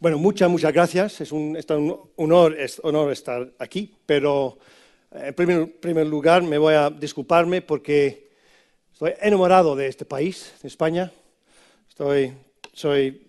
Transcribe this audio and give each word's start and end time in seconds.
Bueno, 0.00 0.16
muchas, 0.16 0.48
muchas 0.48 0.72
gracias. 0.72 1.20
Es 1.20 1.30
un, 1.30 1.58
honor, 2.16 2.56
estar 2.58 3.52
aquí, 3.58 3.94
pero 4.06 4.56
eh, 5.12 5.24
en 5.26 5.34
primer, 5.34 5.78
primer, 5.78 6.06
lugar 6.06 6.42
me 6.42 6.56
voy 6.56 6.72
a 6.72 6.88
disculparme 6.88 7.60
porque 7.60 8.30
estoy 8.90 9.12
enamorado 9.20 9.76
de 9.76 9.88
este 9.88 10.06
país, 10.06 10.54
de 10.62 10.68
España. 10.68 11.12
Estoy, 11.86 12.32
soy 12.72 13.26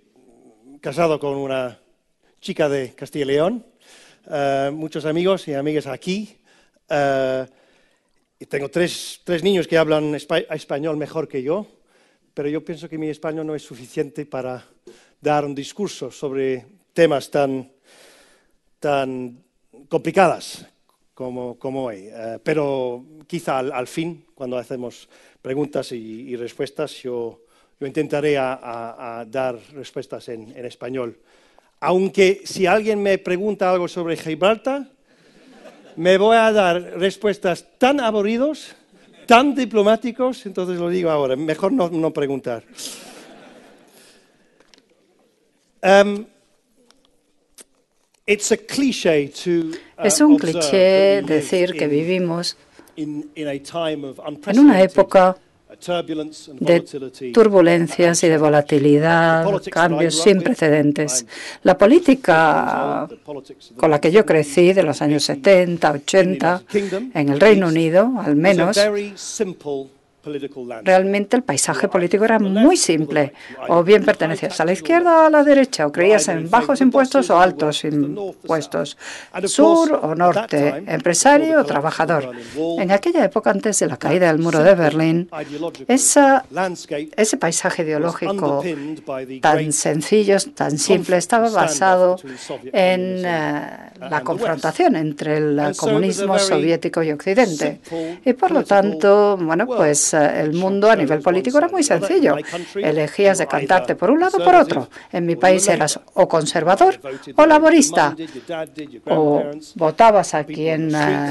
casado 0.80 1.20
con 1.20 1.36
una 1.36 1.78
chica 2.40 2.70
de 2.70 2.96
Castilla 2.96 3.26
y 3.26 3.28
León, 3.28 3.66
eh, 4.32 4.72
muchos 4.74 5.04
amigos 5.04 5.50
y 5.50 5.54
amigas 5.54 5.88
aquí. 5.88 6.38
Eh, 6.88 7.48
y 8.40 8.46
tengo 8.46 8.70
tres, 8.70 9.20
tres, 9.26 9.44
niños 9.44 9.68
que 9.68 9.78
hablan 9.78 10.16
español 10.16 10.96
mejor 10.96 11.28
que 11.28 11.44
yo, 11.44 11.68
pero 12.34 12.48
yo 12.48 12.64
pienso 12.64 12.88
que 12.88 12.98
mi 12.98 13.10
español 13.10 13.46
no 13.46 13.56
es 13.56 13.62
suficiente 13.62 14.26
para 14.26 14.66
dar 15.22 15.46
un 15.46 15.54
discurso 15.54 16.10
sobre 16.10 16.66
temas 16.94 17.30
tan, 17.30 17.70
tan 18.80 19.38
complicadas 19.88 20.66
como, 21.14 21.58
como 21.58 21.86
hoy. 21.86 22.10
Eh, 22.12 22.40
pero 22.44 23.06
quizá 23.28 23.60
al, 23.60 23.88
fin, 23.88 24.26
cuando 24.34 24.58
hacemos 24.58 25.08
preguntas 25.42 25.92
y, 25.92 26.36
respuestas, 26.36 27.04
yo, 27.04 27.42
yo 27.80 27.88
intentaré 27.88 28.38
a, 28.38 29.24
dar 29.30 29.60
respuestas 29.74 30.28
en, 30.30 30.52
en, 30.58 30.66
español. 30.66 31.18
Aunque 31.80 32.42
si 32.44 32.66
alguien 32.66 33.02
me 33.02 33.18
pregunta 33.18 33.72
algo 33.72 33.88
sobre 33.88 34.18
Gibraltar, 34.18 34.88
me 35.96 36.18
voy 36.18 36.38
a 36.38 36.52
dar 36.52 36.82
respuestas 37.00 37.66
tan 37.78 38.00
aburridos, 38.00 38.76
tan 39.28 39.54
diplomáticos, 39.56 40.46
entonces 40.46 40.80
lo 40.80 40.90
digo 40.90 41.10
ahora, 41.10 41.36
mejor 41.36 41.72
no, 41.72 41.90
no 41.90 42.12
preguntar. 42.12 42.64
Um, 45.84 46.14
uh, 46.14 46.26
es 50.04 50.22
un 50.22 50.38
cliché 50.38 51.22
decir 51.24 51.74
que 51.74 51.88
vivimos 51.88 52.56
en 52.96 54.60
una 54.60 54.82
época 54.82 55.38
de 56.60 57.32
turbulencias 57.34 58.24
y 58.24 58.30
de 58.30 58.38
volatilidad, 58.38 59.46
cambios 59.72 60.22
sin 60.22 60.42
precedentes. 60.42 61.26
La 61.64 61.78
política 61.78 63.08
con 63.78 63.90
la 63.90 64.00
que 64.00 64.12
yo 64.12 64.26
crecí 64.26 64.74
de 64.74 64.84
los 64.84 65.02
años 65.02 65.24
70, 65.24 65.92
80, 65.92 66.64
en 67.14 67.30
el 67.30 67.40
Reino 67.40 67.70
Unido, 67.70 68.12
al 68.20 68.36
menos, 68.36 68.78
Realmente 70.84 71.36
el 71.36 71.44
paisaje 71.44 71.88
político 71.88 72.26
era 72.26 72.38
muy 72.38 72.78
simple. 72.78 73.34
O 73.68 73.84
bien 73.84 74.06
pertenecías 74.06 74.60
a 74.62 74.66
la 74.66 74.74
izquierda 74.74 75.24
o 75.24 75.26
a 75.26 75.30
la 75.30 75.44
derecha, 75.44 75.88
o 75.88 75.92
creías 75.92 76.28
en 76.28 76.50
bajos 76.50 76.82
impuestos 76.82 77.30
o 77.30 77.40
altos 77.40 77.84
impuestos, 77.84 78.98
sur 79.46 80.00
o 80.02 80.14
norte, 80.16 80.84
empresario 80.88 81.60
o 81.62 81.64
trabajador. 81.66 82.32
En 82.78 82.92
aquella 82.92 83.24
época, 83.24 83.50
antes 83.52 83.80
de 83.80 83.88
la 83.88 83.98
caída 83.98 84.28
del 84.28 84.40
muro 84.40 84.64
de 84.64 84.76
Berlín, 84.76 85.30
ese 85.88 87.38
paisaje 87.40 87.84
ideológico 87.84 88.64
tan 89.42 89.74
sencillo, 89.74 90.38
tan 90.54 90.78
simple, 90.78 91.18
estaba 91.18 91.50
basado 91.50 92.18
en 92.72 93.26
eh, 93.26 93.92
la 94.00 94.22
confrontación 94.24 94.96
entre 94.96 95.38
el 95.38 95.76
comunismo 95.76 96.38
soviético 96.38 97.02
y 97.02 97.12
Occidente. 97.12 97.82
Y 98.24 98.34
por 98.34 98.52
lo 98.52 98.64
tanto, 98.64 99.38
bueno, 99.38 99.66
pues 99.66 100.11
eh, 100.14 100.42
el 100.42 100.54
mundo 100.54 100.90
a 100.90 100.96
nivel 100.96 101.22
político 101.22 101.58
era 101.58 101.68
muy 101.68 101.84
sencillo. 101.84 102.36
Elegías 102.76 103.38
de 103.38 103.48
cantarte 103.48 103.96
por 103.96 104.12
un 104.12 104.20
lado 104.20 104.38
o 104.40 104.44
por 104.44 104.56
otro. 104.56 104.90
En 105.12 105.26
mi 105.26 105.36
país 105.36 105.68
eras 105.68 106.00
o 106.14 106.28
conservador 106.28 107.00
o 107.36 107.46
laborista. 107.46 108.16
O 109.08 109.44
votabas 109.76 110.34
a 110.34 110.44
quien 110.44 110.94
eh, 110.96 111.28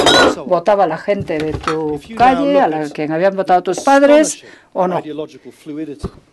votaba 0.47 0.87
la 0.87 0.99
gente 0.99 1.39
de 1.39 1.53
tu 1.53 2.01
calle, 2.17 2.61
a 2.61 2.89
quien 2.91 3.13
habían 3.13 3.37
votado 3.37 3.63
tus 3.63 3.81
padres 3.81 4.45
o 4.73 4.87
no. 4.87 5.03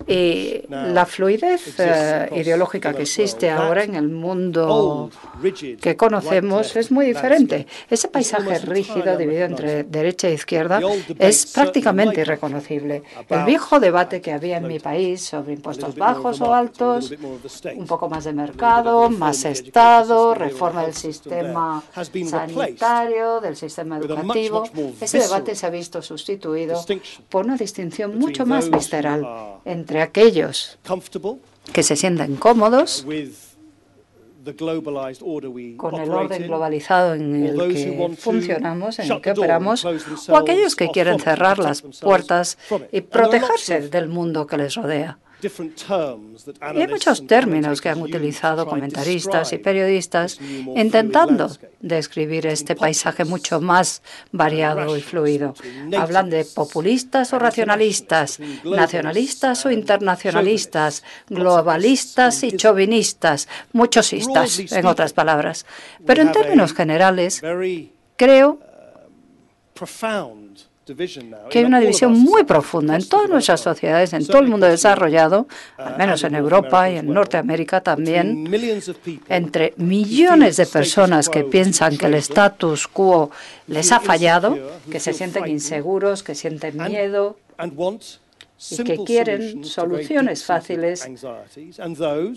Y 0.07 0.61
la 0.69 1.05
fluidez 1.05 1.79
eh, 1.79 2.29
ideológica 2.35 2.93
que 2.93 3.01
existe 3.01 3.49
ahora 3.49 3.83
en 3.83 3.95
el 3.95 4.07
mundo 4.07 5.09
que 5.81 5.97
conocemos 5.97 6.75
es 6.75 6.91
muy 6.91 7.07
diferente. 7.07 7.67
Ese 7.89 8.07
paisaje 8.07 8.59
rígido 8.59 9.17
dividido 9.17 9.45
entre 9.45 9.83
derecha 9.83 10.29
e 10.29 10.33
izquierda 10.33 10.79
es 11.19 11.47
prácticamente 11.47 12.21
irreconocible. 12.21 13.03
El 13.27 13.43
viejo 13.43 13.79
debate 13.79 14.21
que 14.21 14.31
había 14.31 14.57
en 14.57 14.67
mi 14.67 14.79
país 14.79 15.23
sobre 15.25 15.53
impuestos 15.53 15.95
bajos 15.95 16.39
o 16.41 16.53
altos, 16.53 17.13
un 17.75 17.85
poco 17.85 18.07
más 18.07 18.23
de 18.25 18.33
mercado, 18.33 19.09
más 19.09 19.45
Estado, 19.45 20.33
reforma 20.33 20.83
del 20.83 20.93
sistema 20.93 21.83
sanitario, 21.93 23.41
del 23.41 23.55
sistema 23.55 23.97
educativo, 23.97 24.63
ese 25.01 25.19
debate 25.19 25.55
se 25.55 25.65
ha 25.65 25.69
visto 25.69 26.01
sustituido 26.01 26.83
por 27.29 27.45
una 27.45 27.57
distinción 27.57 28.17
muy 28.17 28.26
mucho 28.27 28.45
más 28.45 28.69
visceral 28.69 29.25
entre 29.65 30.01
aquellos 30.01 30.77
que 31.73 31.83
se 31.83 31.95
sienten 31.95 32.35
cómodos 32.35 33.05
con 35.77 35.95
el 35.95 36.09
orden 36.09 36.43
globalizado 36.43 37.15
en 37.15 37.45
el 37.45 37.57
que 37.73 38.15
funcionamos, 38.17 38.99
en 38.99 39.11
el 39.11 39.21
que 39.21 39.31
operamos, 39.31 39.85
o 40.29 40.37
aquellos 40.37 40.75
que 40.75 40.89
quieren 40.89 41.19
cerrar 41.19 41.59
las 41.59 41.81
puertas 41.81 42.57
y 42.91 43.01
protegerse 43.01 43.89
del 43.89 44.07
mundo 44.07 44.47
que 44.47 44.57
les 44.57 44.75
rodea. 44.75 45.19
Y 45.43 46.81
hay 46.81 46.87
muchos 46.87 47.27
términos 47.27 47.79
que 47.79 47.89
han 47.89 48.01
utilizado 48.01 48.65
comentaristas 48.65 49.53
y 49.53 49.59
periodistas 49.59 50.39
intentando 50.41 51.51
describir 51.79 52.47
este 52.47 52.75
paisaje 52.75 53.23
mucho 53.23 53.61
más 53.61 54.01
variado 54.31 54.97
y 54.97 55.01
fluido. 55.01 55.53
Hablan 55.95 56.31
de 56.31 56.43
populistas 56.43 57.33
o 57.33 57.39
racionalistas, 57.39 58.39
nacionalistas 58.63 59.65
o 59.65 59.71
internacionalistas, 59.71 61.03
globalistas 61.29 62.43
y 62.43 62.53
chauvinistas, 62.53 63.47
muchos 63.73 64.13
istas, 64.13 64.59
en 64.71 64.85
otras 64.87 65.13
palabras. 65.13 65.65
Pero 66.05 66.23
en 66.23 66.31
términos 66.31 66.73
generales, 66.73 67.43
creo 68.15 68.59
que 71.49 71.59
hay 71.59 71.65
una 71.65 71.79
división 71.79 72.13
muy 72.13 72.43
profunda 72.43 72.95
en 72.95 73.07
todas 73.07 73.29
nuestras 73.29 73.61
sociedades, 73.61 74.13
en 74.13 74.25
todo 74.25 74.39
el 74.39 74.47
mundo 74.47 74.67
desarrollado, 74.67 75.47
al 75.77 75.97
menos 75.97 76.23
en 76.23 76.35
Europa 76.35 76.89
y 76.89 76.97
en 76.97 77.13
Norteamérica 77.13 77.81
también, 77.81 78.49
entre 79.27 79.73
millones 79.77 80.57
de 80.57 80.65
personas 80.65 81.29
que 81.29 81.43
piensan 81.43 81.97
que 81.97 82.05
el 82.05 82.15
status 82.15 82.87
quo 82.87 83.31
les 83.67 83.91
ha 83.91 83.99
fallado, 83.99 84.57
que 84.89 84.99
se 84.99 85.13
sienten 85.13 85.47
inseguros, 85.47 86.23
que 86.23 86.35
sienten 86.35 86.77
miedo 86.77 87.37
y 88.71 88.83
que 88.83 88.97
quieren 89.03 89.63
soluciones 89.63 90.43
fáciles 90.43 91.07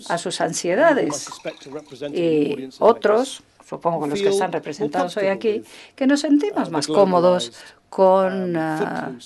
a 0.09 0.17
sus 0.17 0.41
ansiedades. 0.41 1.27
Y 2.13 2.69
otros 2.79 3.43
supongo 3.71 4.03
que 4.03 4.09
los 4.09 4.21
que 4.21 4.29
están 4.29 4.51
representados 4.51 5.15
hoy 5.15 5.27
aquí, 5.27 5.63
que 5.95 6.05
nos 6.05 6.19
sentimos 6.19 6.69
más 6.69 6.87
cómodos 6.87 7.53
con 7.91 8.55
uh, 8.55 9.17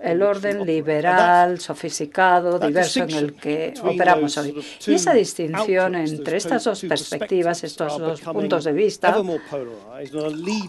el 0.00 0.22
orden 0.22 0.66
liberal, 0.66 1.60
sofisticado, 1.60 2.58
diverso 2.58 3.04
en 3.04 3.10
el 3.10 3.34
que 3.34 3.72
operamos 3.82 4.36
hoy. 4.36 4.64
Y 4.84 4.94
esa 4.94 5.12
distinción 5.12 5.94
entre 5.94 6.38
estas 6.38 6.64
dos 6.64 6.80
perspectivas, 6.82 7.62
estos 7.62 7.98
dos 7.98 8.20
puntos 8.20 8.64
de 8.64 8.72
vista, 8.72 9.16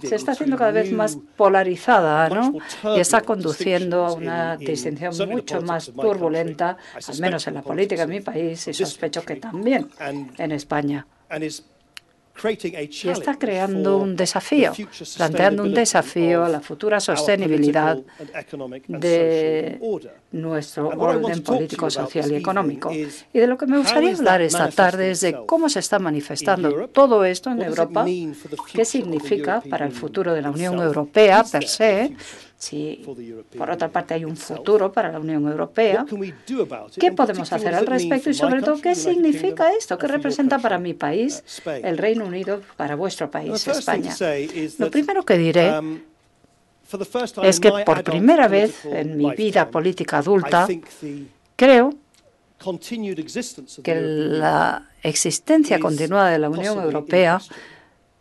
se 0.01 0.15
está 0.15 0.33
haciendo 0.33 0.55
cada 0.55 0.71
vez 0.71 0.91
más 0.91 1.17
polarizada 1.35 2.29
¿no? 2.29 2.53
y 2.95 2.99
está 2.99 3.21
conduciendo 3.21 4.05
a 4.05 4.13
una 4.13 4.55
distinción 4.55 5.29
mucho 5.29 5.61
más 5.61 5.91
turbulenta, 5.91 6.77
al 7.07 7.19
menos 7.19 7.47
en 7.47 7.55
la 7.55 7.63
política 7.63 8.05
de 8.05 8.13
mi 8.13 8.21
país 8.21 8.68
y 8.68 8.73
sospecho 8.73 9.23
que 9.23 9.38
también 9.38 9.89
en 10.38 10.51
España 10.51 11.07
y 13.03 13.09
está 13.09 13.38
creando 13.38 13.97
un 13.97 14.15
desafío, 14.15 14.71
planteando 15.18 15.63
un 15.63 15.74
desafío 15.74 16.45
a 16.45 16.50
la 16.50 16.62
futura 16.62 17.00
sostenibilidad 17.00 17.97
de 18.88 19.79
nuestro 20.31 20.89
orden 20.89 21.41
político, 21.41 21.89
social 21.89 22.31
y 22.31 22.35
económico. 22.35 22.91
Y 22.94 23.39
de 23.39 23.47
lo 23.47 23.57
que 23.57 23.65
me 23.65 23.77
gustaría 23.79 24.13
hablar 24.13 24.41
esta 24.41 24.69
tarde 24.69 25.12
es 25.12 25.21
de 25.21 25.45
cómo 25.45 25.68
se 25.69 25.79
está 25.79 26.00
manifestando 26.00 26.88
todo 26.89 27.25
esto 27.25 27.50
en 27.50 27.62
Europa, 27.62 28.06
qué 28.71 28.85
significa 28.85 29.62
para 29.68 29.85
el 29.85 29.91
futuro 29.91 30.33
de 30.33 30.41
la 30.41 30.51
Unión 30.51 30.80
Europea 30.80 31.44
per 31.44 31.68
se, 31.68 32.15
si, 32.57 33.06
por 33.56 33.69
otra 33.69 33.89
parte, 33.89 34.15
hay 34.15 34.25
un 34.25 34.36
futuro 34.36 34.92
para 34.92 35.12
la 35.12 35.19
Unión 35.19 35.48
Europea, 35.48 36.06
¿qué 37.00 37.12
podemos 37.12 37.54
hacer 37.54 37.75
al 37.75 37.86
respecto? 37.86 38.31
Y, 38.31 38.33
sobre 38.33 38.63
todo, 38.63 38.81
¿qué 38.81 38.95
significa 38.95 39.71
esto? 39.74 39.98
¿Qué 39.98 40.07
representa 40.07 40.57
para 40.57 40.80
mi 40.80 40.95
país, 40.95 41.44
el 41.65 42.00
Reino 42.00 42.25
Unido, 42.25 42.62
para 42.75 42.95
vuestro 42.95 43.30
país, 43.30 43.68
España? 43.68 44.15
Lo 44.80 44.89
primero 44.89 45.24
que 45.24 45.38
diré 45.38 45.77
um, 45.77 46.00
es 47.44 47.59
que 47.59 47.71
por 47.86 48.04
primera 48.04 48.48
vez 48.48 48.86
en 48.86 49.18
mi 49.18 49.30
vida 49.36 49.69
política 49.69 50.18
adulta, 50.18 50.68
creo 51.56 51.94
que 53.83 53.95
la 53.95 54.89
existencia 55.04 55.80
continuada 55.80 56.31
de 56.31 56.39
la 56.39 56.50
Unión 56.50 56.80
Europea 56.81 57.39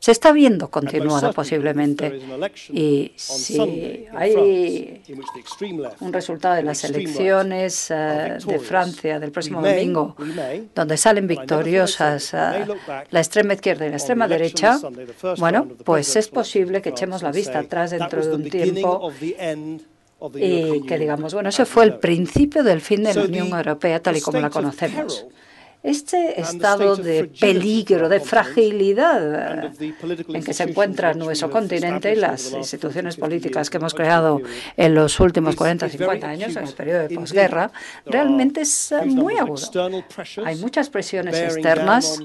se 0.07 0.13
está 0.13 0.31
viendo 0.31 0.71
continuada 0.71 1.33
posiblemente. 1.33 2.21
Y 2.73 3.11
si 3.17 4.07
hay 4.15 5.03
un 5.99 6.13
resultado 6.13 6.55
de 6.55 6.63
las 6.63 6.85
elecciones 6.85 7.91
eh, 7.91 8.39
de 8.47 8.59
Francia 8.61 9.19
del 9.19 9.33
próximo 9.33 9.61
domingo, 9.61 10.15
donde 10.77 10.97
salen 10.97 11.27
victoriosas 11.27 12.33
la 12.35 13.19
extrema 13.19 13.55
izquierda 13.55 13.85
y 13.85 13.91
la 13.91 13.97
extrema 13.97 14.29
derecha, 14.29 14.79
bueno, 15.39 15.67
pues 15.83 16.15
es 16.15 16.29
posible 16.29 16.81
que 16.83 16.91
echemos 16.91 17.25
la 17.25 17.33
vista 17.33 17.59
atrás 17.59 17.91
dentro 17.91 18.25
de 18.25 18.33
un 18.33 18.49
tiempo 18.49 19.11
y 20.37 20.83
que 20.83 20.99
digamos, 21.01 21.35
bueno, 21.35 21.49
ese 21.49 21.65
fue 21.65 21.83
el 21.83 21.99
principio 21.99 22.63
del 22.63 22.81
fin 22.81 23.03
de 23.03 23.13
la 23.13 23.25
Unión 23.25 23.49
Europea 23.49 24.01
tal 24.01 24.17
y 24.17 24.21
como 24.21 24.39
la 24.39 24.51
conocemos. 24.51 25.27
Este 25.87 26.41
estado 26.41 26.97
de 26.97 27.31
peligro, 27.39 28.09
de 28.09 28.19
fragilidad 28.19 29.73
en 29.81 30.43
que 30.43 30.53
se 30.53 30.65
encuentra 30.65 31.15
nuestro 31.15 31.49
continente 31.49 32.13
y 32.13 32.17
las 32.17 32.51
instituciones 32.53 33.17
políticas 33.17 33.71
que 33.71 33.77
hemos 33.77 33.95
creado 33.95 34.41
en 34.77 34.97
los 34.97 35.21
últimos 35.21 35.55
40 35.55 35.87
o 35.87 35.89
50 35.89 36.29
años, 36.29 36.57
en 36.57 36.65
el 36.67 36.75
periodo 36.75 37.07
de 37.07 37.15
posguerra, 37.15 37.71
realmente 38.05 38.63
es 38.63 38.93
muy 39.05 39.37
agudo. 39.37 39.89
Hay 40.45 40.57
muchas 40.57 40.91
presiones 40.91 41.37
externas 41.37 42.21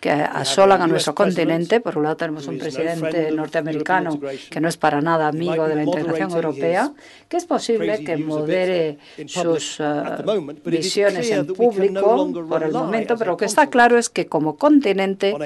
que 0.00 0.10
asolan 0.10 0.82
a 0.82 0.86
nuestro 0.86 1.14
continente. 1.14 1.80
Por 1.80 1.98
un 1.98 2.04
lado 2.04 2.16
tenemos 2.16 2.46
un 2.46 2.58
presidente 2.58 3.30
norteamericano 3.32 4.20
que 4.50 4.60
no 4.60 4.68
es 4.68 4.76
para 4.76 5.00
nada 5.00 5.28
amigo 5.28 5.66
de 5.66 5.74
la 5.74 5.82
integración 5.82 6.30
europea, 6.30 6.92
que 7.28 7.36
es 7.36 7.44
posible 7.44 8.04
que 8.04 8.16
modere 8.16 8.98
sus 9.26 9.80
uh, 9.80 10.54
visiones 10.64 11.30
en 11.30 11.46
público 11.46 12.32
por 12.48 12.62
el 12.62 12.72
momento, 12.72 13.16
pero 13.16 13.32
lo 13.32 13.36
que 13.36 13.46
está 13.46 13.68
claro 13.68 13.98
es 13.98 14.08
que 14.08 14.26
como 14.26 14.56
continente 14.56 15.36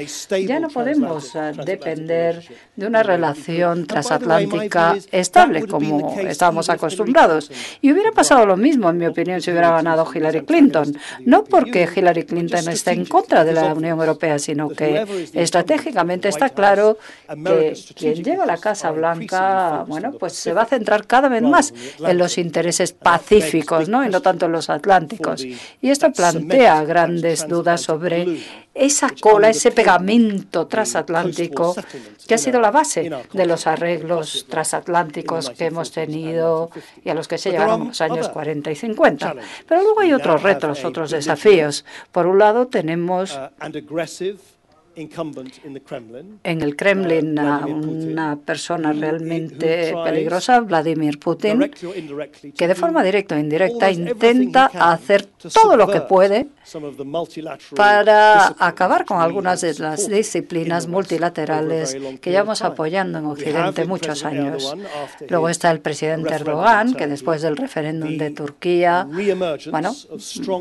ya 0.47 0.61
no 0.61 0.69
podemos 0.69 1.35
uh, 1.35 1.65
depender 1.65 2.45
de 2.77 2.87
una 2.87 3.03
relación 3.03 3.87
transatlántica 3.87 4.97
estable 5.11 5.67
como 5.67 6.19
estábamos 6.21 6.69
acostumbrados. 6.69 7.51
Y 7.81 7.93
hubiera 7.93 8.13
pasado 8.13 8.45
lo 8.47 8.57
mismo, 8.57 8.91
en 8.91 8.99
mi 8.99 9.07
opinión, 9.07 9.41
si 9.41 9.51
hubiera 9.51 9.71
ganado 9.71 10.07
Hillary 10.13 10.45
Clinton. 10.45 10.95
No 11.25 11.45
porque 11.45 11.89
Hillary 11.95 12.25
Clinton 12.25 12.69
esté 12.69 12.93
en 12.93 13.07
contra 13.07 13.45
de 13.45 13.53
la 13.53 13.73
Unión 13.75 13.99
Europea, 13.99 14.39
sino 14.43 14.69
que 14.69 15.31
estratégicamente 15.35 16.29
está 16.29 16.51
claro 16.51 16.99
que 17.29 17.75
quien 17.95 18.23
llega 18.23 18.45
a 18.45 18.47
la 18.47 18.59
Casa 18.59 18.91
Blanca, 18.91 19.85
bueno, 19.87 20.13
pues 20.13 20.35
se 20.35 20.53
va 20.53 20.63
a 20.63 20.67
centrar 20.67 21.07
cada 21.07 21.29
vez 21.29 21.43
más 21.43 21.73
en 21.99 22.19
los 22.19 22.39
intereses 22.39 22.93
pacíficos, 22.93 23.89
¿no? 23.89 24.05
Y 24.05 24.09
no 24.09 24.21
tanto 24.21 24.47
en 24.47 24.53
los 24.53 24.69
atlánticos. 24.71 25.45
Y 25.45 25.91
esto 25.91 26.13
plantea 26.13 26.85
grandes 26.85 27.47
dudas 27.49 27.81
sobre 27.81 28.39
esa 28.75 29.11
cola, 29.21 29.51
ese 29.51 29.71
pegamento 29.71 30.67
transatlántico 30.67 31.75
que 32.27 32.35
ha 32.35 32.39
sido 32.39 32.61
la 32.61 32.71
base 32.71 33.11
de 33.33 33.47
los 33.47 33.67
arreglos 33.67 34.47
transatlánticos 34.49 35.51
que 35.51 35.67
hemos 35.67 35.93
tenido 35.93 36.71
y 37.05 37.11
a 37.11 37.15
los 37.15 37.29
que 37.29 37.39
se 37.39 37.51
llegaron 37.51 37.89
los 37.89 38.01
años 38.01 38.29
40 38.29 38.71
y 38.71 38.77
50. 38.77 39.35
Pero 39.69 39.83
luego 39.83 40.01
hay 40.01 40.13
otros 40.13 40.43
retos, 40.43 40.85
otros 40.85 41.11
desafíos. 41.11 41.85
Por 42.11 42.27
un 42.27 42.39
lado 42.39 42.67
tenemos 42.69 43.39
en 44.95 46.63
el 46.63 46.77
Kremlin, 46.77 47.39
uh, 47.39 47.67
una 47.67 48.37
persona 48.37 48.93
realmente 48.93 49.95
peligrosa, 50.05 50.61
Vladimir 50.61 51.19
Putin, 51.19 51.71
que 52.57 52.69
de 52.69 52.75
forma 52.75 53.03
directa 53.03 53.37
o 53.37 53.39
indirecta 53.39 53.91
intenta 53.91 54.67
hacer 54.67 55.27
todo 55.53 55.77
lo 55.77 55.87
que 55.87 56.03
puede 56.03 56.49
para 57.75 58.55
acabar 58.59 59.05
con 59.05 59.21
algunas 59.21 59.61
de 59.63 59.75
las 59.75 60.09
disciplinas 60.09 60.87
multilaterales 60.87 61.97
que 62.21 62.31
llevamos 62.31 62.63
apoyando 62.63 63.19
en 63.19 63.27
Occidente 63.27 63.85
muchos 63.85 64.25
años. 64.25 64.75
Luego 65.29 65.49
está 65.49 65.71
el 65.71 65.81
presidente 65.81 66.35
Erdogan, 66.35 66.95
que 66.95 67.07
después 67.07 67.43
del 67.43 67.57
referéndum 67.57 68.17
de 68.17 68.31
Turquía, 68.31 69.09
bueno, 69.71 69.95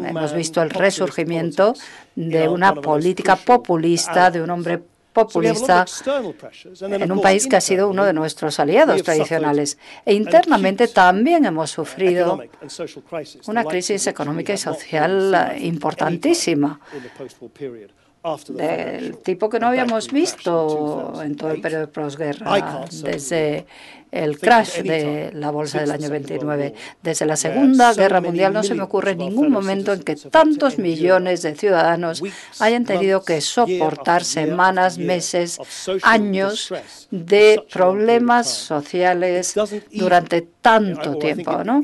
hemos 0.07 0.33
visto 0.33 0.61
el 0.61 0.69
resurgimiento 0.69 1.73
de 2.15 2.47
una 2.47 2.73
política 2.73 3.35
populista 3.35 4.31
de 4.31 4.41
un 4.41 4.49
hombre 4.49 4.81
populista 5.13 5.85
en 6.81 7.11
un 7.11 7.21
país 7.21 7.47
que 7.47 7.57
ha 7.57 7.61
sido 7.61 7.89
uno 7.89 8.05
de 8.05 8.13
nuestros 8.13 8.59
aliados 8.59 9.03
tradicionales. 9.03 9.77
E 10.05 10.13
internamente 10.13 10.87
también 10.87 11.45
hemos 11.45 11.71
sufrido 11.71 12.41
una 13.47 13.63
crisis 13.65 14.07
económica 14.07 14.53
y 14.53 14.57
social 14.57 15.55
importantísima 15.59 16.79
del 18.49 19.17
tipo 19.17 19.49
que 19.49 19.59
no 19.59 19.67
habíamos 19.67 20.11
visto 20.11 21.21
en 21.23 21.35
todo 21.35 21.51
el 21.51 21.61
periodo 21.61 21.81
de 21.81 21.87
posguerra, 21.87 22.85
desde 23.01 23.65
el 24.11 24.37
crash 24.39 24.81
de 24.81 25.31
la 25.33 25.51
bolsa 25.51 25.79
del 25.79 25.91
año 25.91 26.09
29. 26.09 26.73
Desde 27.01 27.25
la 27.25 27.35
Segunda 27.35 27.93
Guerra 27.93 28.21
Mundial 28.21 28.53
no 28.53 28.61
se 28.61 28.75
me 28.75 28.83
ocurre 28.83 29.15
ningún 29.15 29.49
momento 29.49 29.93
en 29.93 30.03
que 30.03 30.15
tantos 30.15 30.77
millones 30.77 31.41
de 31.41 31.55
ciudadanos 31.55 32.21
hayan 32.59 32.85
tenido 32.85 33.23
que 33.23 33.41
soportar 33.41 34.23
semanas, 34.23 34.97
meses, 34.97 35.59
años 36.03 36.71
de 37.09 37.63
problemas 37.71 38.49
sociales 38.49 39.55
durante 39.91 40.41
tanto 40.61 41.15
tiempo, 41.17 41.63
¿no? 41.63 41.81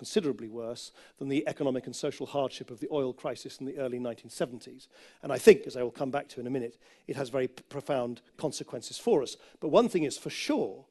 considerably 0.00 0.48
worse 0.48 0.92
than 1.18 1.28
the 1.28 1.46
economic 1.46 1.84
and 1.84 1.94
social 1.94 2.24
hardship 2.24 2.70
of 2.70 2.80
the 2.80 2.88
oil 2.90 3.12
crisis 3.12 3.58
in 3.58 3.66
the 3.66 3.76
early 3.76 3.98
1970s. 3.98 4.88
And 5.22 5.30
I 5.30 5.36
think, 5.36 5.66
as 5.66 5.76
I 5.76 5.82
will 5.82 5.90
come 5.90 6.10
back 6.10 6.26
to 6.28 6.40
in 6.40 6.46
a 6.46 6.50
minute, 6.50 6.78
it 7.06 7.16
has 7.16 7.28
very 7.28 7.48
profound 7.48 8.22
consequences 8.38 8.96
for 8.96 9.22
us. 9.22 9.36
But 9.60 9.68
one 9.68 9.90
thing 9.90 10.04
is 10.04 10.16
for 10.16 10.30
sure, 10.30 10.86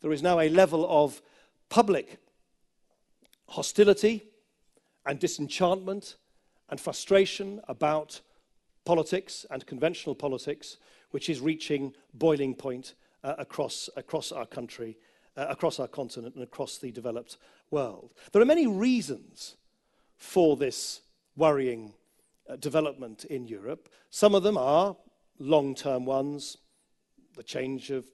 there 0.00 0.12
is 0.12 0.22
now 0.22 0.40
a 0.40 0.48
level 0.48 0.86
of 0.88 1.20
public 1.68 2.16
hostility 3.48 4.24
and 5.04 5.18
disenchantment 5.18 6.16
and 6.70 6.80
frustration 6.80 7.60
about 7.68 8.22
politics 8.86 9.44
and 9.50 9.66
conventional 9.66 10.14
politics, 10.14 10.78
which 11.10 11.28
is 11.28 11.42
reaching 11.42 11.92
boiling 12.14 12.54
point 12.54 12.94
uh, 13.24 13.34
across, 13.36 13.90
across 13.94 14.32
our 14.32 14.46
country, 14.46 14.96
uh, 15.36 15.48
across 15.50 15.78
our 15.78 15.88
continent, 15.88 16.34
and 16.34 16.44
across 16.44 16.78
the 16.78 16.90
developed 16.90 17.36
world. 17.70 18.12
There 18.32 18.42
are 18.42 18.46
many 18.46 18.66
reasons 18.66 19.56
for 20.16 20.56
this 20.56 21.00
worrying 21.36 21.94
uh, 22.48 22.56
development 22.56 23.24
in 23.24 23.46
Europe. 23.46 23.88
Some 24.10 24.34
of 24.34 24.42
them 24.42 24.56
are 24.56 24.96
long 25.38 25.74
term 25.74 26.04
ones, 26.04 26.58
the 27.36 27.42
change 27.42 27.90
of 27.90 28.06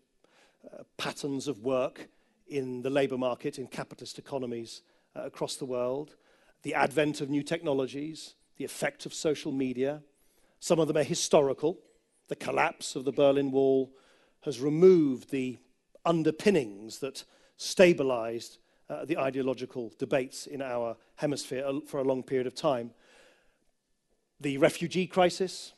uh, 0.64 0.82
patterns 0.96 1.48
of 1.48 1.60
work 1.60 2.08
in 2.48 2.82
the 2.82 2.90
labour 2.90 3.18
market 3.18 3.58
in 3.58 3.66
capitalist 3.66 4.18
economies 4.18 4.82
uh, 5.16 5.22
across 5.22 5.56
the 5.56 5.64
world, 5.64 6.16
the 6.62 6.74
advent 6.74 7.20
of 7.20 7.30
new 7.30 7.42
technologies, 7.42 8.34
the 8.56 8.64
effect 8.64 9.06
of 9.06 9.14
social 9.14 9.52
media. 9.52 10.02
Some 10.58 10.78
of 10.78 10.88
them 10.88 10.96
are 10.96 11.02
historical. 11.02 11.78
The 12.28 12.36
collapse 12.36 12.96
of 12.96 13.04
the 13.04 13.12
Berlin 13.12 13.50
Wall 13.50 13.92
has 14.42 14.60
removed 14.60 15.30
the 15.30 15.58
underpinnings 16.04 16.98
that 16.98 17.24
stabilized 17.56 18.58
uh, 18.90 19.04
the 19.04 19.16
ideological 19.16 19.92
debates 19.98 20.46
in 20.46 20.60
our 20.60 20.96
hemisphere 21.14 21.64
uh, 21.64 21.80
for 21.86 22.00
a 22.00 22.04
long 22.04 22.22
period 22.22 22.46
of 22.46 22.54
time. 22.54 22.90
The 24.40 24.58
refugee 24.58 25.06
crisis, 25.06 25.72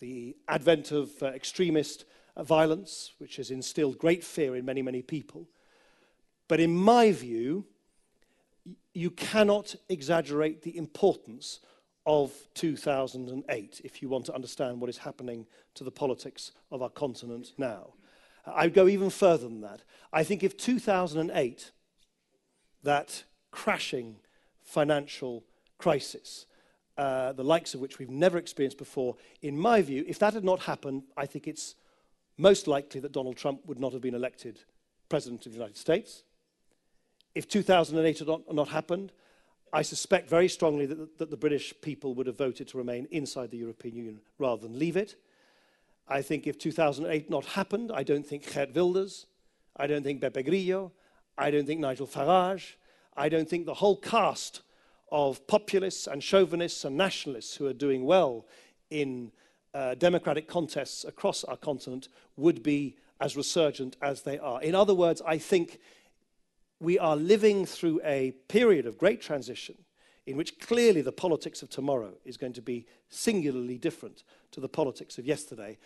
the 0.00 0.36
advent 0.48 0.92
of 0.92 1.10
uh, 1.22 1.28
extremist 1.28 2.04
uh, 2.36 2.42
violence, 2.42 3.14
which 3.18 3.36
has 3.36 3.50
instilled 3.50 3.98
great 3.98 4.22
fear 4.22 4.54
in 4.54 4.66
many, 4.66 4.82
many 4.82 5.00
people. 5.00 5.48
But 6.46 6.60
in 6.60 6.76
my 6.76 7.10
view, 7.10 7.64
you 8.92 9.10
cannot 9.10 9.74
exaggerate 9.88 10.62
the 10.62 10.76
importance 10.76 11.60
of 12.04 12.32
2008 12.54 13.80
if 13.82 14.02
you 14.02 14.08
want 14.08 14.26
to 14.26 14.34
understand 14.34 14.80
what 14.80 14.90
is 14.90 14.98
happening 14.98 15.46
to 15.74 15.84
the 15.84 15.90
politics 15.90 16.52
of 16.70 16.82
our 16.82 16.90
continent 16.90 17.52
now. 17.56 17.94
I'd 18.46 18.74
go 18.74 18.88
even 18.88 19.10
further 19.10 19.48
than 19.48 19.60
that. 19.62 19.82
I 20.12 20.22
think 20.22 20.42
if 20.42 20.56
2008 20.56 21.70
that 22.82 23.24
crashing 23.50 24.16
financial 24.62 25.44
crisis, 25.78 26.46
uh, 26.96 27.32
the 27.32 27.44
likes 27.44 27.74
of 27.74 27.80
which 27.80 27.98
we've 27.98 28.10
never 28.10 28.38
experienced 28.38 28.78
before, 28.78 29.16
in 29.42 29.58
my 29.58 29.82
view, 29.82 30.04
if 30.06 30.18
that 30.18 30.34
had 30.34 30.44
not 30.44 30.60
happened, 30.60 31.04
I 31.16 31.26
think 31.26 31.46
it's 31.46 31.74
most 32.36 32.66
likely 32.66 33.00
that 33.00 33.12
Donald 33.12 33.36
Trump 33.36 33.60
would 33.66 33.80
not 33.80 33.92
have 33.92 34.02
been 34.02 34.14
elected 34.14 34.60
President 35.08 35.46
of 35.46 35.52
the 35.52 35.58
United 35.58 35.76
States. 35.76 36.24
If 37.34 37.48
2008 37.48 38.18
had 38.18 38.28
not, 38.28 38.54
not 38.54 38.68
happened, 38.68 39.12
I 39.72 39.82
suspect 39.82 40.28
very 40.28 40.48
strongly 40.48 40.86
that, 40.86 41.18
that 41.18 41.30
the 41.30 41.36
British 41.36 41.74
people 41.82 42.14
would 42.14 42.26
have 42.26 42.38
voted 42.38 42.68
to 42.68 42.78
remain 42.78 43.06
inside 43.10 43.50
the 43.50 43.58
European 43.58 43.94
Union 43.94 44.20
rather 44.38 44.62
than 44.62 44.78
leave 44.78 44.96
it. 44.96 45.16
I 46.08 46.22
think 46.22 46.46
if 46.46 46.58
2008 46.58 47.28
not 47.28 47.44
happened, 47.44 47.92
I 47.92 48.02
don't 48.02 48.26
think 48.26 48.52
Geert 48.52 48.74
Wilders, 48.74 49.26
I 49.76 49.86
don't 49.86 50.02
think 50.02 50.22
Beppe 50.22 50.44
Grillo, 50.44 50.92
I 51.38 51.52
don't 51.52 51.66
think 51.66 51.80
Nigel 51.80 52.06
Farage. 52.06 52.72
I 53.16 53.28
don't 53.28 53.48
think 53.48 53.64
the 53.64 53.74
whole 53.74 53.96
cast 53.96 54.62
of 55.10 55.46
populists 55.46 56.06
and 56.06 56.22
chauvinists 56.22 56.84
and 56.84 56.96
nationalists 56.96 57.56
who 57.56 57.66
are 57.66 57.72
doing 57.72 58.04
well 58.04 58.44
in 58.90 59.30
uh, 59.72 59.94
democratic 59.94 60.48
contests 60.48 61.04
across 61.04 61.44
our 61.44 61.56
continent 61.56 62.08
would 62.36 62.62
be 62.62 62.96
as 63.20 63.36
resurgent 63.36 63.96
as 64.02 64.22
they 64.22 64.38
are. 64.38 64.60
In 64.62 64.74
other 64.74 64.94
words, 64.94 65.22
I 65.24 65.38
think 65.38 65.78
we 66.80 66.98
are 66.98 67.16
living 67.16 67.66
through 67.66 68.00
a 68.04 68.32
period 68.48 68.86
of 68.86 68.98
great 68.98 69.20
transition 69.20 69.76
in 70.26 70.36
which 70.36 70.58
clearly 70.60 71.00
the 71.00 71.12
politics 71.12 71.62
of 71.62 71.70
tomorrow 71.70 72.12
is 72.24 72.36
going 72.36 72.52
to 72.52 72.62
be 72.62 72.86
singularly 73.08 73.78
different 73.78 74.24
to 74.50 74.60
the 74.60 74.68
politics 74.68 75.18
of 75.18 75.26
yesterday. 75.26 75.78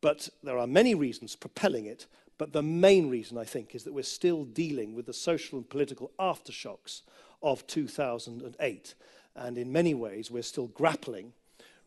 But 0.00 0.28
there 0.42 0.58
are 0.58 0.66
many 0.66 0.94
reasons 0.94 1.34
propelling 1.34 1.86
it, 1.86 2.06
But 2.38 2.52
the 2.52 2.62
main 2.62 3.10
reason, 3.10 3.36
I 3.36 3.44
think, 3.44 3.74
is 3.74 3.82
that 3.84 3.92
we're 3.92 4.04
still 4.04 4.44
dealing 4.44 4.94
with 4.94 5.06
the 5.06 5.12
social 5.12 5.58
and 5.58 5.68
political 5.68 6.12
aftershocks 6.20 7.02
of 7.42 7.66
2008. 7.66 8.94
And 9.34 9.58
in 9.58 9.72
many 9.72 9.94
ways, 9.94 10.30
we're 10.30 10.42
still 10.42 10.68
grappling 10.68 11.32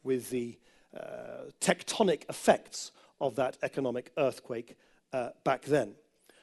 with 0.04 0.30
the 0.30 0.58
uh, 0.96 1.52
tectonic 1.62 2.30
effects 2.30 2.92
of 3.22 3.36
that 3.36 3.58
economic 3.64 4.12
earthquake 4.18 4.76
uh, 5.14 5.30
back 5.46 5.64
then. 5.64 5.94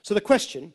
So 0.03 0.15
the 0.15 0.21
question 0.23 0.73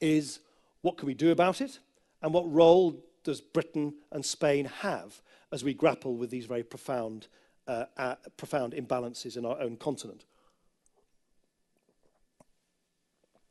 is 0.00 0.40
what 0.82 0.98
can 0.98 1.06
we 1.06 1.14
do 1.14 1.30
about 1.30 1.60
it? 1.60 1.78
And 2.22 2.34
what 2.34 2.50
role 2.52 3.02
does 3.24 3.40
Britain 3.40 3.94
and 4.12 4.24
Spain 4.24 4.66
have 4.66 5.20
as 5.52 5.64
we 5.64 5.74
grapple 5.74 6.16
with 6.16 6.30
these 6.30 6.46
very 6.46 6.62
profound, 6.62 7.28
uh, 7.66 7.84
uh 7.96 8.16
profound 8.36 8.74
imbalances 8.74 9.36
in 9.36 9.46
our 9.46 9.58
own 9.60 9.76
continent? 9.76 10.26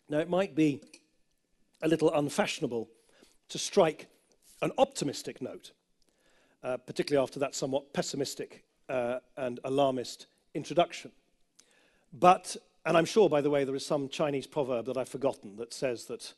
Now, 0.07 0.19
it 0.19 0.29
might 0.29 0.55
be 0.55 0.81
a 1.81 1.87
little 1.87 2.13
unfashionable 2.13 2.87
to 3.49 3.57
strike 3.57 4.07
an 4.61 4.71
optimistic 4.77 5.41
note, 5.41 5.71
uh, 6.63 6.77
particularly 6.77 7.23
after 7.23 7.39
that 7.39 7.55
somewhat 7.55 7.93
pessimistic 7.93 8.63
uh, 8.89 9.19
and 9.37 9.59
alarmist 9.63 10.27
introduction. 10.53 11.11
But, 12.13 12.55
and 12.85 12.95
I'm 12.95 13.05
sure, 13.05 13.29
by 13.29 13.41
the 13.41 13.49
way, 13.49 13.63
there 13.63 13.75
is 13.75 13.85
some 13.85 14.07
Chinese 14.09 14.47
proverb 14.47 14.85
that 14.85 14.97
I've 14.97 15.09
forgotten 15.09 15.57
that 15.57 15.73
says 15.73 16.05
that 16.05 16.33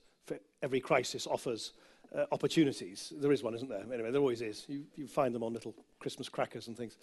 every 0.61 0.79
crisis 0.79 1.27
offers 1.27 1.73
uh, 2.15 2.25
opportunities. 2.31 3.13
There 3.15 3.31
is 3.31 3.43
one, 3.43 3.53
isn't 3.53 3.69
there? 3.69 3.83
Anyway, 3.93 4.11
there 4.11 4.21
always 4.21 4.41
is. 4.41 4.65
You, 4.67 4.83
you 4.95 5.07
find 5.07 5.35
them 5.35 5.43
on 5.43 5.53
little 5.53 5.75
Christmas 5.99 6.29
crackers 6.29 6.67
and 6.67 6.77
things. 6.77 6.97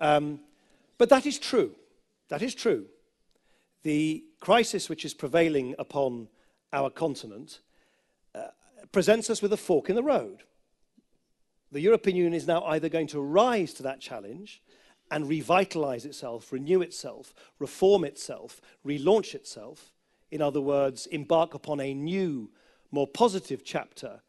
Um, 0.00 0.40
but 0.98 1.08
that 1.10 1.26
is 1.26 1.38
true. 1.38 1.74
That 2.28 2.42
is 2.42 2.54
true. 2.54 2.86
The 3.82 4.24
crisis 4.40 4.88
which 4.88 5.04
is 5.04 5.14
prevailing 5.14 5.74
upon 5.78 6.28
our 6.72 6.90
continent 6.90 7.60
uh, 8.34 8.48
presents 8.92 9.30
us 9.30 9.40
with 9.40 9.52
a 9.52 9.56
fork 9.56 9.88
in 9.88 9.96
the 9.96 10.02
road. 10.02 10.42
The 11.70 11.80
European 11.80 12.16
Union 12.16 12.34
is 12.34 12.46
now 12.46 12.64
either 12.64 12.88
going 12.88 13.06
to 13.08 13.20
rise 13.20 13.74
to 13.74 13.82
that 13.84 14.00
challenge 14.00 14.62
and 15.10 15.28
revitalize 15.28 16.04
itself, 16.04 16.52
renew 16.52 16.80
itself, 16.80 17.34
reform 17.58 18.04
itself, 18.04 18.60
relaunch 18.86 19.34
itself. 19.34 19.92
In 20.30 20.42
other 20.42 20.60
words, 20.60 21.06
embark 21.06 21.54
upon 21.54 21.80
a 21.80 21.94
new, 21.94 22.50
more 22.90 23.06
positive 23.06 23.64
chapter 23.64 24.20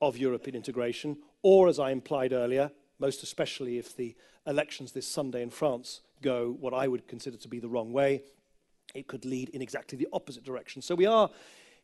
of 0.00 0.18
European 0.18 0.56
integration, 0.56 1.16
or, 1.42 1.68
as 1.68 1.78
I 1.78 1.90
implied 1.90 2.32
earlier, 2.32 2.70
most 2.98 3.22
especially 3.22 3.78
if 3.78 3.96
the 3.96 4.14
elections 4.46 4.92
this 4.92 5.06
Sunday 5.06 5.42
in 5.42 5.50
France 5.50 6.00
go 6.20 6.56
what 6.58 6.74
I 6.74 6.88
would 6.88 7.08
consider 7.08 7.36
to 7.36 7.48
be 7.48 7.58
the 7.58 7.68
wrong 7.68 7.92
way, 7.92 8.22
it 8.94 9.06
could 9.06 9.24
lead 9.24 9.48
in 9.50 9.62
exactly 9.62 9.98
the 9.98 10.08
opposite 10.12 10.44
direction. 10.44 10.82
So 10.82 10.94
we 10.94 11.06
are 11.06 11.30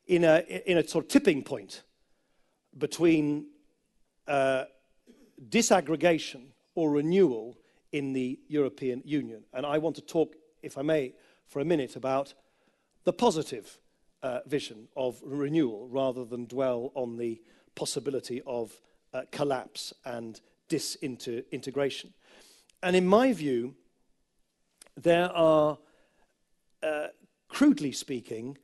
in 0.06 0.24
a, 0.24 0.44
in 0.66 0.78
a 0.78 0.86
sort 0.86 1.04
of 1.04 1.10
tipping 1.10 1.42
point 1.42 1.82
between 2.76 3.46
uh, 4.26 4.64
disaggregation 5.48 6.46
or 6.74 6.90
renewal 6.90 7.56
in 7.92 8.12
the 8.12 8.38
European 8.48 9.02
Union. 9.04 9.42
And 9.52 9.64
I 9.64 9.78
want 9.78 9.96
to 9.96 10.02
talk, 10.02 10.34
if 10.62 10.76
I 10.76 10.82
may, 10.82 11.14
for 11.46 11.60
a 11.60 11.64
minute 11.64 11.96
about 11.96 12.34
the 13.04 13.12
positive 13.12 13.78
uh, 14.22 14.40
vision 14.46 14.88
of 14.96 15.20
renewal 15.24 15.88
rather 15.88 16.24
than 16.24 16.44
dwell 16.46 16.92
on 16.94 17.16
the 17.16 17.40
possibility 17.74 18.42
of 18.46 18.80
uh, 19.14 19.22
collapse 19.30 19.94
and 20.04 20.40
disintegration. 20.68 22.12
And 22.82 22.94
in 22.94 23.06
my 23.06 23.32
view, 23.32 23.74
there 24.96 25.30
are, 25.32 25.78
uh, 26.82 27.08
crudely 27.49 27.92
speaking, 27.92 28.56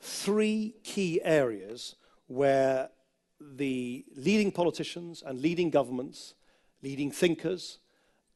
three 0.00 0.74
key 0.82 1.20
areas 1.22 1.96
where 2.26 2.90
the 3.40 4.04
leading 4.16 4.52
politicians 4.52 5.22
and 5.24 5.40
leading 5.40 5.70
governments, 5.70 6.34
leading 6.82 7.10
thinkers, 7.10 7.78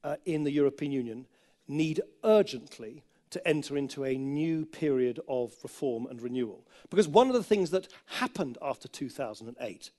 uh, 0.03 0.17
in 0.25 0.45
the 0.45 0.51
European 0.51 0.93
Union 0.93 1.27
need 1.67 2.01
urgently 2.25 3.03
to 3.31 3.49
enter 3.49 3.77
into 3.77 4.05
a 4.05 4.17
new 4.17 4.65
period 4.65 5.19
of 5.29 5.53
reform 5.63 6.07
and 6.07 6.23
renewal. 6.23 6.65
Because 6.91 7.09
one 7.09 7.29
of 7.29 7.35
the 7.35 7.43
things 7.43 7.71
that 7.71 7.89
happened 8.07 8.59
after 8.63 8.87
2008, 8.87 9.91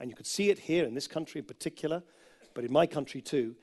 and 0.00 0.10
you 0.10 0.16
could 0.16 0.26
see 0.26 0.48
it 0.48 0.60
here 0.60 0.84
in 0.84 0.94
this 0.94 1.06
country 1.06 1.40
in 1.40 1.44
particular, 1.44 2.02
but 2.54 2.64
in 2.64 2.72
my 2.72 2.86
country 2.86 3.20
too, 3.20 3.56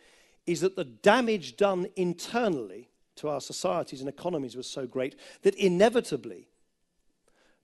is 0.45 0.61
that 0.61 0.75
the 0.75 0.83
damage 0.83 1.57
done 1.57 1.87
internally 1.95 2.89
to 3.15 3.29
our 3.29 3.41
societies 3.41 4.01
and 4.01 4.09
economies 4.09 4.55
was 4.55 4.67
so 4.67 4.85
great 4.85 5.15
that 5.43 5.55
inevitably 5.55 6.47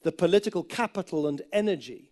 the 0.04 0.12
political 0.12 0.64
capital 0.64 1.28
and 1.28 1.42
energy 1.52 2.12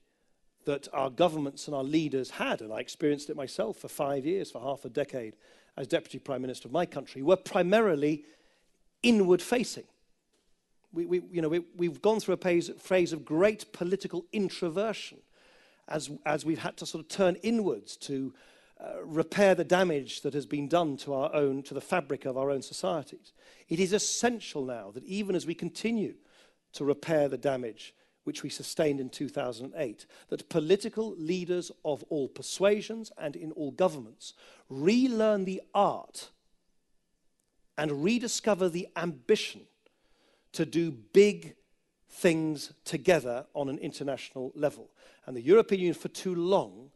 that 0.66 0.88
our 0.94 1.10
governments 1.10 1.68
and 1.68 1.76
our 1.76 1.84
leaders 1.84 2.30
had, 2.30 2.62
and 2.62 2.72
I 2.72 2.80
experienced 2.80 3.30
it 3.30 3.36
myself 3.36 3.78
for 3.78 3.88
five 3.88 4.26
years, 4.26 4.52
for 4.52 4.62
half 4.62 4.86
a 4.86 4.90
decade, 4.90 5.36
as 5.78 5.88
Deputy 5.88 6.20
Prime 6.20 6.42
Minister 6.42 6.68
of 6.68 6.72
my 6.72 6.86
country, 6.86 7.22
were 7.22 7.38
primarily 7.38 8.26
inward 9.02 9.42
facing. 9.42 9.86
We, 10.92 11.06
we, 11.06 11.22
you 11.32 11.42
know, 11.42 11.50
we, 11.50 11.88
have 11.88 12.02
gone 12.02 12.20
through 12.20 12.34
a 12.34 12.38
phase, 12.38 12.70
phase 12.78 13.14
of 13.14 13.24
great 13.24 13.72
political 13.74 14.26
introversion 14.32 15.20
as, 15.88 16.10
as 16.26 16.46
we've 16.46 16.60
had 16.60 16.78
to 16.78 16.86
sort 16.86 17.04
of 17.04 17.10
turn 17.10 17.36
inwards 17.38 17.96
to 17.98 18.34
uh, 18.82 19.04
repair 19.04 19.56
the 19.56 19.64
damage 19.64 20.22
that 20.22 20.34
has 20.34 20.46
been 20.46 20.68
done 20.68 20.96
to 20.98 21.14
our 21.14 21.34
own, 21.34 21.62
to 21.64 21.74
the 21.74 21.82
fabric 21.82 22.26
of 22.26 22.38
our 22.38 22.50
own 22.50 22.62
societies. 22.62 23.34
It 23.68 23.80
is 23.80 23.92
essential 23.92 24.64
now 24.64 24.92
that 24.92 25.04
even 25.04 25.36
as 25.36 25.46
we 25.46 25.54
continue 25.54 26.14
to 26.74 26.86
repair 26.86 27.28
the 27.28 27.38
damage 27.38 27.94
which 28.24 28.44
we 28.44 28.50
sustained 28.50 29.00
in 29.00 29.10
2008, 29.10 30.06
that 30.30 30.50
political 30.50 31.16
leaders 31.18 31.72
of 31.84 32.04
all 32.10 32.28
persuasions 32.28 33.12
and 33.18 33.36
in 33.36 33.52
all 33.54 33.72
governments 33.72 34.34
relearn 34.70 35.46
the 35.46 35.62
art 35.74 36.30
and 37.78 38.04
rediscover 38.04 38.70
the 38.70 38.88
ambition 38.96 39.62
to 40.52 40.66
do 40.66 40.92
big 40.92 41.56
things 42.10 42.74
together 42.86 43.46
on 43.54 43.70
an 43.70 43.78
international 43.80 44.52
level. 44.56 44.90
And 45.26 45.36
the 45.36 45.42
European 45.42 45.82
Union, 45.82 45.96
for 45.96 46.10
too 46.10 46.36
long, 46.36 46.92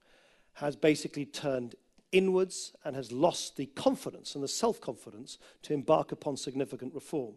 has 0.54 0.76
basically 0.76 1.26
turned 1.26 1.76
inwards 2.12 2.74
and 2.86 2.96
has 2.96 3.12
lost 3.12 3.58
the 3.58 3.66
confidence 3.68 4.36
and 4.36 4.44
the 4.44 4.48
self-confidence 4.48 5.40
to 5.64 5.74
embark 5.74 6.12
upon 6.12 6.38
significant 6.38 6.94
reform. 6.94 7.34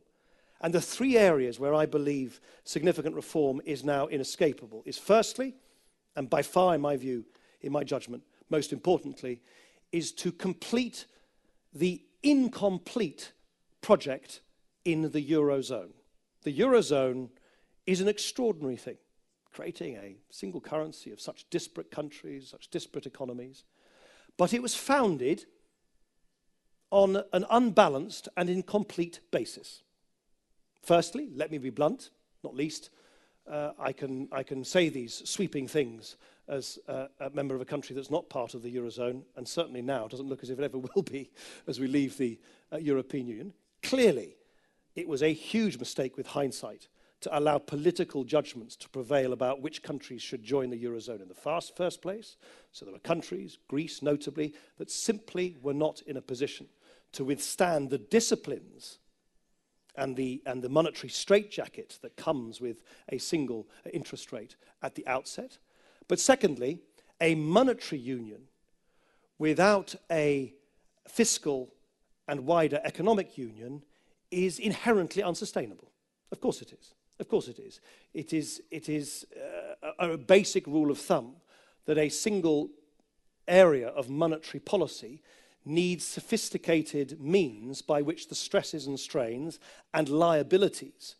And 0.61 0.73
the 0.73 0.81
three 0.81 1.17
areas 1.17 1.59
where 1.59 1.75
I 1.75 1.87
believe 1.87 2.41
significant 2.65 3.15
reform 3.15 3.61
is 3.65 3.85
now 3.85 4.07
inescapable 4.07 4.83
is 4.87 4.99
firstly, 4.99 5.55
and 6.15 6.31
by 6.31 6.43
far 6.43 6.75
in 6.75 6.81
my 6.81 6.97
view, 6.97 7.25
in 7.61 7.73
my 7.73 7.85
judgment, 7.85 8.23
most 8.51 8.73
importantly, 8.73 9.41
is 9.93 10.13
to 10.13 10.33
complete 10.33 11.07
the 11.75 12.03
incomplete 12.23 13.33
project 13.81 14.41
in 14.85 15.11
the 15.11 15.31
Eurozone. 15.31 15.93
The 16.43 16.59
Eurozone 16.59 17.29
is 17.87 18.01
an 18.01 18.09
extraordinary 18.09 18.77
thing. 18.77 18.97
Creating 19.57 19.97
a 19.97 20.15
single 20.29 20.61
currency 20.61 21.11
of 21.11 21.19
such 21.19 21.49
disparate 21.49 21.91
countries, 21.91 22.49
such 22.51 22.69
disparate 22.69 23.07
economies. 23.07 23.65
But 24.37 24.53
it 24.53 24.61
was 24.61 24.75
founded 24.75 25.47
on 26.91 27.23
an 27.33 27.47
unbalanced 27.51 28.29
and 28.37 28.51
incomplete 28.51 29.21
basis. 29.31 29.83
Firstly, 30.83 31.31
let 31.35 31.51
me 31.51 31.57
be 31.57 31.71
blunt, 31.71 32.11
not 32.45 32.55
least, 32.55 32.91
uh, 33.51 33.73
I, 33.79 33.93
can, 33.93 34.29
I 34.31 34.43
can 34.43 34.63
say 34.63 34.91
these 34.91 35.23
sweeping 35.25 35.67
things 35.67 36.17
as 36.49 36.79
uh, 36.87 37.07
a 37.19 37.31
member 37.31 37.55
of 37.55 37.63
a 37.63 37.65
country 37.65 37.97
that's 37.97 38.11
not 38.11 38.29
part 38.29 38.53
of 38.53 38.63
the 38.63 38.77
Eurozone, 38.77 39.23
and 39.37 39.49
certainly 39.49 39.81
now 39.81 40.07
doesn't 40.07 40.29
look 40.29 40.43
as 40.43 40.51
if 40.51 40.59
it 40.59 40.65
ever 40.65 40.79
will 40.95 41.03
be 41.03 41.31
as 41.67 41.81
we 41.81 41.87
leave 41.87 42.19
the 42.19 42.39
uh, 42.71 42.77
European 42.77 43.27
Union. 43.27 43.55
Clearly, 43.83 44.37
it 44.95 45.09
was 45.09 45.23
a 45.23 45.33
huge 45.33 45.79
mistake 45.79 46.19
with 46.19 46.27
hindsight 46.27 46.89
to 47.23 47.39
allow 47.39 47.59
political 47.59 48.25
judgments 48.25 48.77
to 48.77 48.89
prevail 48.89 49.33
about 49.33 49.63
which 49.63 49.83
countries 49.83 50.23
should 50.23 50.43
join 50.43 50.71
the 50.71 50.85
Eurozone 50.85 51.23
in 51.23 51.29
the 51.29 51.35
first, 51.35 51.77
first 51.77 52.03
place. 52.03 52.37
So 52.73 52.85
there 52.85 52.93
were 52.93 53.01
countries, 53.01 53.59
Greece 53.69 54.03
notably, 54.03 54.55
that 54.79 54.91
simply 54.91 55.57
were 55.63 55.75
not 55.75 56.03
in 56.03 56.17
a 56.17 56.23
position 56.23 56.67
to 57.13 57.25
withstand 57.25 57.91
the 57.91 57.99
disciplines 57.99 58.99
and 59.97 60.15
the, 60.15 60.43
and 60.45 60.63
the 60.63 60.69
monetary 60.69 61.09
straitjacket 61.09 61.99
that 62.03 62.17
comes 62.17 62.61
with 62.61 62.83
a 63.09 63.19
single 63.19 63.67
interest 63.93 64.31
rate 64.33 64.57
at 64.83 64.95
the 64.95 65.07
outset. 65.07 65.59
But 66.09 66.21
secondly, 66.21 66.81
a 67.21 67.35
monetary 67.35 68.01
union 68.01 68.43
without 69.39 69.95
a 70.11 70.53
fiscal 71.09 71.73
and 72.29 72.47
wider 72.47 72.81
economic 72.85 73.39
union 73.39 73.83
is 74.31 74.59
inherently 74.59 75.23
unsustainable. 75.23 75.91
Of 76.31 76.41
course 76.41 76.61
it 76.61 76.73
is. 76.73 76.93
Of 77.19 77.29
course 77.29 77.49
it 77.49 77.59
is. 77.59 77.81
It 78.13 78.33
is, 78.33 78.63
it 78.71 78.89
is 78.89 79.27
uh, 79.37 79.93
a, 79.99 80.13
a 80.13 80.19
basic 80.19 80.67
rule 80.67 80.91
of 80.91 80.99
thumb 80.99 81.37
that 81.87 81.99
a 81.99 82.09
single 82.09 82.71
area 83.49 83.89
of 83.89 84.11
monetary 84.11 84.61
policy 84.61 85.23
needs 85.65 86.05
sophisticated 86.05 87.21
means 87.21 87.83
by 87.83 88.03
which 88.03 88.29
the 88.29 88.35
stresses 88.35 88.87
and 88.87 89.01
strains 89.01 89.59
and 89.93 90.09
liabilities 90.09 91.17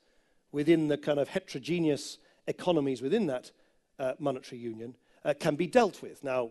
within 0.53 0.89
the 0.89 0.97
kind 0.97 1.19
of 1.19 1.29
heterogeneous 1.29 2.19
economies 2.47 3.03
within 3.03 3.27
that 3.27 3.51
uh, 3.99 4.13
monetary 4.19 4.61
union 4.61 4.97
uh, 5.25 5.35
can 5.39 5.57
be 5.57 5.67
dealt 5.67 6.01
with. 6.03 6.23
Now, 6.23 6.51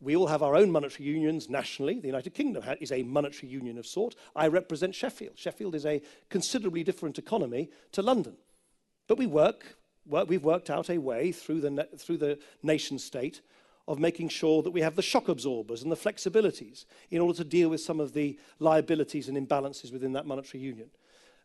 we 0.00 0.16
all 0.16 0.26
have 0.26 0.42
our 0.42 0.56
own 0.56 0.70
monetary 0.70 1.08
unions 1.08 1.48
nationally. 1.48 2.00
The 2.00 2.08
United 2.08 2.34
Kingdom 2.34 2.64
is 2.80 2.90
a 2.90 3.04
monetary 3.04 3.48
union 3.50 3.78
of 3.78 3.86
sort. 3.86 4.16
I 4.34 4.48
represent 4.48 4.94
Sheffield. 4.94 5.38
Sheffield 5.38 5.74
is 5.74 5.86
a 5.86 6.02
considerably 6.28 6.82
different 6.82 7.18
economy 7.18 7.70
to 7.92 8.02
London. 8.02 8.34
But 9.12 9.18
we 9.18 9.26
work, 9.26 9.76
work 10.06 10.30
we've 10.30 10.42
worked 10.42 10.70
out 10.70 10.88
a 10.88 10.96
way 10.96 11.32
through 11.32 11.60
the, 11.60 11.86
through 11.98 12.16
the 12.16 12.38
nation 12.62 12.98
state 12.98 13.42
of 13.86 13.98
making 13.98 14.30
sure 14.30 14.62
that 14.62 14.70
we 14.70 14.80
have 14.80 14.96
the 14.96 15.02
shock 15.02 15.28
absorbers 15.28 15.82
and 15.82 15.92
the 15.92 15.96
flexibilities 15.96 16.86
in 17.10 17.20
order 17.20 17.36
to 17.36 17.44
deal 17.44 17.68
with 17.68 17.82
some 17.82 18.00
of 18.00 18.14
the 18.14 18.38
liabilities 18.58 19.28
and 19.28 19.36
imbalances 19.36 19.92
within 19.92 20.14
that 20.14 20.24
monetary 20.24 20.62
union. 20.62 20.88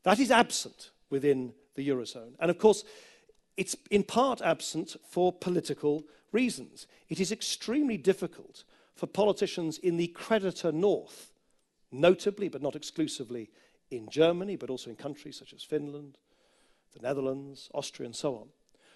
That 0.03 0.17
is 0.17 0.31
absent 0.31 0.91
within 1.09 1.51
the 1.75 1.85
Eurozone. 1.85 2.35
And 2.39 2.49
of 2.49 2.57
course, 2.57 2.85
it's 3.57 3.75
in 3.91 4.03
part 4.03 4.41
absent 4.41 4.95
for 5.05 5.33
political 5.33 6.05
reasons. 6.31 6.87
It 7.09 7.19
is 7.19 7.33
extremely 7.33 7.97
difficult 7.97 8.63
for 8.95 9.07
politicians 9.07 9.77
in 9.77 9.97
the 9.97 10.07
creditor 10.07 10.71
north, 10.71 11.33
notably 11.91 12.47
but 12.47 12.61
not 12.61 12.77
exclusively 12.77 13.49
in 13.91 14.07
Germany, 14.07 14.55
but 14.55 14.69
also 14.69 14.89
in 14.89 14.95
countries 14.95 15.35
such 15.35 15.51
as 15.51 15.63
Finland, 15.63 16.17
the 16.97 17.07
Netherlands, 17.07 17.69
Austria, 17.73 18.07
and 18.07 18.15
so 18.15 18.35
on, 18.35 18.47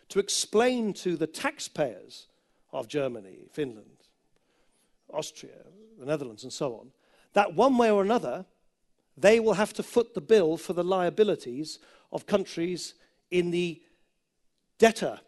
to 0.10 0.20
explain 0.20 0.94
to 0.94 1.16
the 1.16 1.28
taxpayers 1.28 2.28
of 2.74 2.88
Germany, 2.88 3.48
Finland, 3.52 3.86
Austria, 5.14 5.66
the 6.00 6.06
Netherlands, 6.06 6.44
and 6.44 6.54
so 6.54 6.76
on, 6.76 6.92
that 7.34 7.54
one 7.56 7.78
way 7.78 7.92
or 7.92 8.02
another, 8.02 8.46
they 9.18 9.40
will 9.40 9.54
have 9.54 9.74
to 9.74 9.84
foot 9.84 10.14
the 10.14 10.22
bill 10.22 10.58
for 10.58 10.74
the 10.74 10.84
liabilities 10.84 11.80
of 12.12 12.26
countries 12.26 12.94
in 13.30 13.52
the 13.52 13.82
debtor 14.78 15.20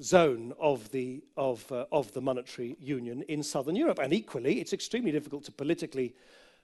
zone 0.00 0.54
of 0.58 0.90
the, 0.92 1.22
of, 1.36 1.70
uh, 1.72 1.86
of 1.90 2.12
the 2.12 2.20
monetary 2.20 2.76
union 2.78 3.22
in 3.22 3.42
southern 3.42 3.74
Europe. 3.74 3.98
And 3.98 4.12
equally, 4.12 4.60
it's 4.60 4.72
extremely 4.72 5.10
difficult 5.10 5.44
to 5.44 5.52
politically, 5.52 6.14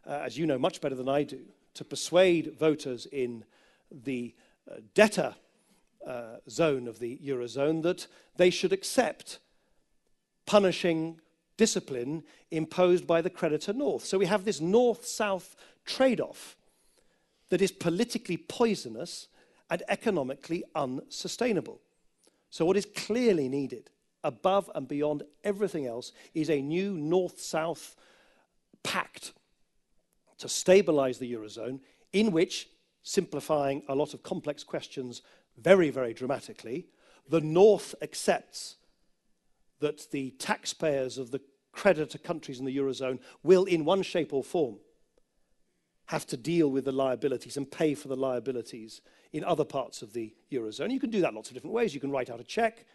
uh, 0.07 0.21
as 0.23 0.39
you 0.39 0.47
know 0.47 0.59
much 0.59 0.81
better 0.81 0.95
than 0.95 1.09
I 1.09 1.25
do, 1.25 1.41
to 1.75 1.85
persuade 1.85 2.55
voters 2.59 3.07
in 3.07 3.45
the 3.91 4.35
debtor 4.95 5.35
uh, 6.07 6.37
zone 6.49 6.89
of 6.89 6.99
the 6.99 7.19
Eurozone 7.25 7.83
that 7.83 8.07
they 8.37 8.51
should 8.51 8.73
accept 8.73 9.39
punishing 10.47 11.21
discipline 11.57 12.23
imposed 12.51 13.07
by 13.07 13.23
the 13.23 13.31
creditor 13.31 13.73
north. 13.73 14.05
So 14.05 14.19
we 14.19 14.27
have 14.27 14.45
this 14.45 14.61
north 14.61 15.07
south 15.07 15.57
trade 15.85 16.21
off 16.21 16.57
that 17.51 17.63
is 17.63 17.73
politically 17.73 18.37
poisonous 18.37 19.29
and 19.71 19.83
economically 19.89 20.65
unsustainable. 20.75 21.81
So, 22.51 22.65
what 22.65 22.77
is 22.77 22.87
clearly 22.87 23.49
needed, 23.49 23.91
above 24.23 24.71
and 24.75 24.87
beyond 24.87 25.25
everything 25.43 25.87
else, 25.87 26.13
is 26.35 26.51
a 26.51 26.63
new 26.63 26.93
north 26.97 27.41
south 27.41 27.97
pact 28.83 29.33
to 30.39 30.49
stabilize 30.49 31.19
the 31.19 31.33
Eurozone, 31.33 31.81
in 32.13 32.31
which, 32.31 32.69
simplifying 33.05 33.83
a 33.87 33.95
lot 33.95 34.15
of 34.15 34.23
complex 34.25 34.65
questions 34.65 35.23
very, 35.57 35.91
very 35.91 36.13
dramatically, 36.13 36.89
the 37.29 37.41
North 37.41 37.95
accepts 38.03 38.77
that 39.79 40.11
the 40.11 40.31
taxpayers 40.33 41.19
of 41.19 41.31
the 41.31 41.41
creditor 41.73 42.19
countries 42.19 42.59
in 42.59 42.65
the 42.65 42.77
Eurozone 42.77 43.21
will, 43.43 43.65
in 43.65 43.85
one 43.85 44.03
shape 44.03 44.33
or 44.33 44.43
form, 44.43 44.77
have 46.07 46.27
to 46.27 46.37
deal 46.37 46.71
with 46.71 46.85
the 46.85 46.93
liabilities 46.93 47.57
and 47.57 47.71
pay 47.71 47.95
for 47.95 48.09
the 48.09 48.17
liabilities 48.17 49.01
in 49.33 49.45
other 49.45 49.65
parts 49.65 50.03
of 50.03 50.13
the 50.13 50.35
Eurozone. 50.51 50.91
You 50.91 51.01
can 51.01 51.11
do 51.11 51.21
that 51.21 51.35
lots 51.35 51.49
of 51.49 51.55
different 51.55 51.75
ways. 51.75 51.95
You 51.95 52.01
can 52.01 52.11
write 52.11 52.31
out 52.31 52.41
a 52.41 52.45
check, 52.45 52.87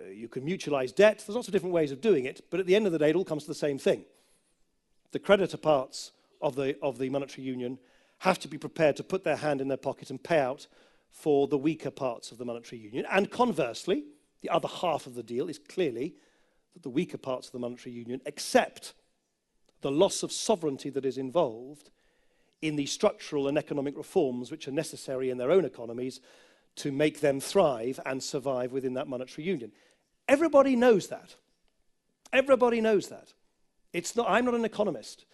uh, 0.00 0.08
you 0.08 0.28
can 0.28 0.44
mutualize 0.44 0.94
debt. 0.94 1.22
There's 1.26 1.36
lots 1.36 1.48
of 1.48 1.52
different 1.52 1.74
ways 1.74 1.92
of 1.92 2.00
doing 2.00 2.24
it, 2.24 2.44
but 2.50 2.60
at 2.60 2.66
the 2.66 2.76
end 2.76 2.86
of 2.86 2.92
the 2.92 2.98
day, 2.98 3.10
it 3.10 3.16
all 3.16 3.24
comes 3.24 3.44
to 3.44 3.48
the 3.48 3.54
same 3.54 3.78
thing. 3.78 4.04
The 5.12 5.18
creditor 5.18 5.56
parts 5.56 6.12
of 6.42 6.56
the, 6.56 6.76
of 6.82 6.98
the 6.98 7.08
monetary 7.08 7.46
union 7.46 7.78
have 8.18 8.38
to 8.40 8.48
be 8.48 8.58
prepared 8.58 8.96
to 8.96 9.04
put 9.04 9.24
their 9.24 9.36
hand 9.36 9.60
in 9.60 9.68
their 9.68 9.76
pocket 9.76 10.10
and 10.10 10.22
pay 10.22 10.38
out 10.38 10.66
for 11.10 11.46
the 11.46 11.58
weaker 11.58 11.90
parts 11.90 12.32
of 12.32 12.38
the 12.38 12.44
monetary 12.44 12.80
union. 12.80 13.06
And 13.10 13.30
conversely, 13.30 14.04
the 14.40 14.50
other 14.50 14.68
half 14.68 15.06
of 15.06 15.14
the 15.14 15.22
deal 15.22 15.48
is 15.48 15.58
clearly 15.58 16.14
that 16.74 16.82
the 16.82 16.90
weaker 16.90 17.18
parts 17.18 17.46
of 17.46 17.52
the 17.52 17.58
monetary 17.58 17.94
union 17.94 18.20
accept 18.26 18.94
the 19.80 19.90
loss 19.90 20.22
of 20.22 20.32
sovereignty 20.32 20.90
that 20.90 21.04
is 21.04 21.18
involved 21.18 21.90
in 22.60 22.76
the 22.76 22.86
structural 22.86 23.46
and 23.46 23.56
economic 23.56 23.96
reforms 23.96 24.50
which 24.50 24.66
are 24.66 24.72
necessary 24.72 25.30
in 25.30 25.38
their 25.38 25.52
own 25.52 25.64
economies 25.64 26.20
to 26.74 26.92
make 26.92 27.20
them 27.20 27.40
thrive 27.40 28.00
and 28.04 28.22
survive 28.22 28.72
within 28.72 28.94
that 28.94 29.08
monetary 29.08 29.46
union. 29.46 29.72
Everybody 30.28 30.76
knows 30.76 31.08
that. 31.08 31.36
Everybody 32.32 32.80
knows 32.80 33.08
that. 33.08 33.32
It's 33.92 34.14
not, 34.14 34.28
I'm 34.28 34.44
not 34.44 34.54
an 34.54 34.64
economist. 34.64 35.24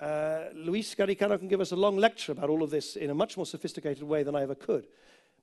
Uh, 0.00 0.48
Luis 0.54 0.94
Garicano 0.94 1.38
can 1.38 1.48
give 1.48 1.60
us 1.60 1.72
a 1.72 1.76
long 1.76 1.98
lecture 1.98 2.32
about 2.32 2.48
all 2.48 2.62
of 2.62 2.70
this 2.70 2.96
in 2.96 3.10
a 3.10 3.14
much 3.14 3.36
more 3.36 3.44
sophisticated 3.44 4.02
way 4.02 4.22
than 4.22 4.34
I 4.34 4.42
ever 4.42 4.54
could. 4.54 4.86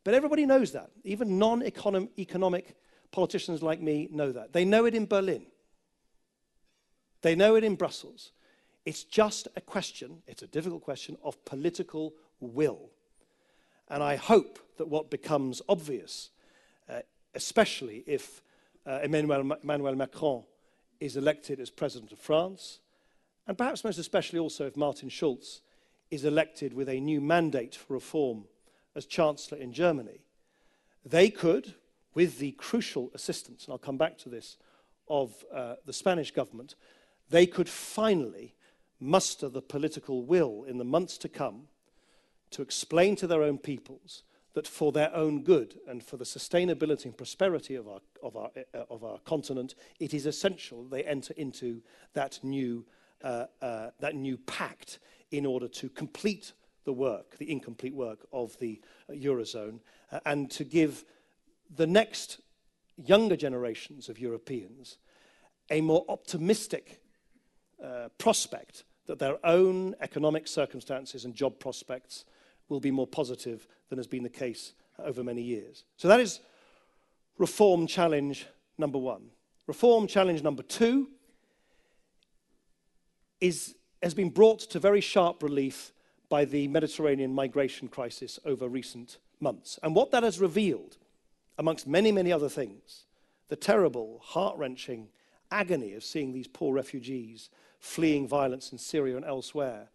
But 0.04 0.15
everybody 0.15 0.48
knows 0.48 0.72
that. 0.72 0.89
Even 1.04 1.38
non 1.38 1.62
economic 1.63 2.76
politicians 3.12 3.62
like 3.62 3.80
me 3.82 4.08
know 4.12 4.32
that. 4.32 4.54
They 4.54 4.65
know 4.65 4.86
it 4.86 4.96
in 4.96 5.06
Berlin, 5.06 5.46
they 7.22 7.36
know 7.36 7.56
it 7.56 7.63
in 7.63 7.76
Brussels. 7.76 8.32
It's 8.86 9.04
just 9.04 9.50
a 9.58 9.62
question, 9.62 10.24
it's 10.28 10.43
a 10.43 10.48
difficult 10.48 10.82
question, 10.82 11.17
of 11.22 11.43
political 11.43 12.13
will. 12.39 12.89
And 13.89 14.02
I 14.02 14.15
hope 14.15 14.60
that 14.78 14.88
what 14.88 15.12
becomes 15.12 15.62
obvious, 15.67 16.30
uh, 16.89 17.02
especially 17.36 18.06
if 18.08 18.41
uh, 18.86 19.00
Emmanuel, 19.04 19.58
Emmanuel 19.62 19.96
Macron 19.96 20.43
is 21.02 21.17
elected 21.17 21.60
as 21.60 21.70
President 21.70 22.13
of 22.13 22.20
France, 22.20 22.80
and 23.48 23.58
perhaps 23.58 23.84
most 23.84 23.98
especially 23.98 24.40
also 24.40 24.66
if 24.66 24.76
Martin 24.76 25.10
Schulz 25.10 25.62
is 26.12 26.26
elected 26.26 26.74
with 26.74 26.90
a 26.90 27.00
new 27.00 27.22
mandate 27.22 27.76
for 27.76 27.94
reform 27.94 28.46
as 28.96 29.06
Chancellor 29.06 29.58
in 29.58 29.74
Germany, 29.74 30.22
they 31.06 31.30
could, 31.30 31.76
with 32.14 32.40
the 32.40 32.52
crucial 32.54 33.12
assistance, 33.14 33.66
and 33.66 33.72
I'll 33.72 33.78
come 33.78 33.98
back 33.98 34.18
to 34.20 34.30
this, 34.30 34.58
of 35.08 35.34
uh, 35.54 35.76
the 35.86 35.94
Spanish 35.94 36.32
government, 36.32 36.76
they 37.30 37.46
could 37.46 37.70
finally 37.70 38.56
muster 39.00 39.48
the 39.48 39.62
political 39.62 40.26
will 40.26 40.64
in 40.64 40.78
the 40.78 40.84
months 40.84 41.18
to 41.20 41.30
come 41.30 41.68
to 42.52 42.62
explain 42.62 43.16
to 43.16 43.28
their 43.28 43.44
own 43.44 43.58
peoples 43.58 44.24
that 44.54 44.68
for 44.68 44.92
their 44.92 45.14
own 45.14 45.44
good 45.44 45.80
and 45.88 46.04
for 46.04 46.18
the 46.18 46.26
sustainability 46.26 47.06
and 47.06 47.16
prosperity 47.16 47.76
of 47.76 47.88
our, 47.88 48.00
of 48.24 48.36
our, 48.36 48.50
uh, 48.74 48.84
of 48.90 49.04
our 49.04 49.20
continent, 49.20 49.76
it 50.00 50.14
is 50.14 50.26
essential 50.26 50.84
they 50.84 51.04
enter 51.04 51.34
into 51.38 51.82
that 52.14 52.40
new 52.42 52.84
Uh, 53.24 53.46
uh, 53.64 53.90
that 54.00 54.14
new 54.14 54.38
pact 54.38 55.00
in 55.32 55.44
order 55.44 55.68
to 55.68 55.90
complete 55.90 56.54
the 56.86 56.94
work, 56.94 57.36
the 57.40 57.52
incomplete 57.52 57.96
work 57.96 58.20
of 58.32 58.56
the 58.60 58.80
uh, 59.10 59.14
Eurozone, 59.14 59.80
and 60.28 60.52
to 60.52 60.64
give 60.64 61.04
the 61.76 61.88
next 61.88 62.40
younger 62.96 63.36
generations 63.36 64.08
of 64.08 64.20
Europeans 64.20 65.00
a 65.72 65.82
more 65.82 66.06
optimistic 66.10 67.02
uh, 67.84 68.10
prospect 68.20 68.84
that 69.08 69.18
their 69.18 69.44
own 69.44 69.96
economic 70.02 70.48
circumstances 70.48 71.26
and 71.26 71.34
job 71.34 71.60
prospects 71.60 72.24
will 72.70 72.80
be 72.80 72.92
more 72.92 73.08
positive 73.08 73.68
than 73.90 73.98
has 73.98 74.08
been 74.08 74.24
the 74.24 74.30
case 74.30 74.74
over 75.00 75.24
many 75.24 75.42
years. 75.42 75.86
So 75.98 76.08
that 76.08 76.20
is 76.20 76.40
reform 77.40 77.88
challenge 77.88 78.46
number 78.78 79.00
one. 79.00 79.32
Reform 79.66 80.06
challenge 80.06 80.44
number 80.44 80.62
two 80.62 81.10
is, 83.41 83.76
has 84.02 84.13
been 84.13 84.30
brought 84.30 84.60
to 84.60 84.80
very 84.80 85.02
sharp 85.02 85.43
relief 85.43 85.93
by 86.30 86.45
the 86.45 86.67
Mediterranean 86.67 87.34
migration 87.34 87.88
crisis 87.88 88.39
over 88.45 88.67
recent 88.67 89.17
months. 89.39 89.80
And 89.84 89.95
what 89.95 90.12
that 90.12 90.23
has 90.23 90.39
revealed, 90.39 90.97
amongst 91.58 91.88
many, 91.88 92.12
many 92.12 92.32
other 92.32 92.50
things, 92.50 93.06
the 93.50 93.56
terrible, 93.56 94.19
heart 94.23 94.58
wrenching 94.58 95.10
agony 95.52 95.93
of 95.93 96.04
seeing 96.04 96.34
these 96.34 96.47
poor 96.47 96.73
refugees 96.73 97.50
fleeing 97.80 98.28
violence 98.28 98.71
in 98.71 98.78
Syria 98.78 99.15
and 99.15 99.26
elsewhere, 99.26 99.89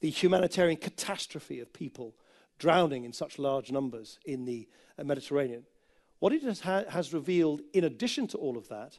the 0.00 0.10
humanitarian 0.10 0.78
catastrophe 0.78 1.60
of 1.60 1.72
people 1.72 2.14
drowning 2.58 3.04
in 3.04 3.12
such 3.12 3.38
large 3.38 3.70
numbers 3.70 4.18
in 4.24 4.44
the 4.44 4.68
uh, 4.98 5.04
Mediterranean. 5.04 5.64
What 6.18 6.32
it 6.32 6.42
has, 6.42 6.60
ha 6.60 6.84
has 6.88 7.12
revealed, 7.12 7.60
in 7.74 7.84
addition 7.84 8.26
to 8.28 8.38
all 8.38 8.56
of 8.56 8.68
that, 8.68 8.98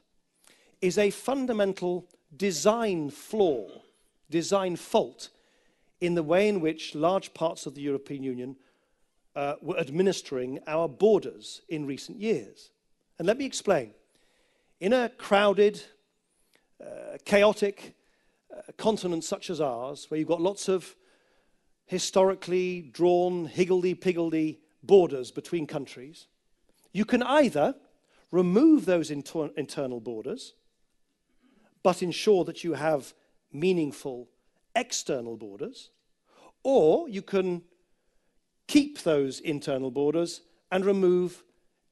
is 0.81 0.97
a 0.97 1.09
fundamental 1.09 2.07
design 2.35 3.09
flaw, 3.09 3.67
design 4.29 4.75
fault 4.75 5.29
in 5.99 6.15
the 6.15 6.23
way 6.23 6.47
in 6.47 6.61
which 6.61 6.95
large 6.95 7.33
parts 7.33 7.65
of 7.65 7.75
the 7.75 7.81
European 7.81 8.23
Union 8.23 8.55
uh, 9.35 9.55
were 9.61 9.79
administering 9.79 10.59
our 10.67 10.87
borders 10.87 11.61
in 11.69 11.85
recent 11.85 12.19
years. 12.19 12.71
And 13.17 13.27
let 13.27 13.37
me 13.37 13.45
explain. 13.45 13.91
In 14.79 14.93
a 14.93 15.09
crowded, 15.09 15.81
uh, 16.81 17.17
chaotic 17.25 17.95
uh, 18.55 18.61
continent 18.77 19.23
such 19.23 19.49
as 19.49 19.59
ours, 19.61 20.05
where 20.09 20.19
you've 20.19 20.27
got 20.27 20.41
lots 20.41 20.67
of 20.67 20.95
historically 21.85 22.81
drawn, 22.81 23.45
higgledy-piggledy 23.45 24.59
borders 24.83 25.31
between 25.31 25.65
countries, 25.65 26.27
you 26.91 27.05
can 27.05 27.23
either 27.23 27.75
remove 28.31 28.85
those 28.85 29.09
inter 29.09 29.49
internal 29.55 29.99
borders, 29.99 30.53
but 31.83 32.03
ensure 32.03 32.43
that 32.45 32.63
you 32.63 32.73
have 32.73 33.13
meaningful 33.51 34.29
external 34.75 35.37
borders, 35.37 35.89
or 36.63 37.09
you 37.09 37.21
can 37.21 37.61
keep 38.67 39.01
those 39.03 39.39
internal 39.39 39.91
borders 39.91 40.41
and 40.71 40.85
remove 40.85 41.43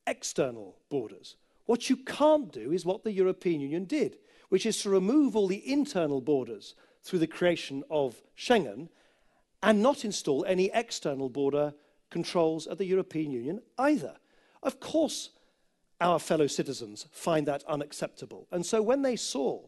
external 0.06 0.78
borders. 0.90 1.36
What 1.66 1.90
you 1.90 1.98
can't 1.98 2.52
do 2.52 2.72
is 2.72 2.86
what 2.86 3.04
the 3.04 3.12
European 3.12 3.62
Union 3.62 3.86
did, 3.86 4.18
which 4.50 4.66
is 4.66 4.82
to 4.82 4.90
remove 4.90 5.36
all 5.36 5.48
the 5.48 5.72
internal 5.72 6.22
borders 6.22 6.76
through 7.04 7.20
the 7.20 7.28
creation 7.28 7.84
of 7.90 8.22
Schengen 8.38 8.90
and 9.64 9.82
not 9.82 10.06
install 10.06 10.46
any 10.46 10.70
external 10.74 11.30
border 11.30 11.74
controls 12.10 12.68
at 12.68 12.78
the 12.78 12.86
European 12.86 13.32
Union 13.32 13.62
either. 13.78 14.16
Of 14.62 14.80
course, 14.80 15.32
our 16.02 16.20
fellow 16.20 16.48
citizens 16.48 17.08
find 17.12 17.48
that 17.48 17.64
unacceptable. 17.68 18.48
And 18.52 18.66
so 18.66 18.82
when 18.82 19.02
they 19.02 19.16
saw, 19.16 19.62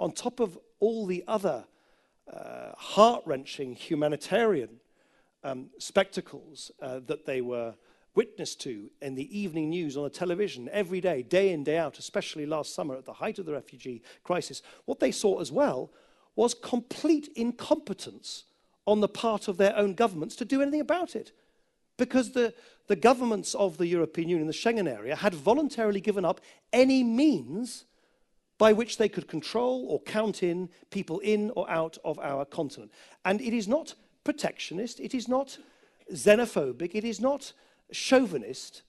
on 0.00 0.10
top 0.10 0.40
of 0.40 0.58
all 0.80 1.06
the 1.06 1.22
other 1.28 1.64
uh, 2.32 2.72
heart 2.76 3.22
wrenching 3.26 3.74
humanitarian 3.74 4.80
um, 5.44 5.68
spectacles 5.78 6.70
uh, 6.80 7.00
that 7.06 7.26
they 7.26 7.42
were 7.42 7.74
witness 8.14 8.56
to 8.56 8.90
in 9.02 9.14
the 9.14 9.38
evening 9.38 9.68
news 9.68 9.96
on 9.96 10.02
the 10.02 10.10
television 10.10 10.68
every 10.72 11.00
day, 11.00 11.22
day 11.22 11.52
in, 11.52 11.62
day 11.62 11.78
out, 11.78 11.98
especially 11.98 12.46
last 12.46 12.74
summer 12.74 12.96
at 12.96 13.04
the 13.04 13.12
height 13.12 13.38
of 13.38 13.46
the 13.46 13.52
refugee 13.52 14.02
crisis, 14.24 14.62
what 14.86 15.00
they 15.00 15.12
saw 15.12 15.38
as 15.38 15.52
well 15.52 15.92
was 16.34 16.54
complete 16.54 17.28
incompetence 17.36 18.44
on 18.86 19.00
the 19.00 19.08
part 19.08 19.48
of 19.48 19.58
their 19.58 19.76
own 19.76 19.94
governments 19.94 20.34
to 20.34 20.44
do 20.44 20.62
anything 20.62 20.80
about 20.80 21.14
it. 21.14 21.32
Because 21.98 22.32
the, 22.32 22.54
the 22.86 22.96
governments 22.96 23.54
of 23.54 23.76
the 23.76 23.86
European 23.86 24.30
Union, 24.30 24.46
the 24.46 24.54
Schengen 24.54 24.88
area, 24.88 25.14
had 25.14 25.34
voluntarily 25.34 26.00
given 26.00 26.24
up 26.24 26.40
any 26.72 27.04
means 27.04 27.84
by 28.60 28.74
which 28.74 28.98
they 28.98 29.08
could 29.08 29.26
control 29.26 29.86
or 29.88 30.02
count 30.02 30.42
in 30.42 30.68
people 30.90 31.18
in 31.20 31.50
or 31.56 31.68
out 31.70 31.96
of 32.04 32.18
our 32.18 32.44
continent. 32.44 32.92
And 33.24 33.40
it 33.40 33.54
is 33.54 33.66
not 33.66 33.94
protectionist, 34.22 35.00
it 35.00 35.14
is 35.14 35.28
not 35.28 35.56
xenophobic, 36.12 36.90
it 36.94 37.02
is 37.02 37.22
not 37.22 37.54
chauvinist 37.90 38.82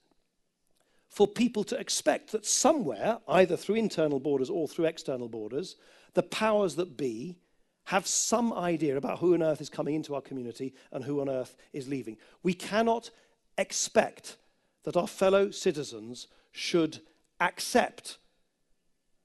for 1.08 1.26
people 1.26 1.64
to 1.64 1.80
expect 1.80 2.32
that 2.32 2.44
somewhere, 2.44 3.18
either 3.26 3.56
through 3.56 3.76
internal 3.76 4.20
borders 4.20 4.50
or 4.50 4.68
through 4.68 4.84
external 4.84 5.30
borders, 5.30 5.76
the 6.12 6.22
powers 6.22 6.74
that 6.74 6.98
be 6.98 7.38
have 7.84 8.06
some 8.06 8.52
idea 8.52 8.98
about 8.98 9.20
who 9.20 9.32
on 9.32 9.42
earth 9.42 9.62
is 9.62 9.70
coming 9.70 9.94
into 9.94 10.14
our 10.14 10.20
community 10.20 10.74
and 10.92 11.02
who 11.02 11.22
on 11.22 11.30
earth 11.30 11.56
is 11.72 11.88
leaving. 11.88 12.18
We 12.42 12.52
cannot 12.52 13.08
expect 13.56 14.36
that 14.84 14.98
our 14.98 15.08
fellow 15.08 15.50
citizens 15.50 16.26
should 16.50 17.00
accept 17.40 18.18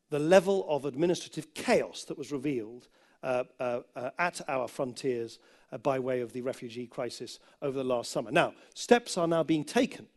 the 0.09 0.19
level 0.19 0.65
of 0.69 0.85
administrative 0.85 1.53
chaos 1.53 2.03
that 2.05 2.17
was 2.17 2.31
revealed 2.31 2.87
uh, 3.23 3.43
uh, 3.59 3.79
uh, 3.95 4.09
at 4.19 4.41
our 4.47 4.67
frontiers 4.67 5.39
uh, 5.71 5.77
by 5.77 5.99
way 5.99 6.21
of 6.21 6.33
the 6.33 6.41
refugee 6.41 6.87
crisis 6.87 7.39
over 7.61 7.77
the 7.77 7.83
last 7.83 8.11
summer. 8.11 8.31
Now, 8.31 8.53
steps 8.73 9.17
are 9.17 9.27
now 9.27 9.43
being 9.43 9.63
taken 9.63 10.07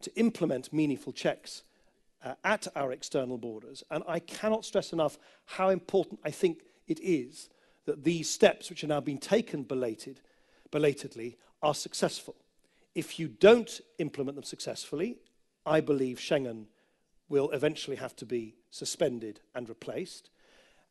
to 0.00 0.14
implement 0.16 0.72
meaningful 0.72 1.12
checks 1.12 1.62
uh, 2.24 2.34
at 2.44 2.66
our 2.74 2.92
external 2.92 3.38
borders. 3.38 3.82
And 3.90 4.02
I 4.08 4.18
cannot 4.20 4.64
stress 4.64 4.92
enough 4.92 5.18
how 5.44 5.68
important 5.68 6.20
I 6.24 6.30
think 6.30 6.62
it 6.86 7.00
is 7.00 7.50
that 7.84 8.04
these 8.04 8.28
steps, 8.28 8.70
which 8.70 8.84
are 8.84 8.88
now 8.88 9.00
being 9.00 9.18
taken 9.18 9.62
belated, 9.62 10.20
belatedly, 10.70 11.36
are 11.62 11.74
successful. 11.74 12.36
If 12.94 13.18
you 13.18 13.28
don't 13.28 13.80
implement 13.98 14.36
them 14.36 14.44
successfully, 14.44 15.18
I 15.64 15.80
believe 15.80 16.18
Schengen 16.18 16.66
will 17.28 17.50
eventually 17.50 17.96
have 17.96 18.16
to 18.16 18.26
be 18.26 18.54
suspended 18.70 19.40
and 19.54 19.68
replaced. 19.68 20.30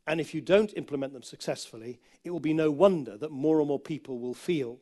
And 0.06 0.21
if 0.21 0.34
you 0.34 0.41
don't 0.41 0.73
implement 0.78 1.13
them 1.13 1.23
successfully, 1.23 2.00
it 2.23 2.32
will 2.32 2.39
be 2.39 2.54
no 2.54 2.71
wonder 2.71 3.17
that 3.17 3.32
more 3.32 3.60
and 3.60 3.67
more 3.67 3.80
people 3.80 4.19
will 4.19 4.34
feel 4.34 4.80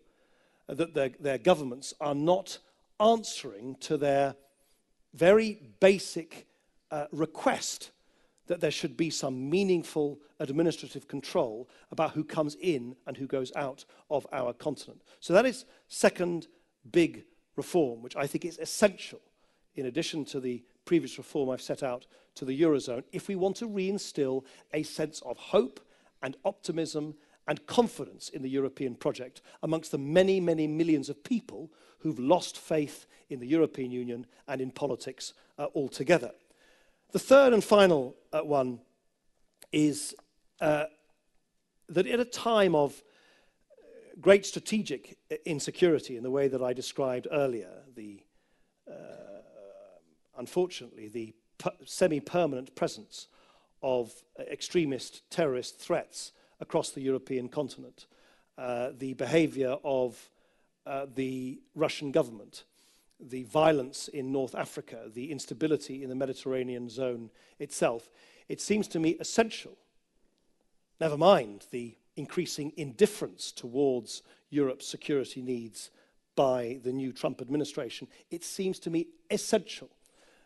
that 0.68 0.94
their, 0.94 1.10
their 1.20 1.38
governments 1.38 1.94
are 2.00 2.16
not 2.16 2.60
answering 3.00 3.76
to 3.82 3.98
their 3.98 4.36
very 5.14 5.62
basic 5.80 6.48
uh, 6.92 7.06
request 7.12 7.92
that 8.48 8.62
there 8.62 8.72
should 8.72 8.96
be 8.96 9.10
some 9.10 9.50
meaningful 9.50 10.20
administrative 10.40 11.08
control 11.08 11.68
about 11.92 12.12
who 12.12 12.24
comes 12.24 12.56
in 12.62 12.96
and 13.08 13.18
who 13.18 13.26
goes 13.26 13.52
out 13.56 13.86
of 14.10 14.28
our 14.32 14.54
continent. 14.54 15.02
So 15.20 15.34
that 15.34 15.46
is 15.46 15.66
second 15.88 16.48
big 16.92 17.24
reform, 17.56 18.04
which 18.04 18.16
I 18.16 18.28
think 18.28 18.46
is 18.46 18.60
essential 18.60 19.22
in 19.76 19.86
addition 19.86 20.26
to 20.26 20.40
the 20.40 20.64
previous 20.86 21.18
reform 21.18 21.50
I've 21.50 21.62
set 21.62 21.84
out 21.84 22.06
to 22.36 22.46
the 22.46 22.60
Eurozone, 22.62 23.04
if 23.12 23.28
we 23.28 23.36
want 23.36 23.56
to 23.58 23.68
reinstill 23.68 24.44
a 24.74 24.84
sense 24.84 25.22
of 25.22 25.38
hope 25.38 25.80
and 26.22 26.36
optimism 26.46 27.16
and 27.48 27.66
confidence 27.68 28.30
in 28.30 28.42
the 28.42 28.50
European 28.50 28.96
project 28.96 29.42
amongst 29.64 29.92
the 29.92 29.98
many, 29.98 30.40
many 30.40 30.68
millions 30.68 31.10
of 31.10 31.24
people 31.24 31.72
who've 32.00 32.20
lost 32.20 32.58
faith 32.58 33.06
in 33.30 33.40
the 33.40 33.48
European 33.48 33.92
Union 33.92 34.26
and 34.48 34.62
in 34.62 34.72
politics 34.72 35.34
uh, 35.58 35.68
altogether. 35.76 36.32
The 37.12 37.20
third 37.20 37.54
and 37.54 37.64
final 37.64 38.16
uh, 38.34 38.42
one 38.42 38.80
is 39.72 40.16
uh, 40.62 40.86
that 41.90 42.08
at 42.08 42.20
a 42.20 42.26
time 42.26 42.76
of 42.76 43.02
great 44.20 44.46
strategic 44.46 45.18
insecurity 45.46 46.18
in 46.18 46.24
the 46.24 46.32
way 46.32 46.48
that 46.48 46.62
I 46.62 46.74
described 46.74 47.28
earlier, 47.32 47.72
the, 47.96 48.24
uh, 48.90 49.35
unfortunately, 50.38 51.08
the 51.08 51.34
semi 51.86 52.20
permanent 52.20 52.76
presence 52.76 53.28
of 53.82 54.14
uh, 54.40 54.44
extremist 54.44 55.30
terrorist 55.30 55.80
threats 55.80 56.32
across 56.60 56.92
the 56.92 57.02
European 57.02 57.50
continent, 57.50 58.08
uh, 58.58 58.90
the 58.98 59.14
behavior 59.14 59.78
of 59.84 60.30
uh, 60.86 61.06
the 61.16 61.60
Russian 61.76 62.12
government, 62.12 62.64
the 63.20 63.44
violence 63.44 64.08
in 64.08 64.32
North 64.32 64.56
Africa, 64.56 65.10
the 65.14 65.32
instability 65.32 66.04
in 66.04 66.10
the 66.10 66.16
Mediterranean 66.16 66.90
zone 66.90 67.30
itself, 67.60 68.10
it 68.50 68.62
seems 68.62 68.88
to 68.90 69.00
me 69.00 69.18
essential, 69.20 69.78
never 71.00 71.18
mind 71.18 71.66
the 71.72 71.96
increasing 72.16 72.72
indifference 72.78 73.52
towards 73.52 74.22
Europe's 74.50 74.88
security 74.88 75.42
needs 75.42 75.90
by 76.36 76.80
the 76.84 76.92
new 76.92 77.12
Trump 77.12 77.42
administration, 77.42 78.08
it 78.30 78.44
seems 78.44 78.80
to 78.80 78.90
me 78.90 79.08
essential 79.32 79.90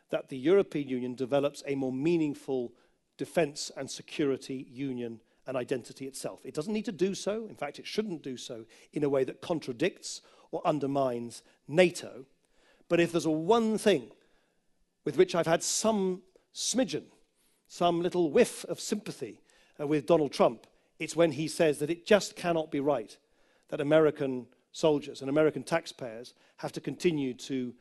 that 0.09 0.29
the 0.29 0.37
European 0.37 0.87
Union 0.87 1.15
develops 1.15 1.63
a 1.65 1.75
more 1.75 1.93
meaningful 1.93 2.73
defense 3.17 3.71
and 3.75 3.89
security 3.89 4.67
union 4.69 5.19
and 5.45 5.57
identity 5.57 6.05
itself. 6.05 6.41
It 6.45 6.53
doesn't 6.53 6.73
need 6.73 6.85
to 6.85 6.91
do 6.91 7.13
so, 7.15 7.47
in 7.47 7.55
fact, 7.55 7.79
it 7.79 7.87
shouldn't 7.87 8.23
do 8.23 8.37
so 8.37 8.65
in 8.93 9.03
a 9.03 9.09
way 9.09 9.23
that 9.23 9.41
contradicts 9.41 10.21
or 10.51 10.65
undermines 10.65 11.43
NATO. 11.67 12.25
But 12.87 12.99
if 12.99 13.11
there's 13.11 13.25
a 13.25 13.31
one 13.31 13.77
thing 13.77 14.11
with 15.05 15.17
which 15.17 15.35
I've 15.35 15.47
had 15.47 15.63
some 15.63 16.21
smidgen, 16.53 17.05
some 17.67 18.01
little 18.01 18.31
whiff 18.31 18.65
of 18.65 18.79
sympathy 18.79 19.41
uh, 19.79 19.87
with 19.87 20.05
Donald 20.05 20.31
Trump, 20.31 20.65
it's 20.97 21.15
when 21.15 21.31
he 21.31 21.47
says 21.47 21.79
that 21.79 21.89
it 21.89 22.05
just 22.05 22.35
cannot 22.35 22.71
be 22.71 22.79
right 22.79 23.17
that 23.69 23.81
American 23.81 24.47
soldiers 24.71 25.21
and 25.21 25.29
American 25.29 25.63
taxpayers 25.63 26.33
have 26.57 26.71
to 26.73 26.81
continue 26.81 27.33
to 27.33 27.73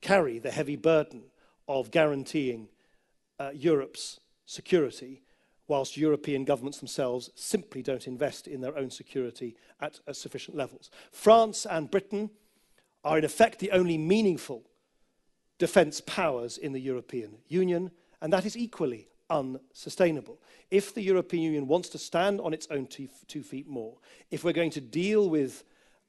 carry 0.00 0.38
the 0.38 0.50
heavy 0.50 0.76
burden 0.76 1.22
of 1.66 1.90
guaranteeing 1.90 2.68
uh, 3.38 3.50
Europe's 3.54 4.20
security, 4.46 5.22
whilst 5.66 5.96
European 5.96 6.44
governments 6.44 6.78
themselves 6.78 7.30
simply 7.34 7.82
don't 7.82 8.06
invest 8.06 8.46
in 8.46 8.60
their 8.60 8.76
own 8.76 8.90
security 8.90 9.56
at 9.80 9.98
uh, 10.06 10.12
sufficient 10.12 10.56
levels. 10.56 10.90
France 11.10 11.66
and 11.66 11.90
Britain 11.90 12.30
are 13.02 13.18
in 13.18 13.24
effect 13.24 13.58
the 13.58 13.70
only 13.70 13.96
meaningful 13.96 14.62
defence 15.58 16.00
powers 16.02 16.58
in 16.58 16.72
the 16.72 16.80
European 16.80 17.38
Union, 17.48 17.90
and 18.20 18.32
that 18.32 18.44
is 18.44 18.56
equally 18.56 19.08
unsustainable. 19.30 20.38
If 20.70 20.94
the 20.94 21.02
European 21.02 21.42
Union 21.42 21.66
wants 21.66 21.88
to 21.90 21.98
stand 21.98 22.40
on 22.40 22.52
its 22.52 22.66
own 22.70 22.86
two, 22.86 23.08
two 23.26 23.42
feet 23.42 23.66
more, 23.66 23.96
if 24.30 24.44
we're 24.44 24.52
going 24.52 24.70
to 24.72 24.80
deal 24.80 25.30
with 25.30 25.64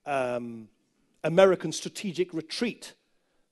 um, 0.05 0.67
American 1.25 1.71
strategic 1.71 2.33
retreat 2.33 2.93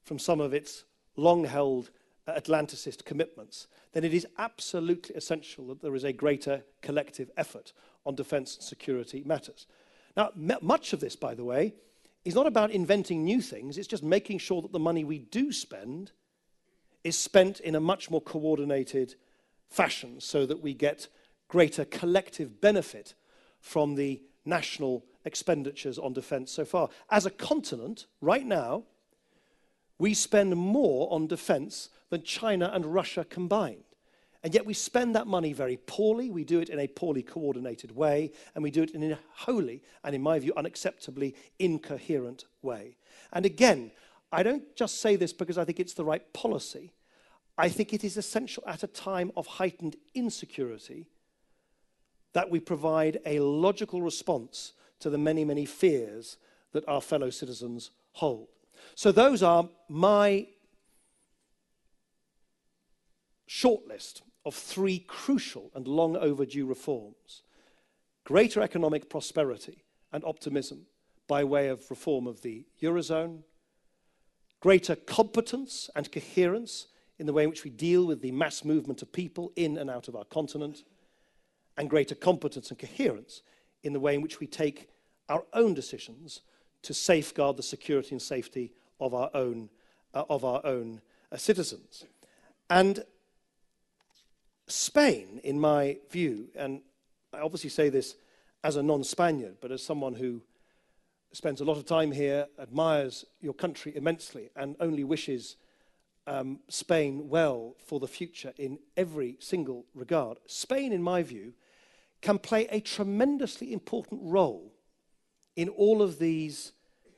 from 0.04 0.20
some 0.20 0.40
of 0.40 0.54
its 0.54 0.86
long 1.18 1.44
held 1.44 1.90
uh, 2.28 2.34
Atlanticist 2.34 3.04
commitments, 3.04 3.68
then 3.94 4.04
it 4.04 4.14
is 4.14 4.28
absolutely 4.38 5.16
essential 5.16 5.68
that 5.68 5.82
there 5.82 5.96
is 5.96 6.04
a 6.04 6.14
greater 6.14 6.64
collective 6.82 7.32
effort 7.36 7.74
on 8.06 8.16
defence 8.16 8.56
and 8.56 8.64
security 8.64 9.24
matters. 9.26 9.66
Now, 10.16 10.30
much 10.62 10.94
of 10.94 11.00
this, 11.00 11.16
by 11.16 11.34
the 11.34 11.44
way, 11.44 11.74
is 12.24 12.36
not 12.36 12.46
about 12.46 12.70
inventing 12.70 13.24
new 13.24 13.42
things, 13.42 13.78
it's 13.78 13.88
just 13.88 14.04
making 14.04 14.38
sure 14.38 14.62
that 14.62 14.72
the 14.72 14.80
money 14.80 15.04
we 15.04 15.18
do 15.18 15.52
spend 15.52 16.12
is 17.04 17.18
spent 17.18 17.60
in 17.60 17.76
a 17.76 17.82
much 17.82 18.12
more 18.12 18.22
coordinated 18.22 19.16
fashion 19.68 20.22
so 20.22 20.46
that 20.46 20.62
we 20.62 20.76
get 20.76 21.08
greater 21.48 21.86
collective 21.86 22.62
benefit 22.62 23.16
from 23.60 23.96
the 23.96 24.22
national 24.46 25.04
expenditures 25.26 25.98
on 25.98 26.14
defence 26.14 26.52
so 26.52 26.66
far. 26.66 26.90
As 27.10 27.26
a 27.26 27.32
continent, 27.32 28.06
right 28.22 28.46
now, 28.46 28.84
we 29.98 30.14
spend 30.14 30.56
more 30.56 31.12
on 31.12 31.28
defence 31.28 31.90
than 32.10 32.24
China 32.24 32.70
and 32.74 32.86
Russia 32.86 33.26
combined. 33.26 33.84
And 34.44 34.54
yet 34.54 34.66
we 34.66 34.74
spend 34.74 35.16
that 35.16 35.26
money 35.26 35.54
very 35.54 35.78
poorly. 35.78 36.30
We 36.30 36.44
do 36.44 36.60
it 36.60 36.68
in 36.68 36.80
a 36.80 36.88
poorly 36.88 37.24
coordinated 37.24 37.96
way, 37.96 38.34
and 38.54 38.64
we 38.64 38.72
do 38.72 38.84
it 38.84 38.92
in 38.92 39.12
a 39.12 39.20
wholly, 39.32 39.82
and 40.04 40.14
in 40.14 40.22
my 40.22 40.38
view, 40.40 40.54
unacceptably 40.58 41.34
incoherent 41.60 42.44
way. 42.62 42.98
And 43.32 43.46
again, 43.46 43.92
I 44.34 44.44
don't 44.44 44.76
just 44.76 45.00
say 45.00 45.16
this 45.16 45.32
because 45.32 45.58
I 45.58 45.64
think 45.64 45.80
it's 45.80 45.94
the 45.94 46.04
right 46.04 46.34
policy. 46.34 46.92
I 47.58 47.70
think 47.70 47.94
it 47.94 48.04
is 48.04 48.18
essential 48.18 48.64
at 48.68 48.84
a 48.84 48.88
time 48.88 49.32
of 49.38 49.48
heightened 49.48 49.96
insecurity 50.14 51.06
that 52.34 52.50
we 52.50 52.60
provide 52.60 53.20
a 53.26 53.40
logical 53.40 54.02
response 54.02 54.74
to 55.04 55.10
the 55.10 55.18
many, 55.18 55.44
many 55.44 55.66
fears 55.66 56.38
that 56.72 56.88
our 56.88 57.02
fellow 57.02 57.30
citizens 57.30 57.92
hold. 58.14 58.48
So, 58.96 59.12
those 59.12 59.44
are 59.44 59.70
my 59.90 60.48
shortlist 63.48 64.22
of 64.46 64.56
three 64.56 65.00
crucial 65.00 65.72
and 65.76 65.88
long 65.88 66.16
overdue 66.16 66.66
reforms. 66.66 67.44
Greater 68.24 68.62
economic 68.62 69.10
prosperity 69.10 69.84
and 70.14 70.24
optimism 70.24 70.86
by 71.28 71.44
way 71.44 71.68
of 71.68 71.90
reform 71.90 72.26
of 72.26 72.42
the 72.42 72.66
Eurozone, 72.82 73.44
greater 74.62 74.96
competence 74.96 75.90
and 75.96 76.10
coherence 76.12 76.88
in 77.20 77.26
the 77.26 77.34
way 77.34 77.44
in 77.44 77.50
which 77.50 77.66
we 77.66 77.70
deal 77.70 78.08
with 78.08 78.22
the 78.22 78.32
mass 78.32 78.64
movement 78.64 79.02
of 79.02 79.12
people 79.12 79.52
in 79.58 79.78
and 79.78 79.90
out 79.90 80.08
of 80.08 80.16
our 80.16 80.26
continent, 80.26 80.84
and 81.78 81.90
greater 81.90 82.16
competence 82.16 82.70
and 82.70 82.80
coherence 82.80 83.42
in 83.84 83.92
the 83.92 84.00
way 84.00 84.16
in 84.16 84.22
which 84.22 84.40
we 84.40 84.48
take 84.48 84.88
our 85.30 85.44
own 85.54 85.74
decisions 85.74 86.42
to 86.84 86.94
safeguard 86.94 87.58
the 87.58 87.64
security 87.64 88.12
and 88.12 88.22
safety 88.22 88.72
of 89.00 89.14
our 89.14 89.30
own, 89.34 89.70
uh, 90.14 90.24
of 90.30 90.46
our 90.46 90.66
own 90.66 91.02
uh, 91.32 91.38
citizens. 91.38 92.06
And 92.70 93.04
Spain, 94.68 95.40
in 95.44 95.60
my 95.60 95.98
view, 96.10 96.48
and 96.56 96.82
I 97.34 97.40
obviously 97.40 97.70
say 97.70 97.90
this 97.90 98.16
as 98.64 98.76
a 98.76 98.84
non 98.84 99.04
Spaniard, 99.04 99.58
but 99.62 99.72
as 99.72 99.84
someone 99.84 100.14
who 100.14 100.42
spends 101.32 101.62
a 101.62 101.66
lot 101.66 101.78
of 101.78 101.86
time 101.86 102.12
here, 102.12 102.48
admires 102.60 103.26
your 103.42 103.54
country 103.54 103.94
immensely, 103.96 104.50
and 104.56 104.76
only 104.80 105.04
wishes 105.04 105.56
um, 106.28 106.60
Spain 106.70 107.28
well 107.28 107.76
for 107.86 108.00
the 108.00 108.08
future 108.08 108.54
in 108.58 108.80
every 108.96 109.38
single 109.40 109.86
regard. 109.94 110.38
Spain, 110.46 110.94
in 110.94 111.02
my 111.02 111.24
view, 111.24 111.54
can 112.22 112.40
play 112.40 112.68
a 112.68 112.80
tremendously 112.80 113.74
important 113.74 114.22
role 114.24 114.73
in 115.56 115.70
all 115.70 116.02
of 116.02 116.20
these 116.20 116.72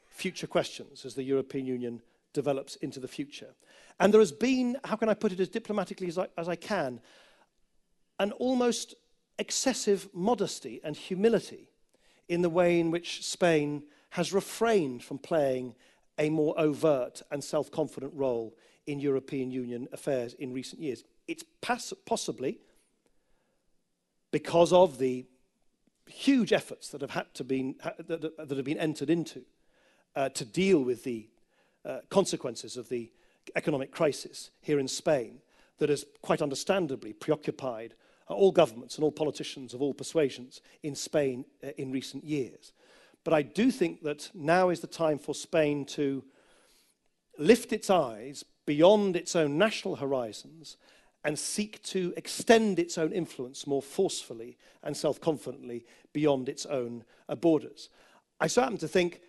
future 0.08 0.48
questions 0.48 1.06
as 1.06 1.16
the 1.16 1.24
European 1.24 1.66
Union 1.66 2.02
develops 2.34 2.76
into 2.78 3.00
the 3.00 3.08
future. 3.08 3.54
And 4.00 4.14
there 4.14 4.22
has 4.22 4.32
been, 4.32 4.78
how 4.84 4.96
can 4.96 5.10
I 5.10 5.14
put 5.14 5.32
it 5.32 5.40
as 5.40 5.50
diplomatically 5.50 6.08
as 6.08 6.18
I, 6.18 6.28
as 6.38 6.50
I 6.50 6.56
can, 6.56 7.00
an 8.20 8.32
almost 8.34 8.96
excessive 9.40 10.08
modesty 10.14 10.82
and 10.84 10.96
humility 10.96 11.70
in 12.28 12.42
the 12.42 12.50
way 12.50 12.80
in 12.80 12.92
which 12.92 13.26
Spain 13.26 13.84
has 14.12 14.34
refrained 14.34 15.04
from 15.04 15.18
playing 15.18 15.76
a 16.18 16.30
more 16.30 16.58
overt 16.58 17.22
and 17.32 17.44
self 17.44 17.72
confident 17.72 18.14
role 18.16 18.56
in 18.88 19.00
European 19.00 19.52
Union 19.52 19.88
affairs 19.92 20.34
in 20.36 20.54
recent 20.54 20.82
years. 20.82 21.04
It's 21.28 21.44
possibly 22.06 22.60
because 24.32 24.72
of 24.72 24.98
the 24.98 25.26
huge 26.08 26.54
efforts 26.54 26.90
that 26.90 27.02
have 27.02 27.12
had 27.12 27.34
to 27.34 27.44
been 27.44 27.76
that, 27.98 28.22
that 28.38 28.56
have 28.56 28.66
been 28.66 28.78
entered 28.78 29.10
into 29.10 29.44
uh, 30.16 30.30
to 30.30 30.46
deal 30.46 30.82
with 30.82 31.04
the 31.04 31.28
uh, 31.84 32.00
consequences 32.10 32.78
of 32.78 32.90
the 32.90 33.12
economic 33.56 33.92
crisis 33.92 34.52
here 34.62 34.80
in 34.80 34.88
Spain 34.88 35.40
that 35.78 35.90
has 35.90 36.06
quite 36.22 36.42
understandably 36.42 37.14
preoccupied 37.14 37.94
all 38.28 38.52
governments 38.52 38.96
and 38.96 39.04
all 39.04 39.12
politicians 39.12 39.74
of 39.74 39.82
all 39.82 39.94
persuasions 39.94 40.62
in 40.84 40.96
Spain 40.96 41.46
uh, 41.64 41.70
in 41.78 41.92
recent 41.92 42.24
years. 42.24 42.74
But 43.24 43.34
I 43.34 43.42
do 43.42 43.72
think 43.72 44.04
that 44.04 44.30
now 44.34 44.70
is 44.70 44.80
the 44.80 44.88
time 44.88 45.20
for 45.20 45.36
Spain 45.36 45.86
to 45.86 46.24
lift 47.38 47.74
its 47.74 47.90
eyes 47.90 48.46
beyond 48.66 49.16
its 49.16 49.36
own 49.36 49.58
national 49.58 49.98
horizons 49.98 50.78
and 51.26 51.38
seek 51.38 51.82
to 51.82 52.14
extend 52.16 52.78
its 52.78 53.00
own 53.00 53.12
influence 53.12 53.66
more 53.66 53.82
forcefully 53.82 54.58
and 54.84 54.96
self 54.96 55.20
confidently 55.20 55.84
beyond 56.14 56.48
its 56.48 56.68
own 56.68 57.04
uh, 57.28 57.36
borders. 57.36 57.90
I 58.40 58.48
so 58.48 58.62
happen 58.62 58.78
to 58.78 58.88
think 58.88 59.22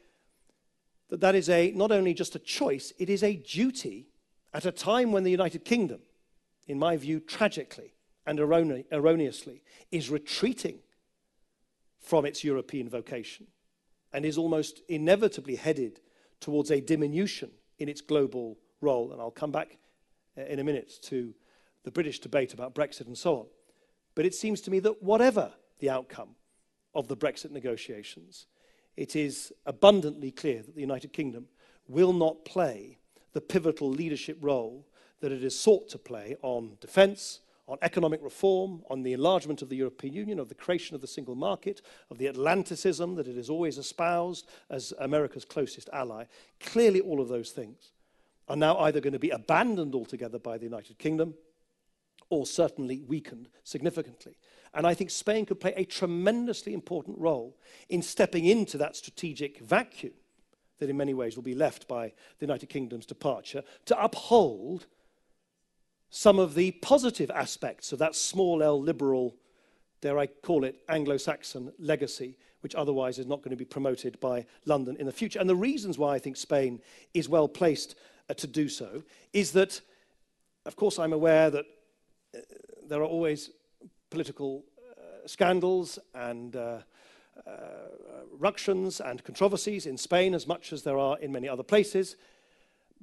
that 1.08 1.20
that 1.20 1.34
is 1.34 1.48
a, 1.48 1.72
not 1.72 1.90
only 1.90 2.12
just 2.12 2.36
a 2.36 2.38
choice, 2.38 2.92
it 2.98 3.08
is 3.08 3.22
a 3.22 3.36
duty 3.36 4.08
at 4.52 4.66
a 4.66 4.72
time 4.72 5.10
when 5.10 5.24
the 5.24 5.30
United 5.30 5.64
Kingdom, 5.64 6.00
in 6.66 6.78
my 6.78 6.98
view, 6.98 7.18
tragically, 7.18 7.94
and 8.26 8.38
erroneously 8.40 9.62
is 9.90 10.10
retreating 10.10 10.80
from 11.98 12.26
its 12.26 12.44
European 12.44 12.90
vocation 12.90 13.46
and 14.12 14.26
is 14.26 14.36
almost 14.36 14.82
inevitably 14.88 15.56
headed 15.56 16.00
towards 16.40 16.70
a 16.70 16.80
diminution 16.80 17.50
in 17.78 17.88
its 17.88 18.02
global 18.02 18.58
role. 18.82 19.12
And 19.12 19.20
I'll 19.20 19.30
come 19.30 19.52
back 19.52 19.78
uh, 20.36 20.42
in 20.42 20.58
a 20.58 20.64
minute 20.64 20.92
to 21.04 21.32
the 21.86 21.92
British 21.92 22.18
debate 22.18 22.52
about 22.52 22.74
Brexit 22.74 23.06
and 23.06 23.16
so 23.16 23.36
on. 23.36 23.46
But 24.16 24.26
it 24.26 24.34
seems 24.34 24.60
to 24.62 24.72
me 24.72 24.80
that 24.80 25.04
whatever 25.04 25.52
the 25.78 25.88
outcome 25.88 26.30
of 26.96 27.06
the 27.06 27.16
Brexit 27.16 27.52
negotiations, 27.52 28.46
it 28.96 29.14
is 29.14 29.52
abundantly 29.66 30.32
clear 30.32 30.62
that 30.62 30.74
the 30.74 30.80
United 30.80 31.12
Kingdom 31.12 31.46
will 31.86 32.12
not 32.12 32.44
play 32.44 32.98
the 33.34 33.40
pivotal 33.40 33.88
leadership 33.88 34.36
role 34.40 34.84
that 35.20 35.30
it 35.30 35.44
has 35.44 35.56
sought 35.56 35.88
to 35.90 35.98
play 35.98 36.36
on 36.42 36.76
defence, 36.80 37.38
on 37.68 37.78
economic 37.82 38.20
reform, 38.20 38.82
on 38.90 39.04
the 39.04 39.12
enlargement 39.12 39.62
of 39.62 39.68
the 39.68 39.76
European 39.76 40.12
Union, 40.12 40.40
of 40.40 40.48
the 40.48 40.56
creation 40.56 40.96
of 40.96 41.00
the 41.00 41.06
single 41.06 41.36
market, 41.36 41.82
of 42.10 42.18
the 42.18 42.26
Atlanticism 42.26 43.14
that 43.14 43.28
it 43.28 43.36
has 43.36 43.48
always 43.48 43.78
espoused 43.78 44.48
as 44.70 44.92
America's 44.98 45.44
closest 45.44 45.88
ally. 45.92 46.24
Clearly, 46.58 47.00
all 47.00 47.20
of 47.20 47.28
those 47.28 47.52
things 47.52 47.92
are 48.48 48.56
now 48.56 48.76
either 48.78 49.00
going 49.00 49.12
to 49.12 49.20
be 49.20 49.30
abandoned 49.30 49.94
altogether 49.94 50.40
by 50.40 50.58
the 50.58 50.64
United 50.64 50.98
Kingdom 50.98 51.34
or 52.28 52.46
certainly 52.46 53.02
weakened 53.02 53.48
significantly. 53.64 54.36
And 54.74 54.86
I 54.86 54.94
think 54.94 55.10
Spain 55.10 55.46
could 55.46 55.60
play 55.60 55.72
a 55.76 55.84
tremendously 55.84 56.74
important 56.74 57.18
role 57.18 57.56
in 57.88 58.02
stepping 58.02 58.44
into 58.44 58.76
that 58.78 58.96
strategic 58.96 59.60
vacuum 59.60 60.12
that 60.78 60.90
in 60.90 60.96
many 60.96 61.14
ways 61.14 61.36
will 61.36 61.42
be 61.42 61.54
left 61.54 61.88
by 61.88 62.12
the 62.38 62.46
United 62.46 62.68
Kingdom's 62.68 63.06
departure 63.06 63.62
to 63.86 64.02
uphold 64.02 64.86
some 66.10 66.38
of 66.38 66.54
the 66.54 66.72
positive 66.72 67.30
aspects 67.30 67.92
of 67.92 67.98
that 67.98 68.14
small 68.14 68.62
L 68.62 68.80
liberal, 68.80 69.36
dare 70.00 70.18
I 70.18 70.26
call 70.26 70.64
it, 70.64 70.76
Anglo 70.88 71.16
Saxon 71.16 71.72
legacy, 71.78 72.36
which 72.60 72.74
otherwise 72.74 73.18
is 73.18 73.26
not 73.26 73.40
going 73.42 73.50
to 73.50 73.56
be 73.56 73.64
promoted 73.64 74.18
by 74.20 74.46
London 74.64 74.96
in 74.98 75.06
the 75.06 75.12
future. 75.12 75.38
And 75.38 75.48
the 75.48 75.56
reasons 75.56 75.98
why 75.98 76.14
I 76.14 76.18
think 76.18 76.36
Spain 76.36 76.80
is 77.14 77.28
well 77.28 77.48
placed 77.48 77.96
uh, 78.28 78.34
to 78.34 78.46
do 78.46 78.68
so 78.68 79.02
is 79.32 79.52
that, 79.52 79.80
of 80.64 80.76
course, 80.76 80.98
I'm 80.98 81.12
aware 81.12 81.50
that 81.50 81.64
there 82.88 83.00
are 83.00 83.04
always 83.06 83.50
political 84.10 84.64
uh, 84.78 85.26
scandals 85.26 85.98
and 86.14 86.56
uh, 86.56 86.78
uh, 87.46 87.50
ructions 88.38 89.00
and 89.00 89.22
controversies 89.24 89.86
in 89.86 89.96
Spain 89.96 90.34
as 90.34 90.46
much 90.46 90.72
as 90.72 90.82
there 90.82 90.98
are 90.98 91.18
in 91.18 91.32
many 91.32 91.48
other 91.48 91.62
places. 91.62 92.16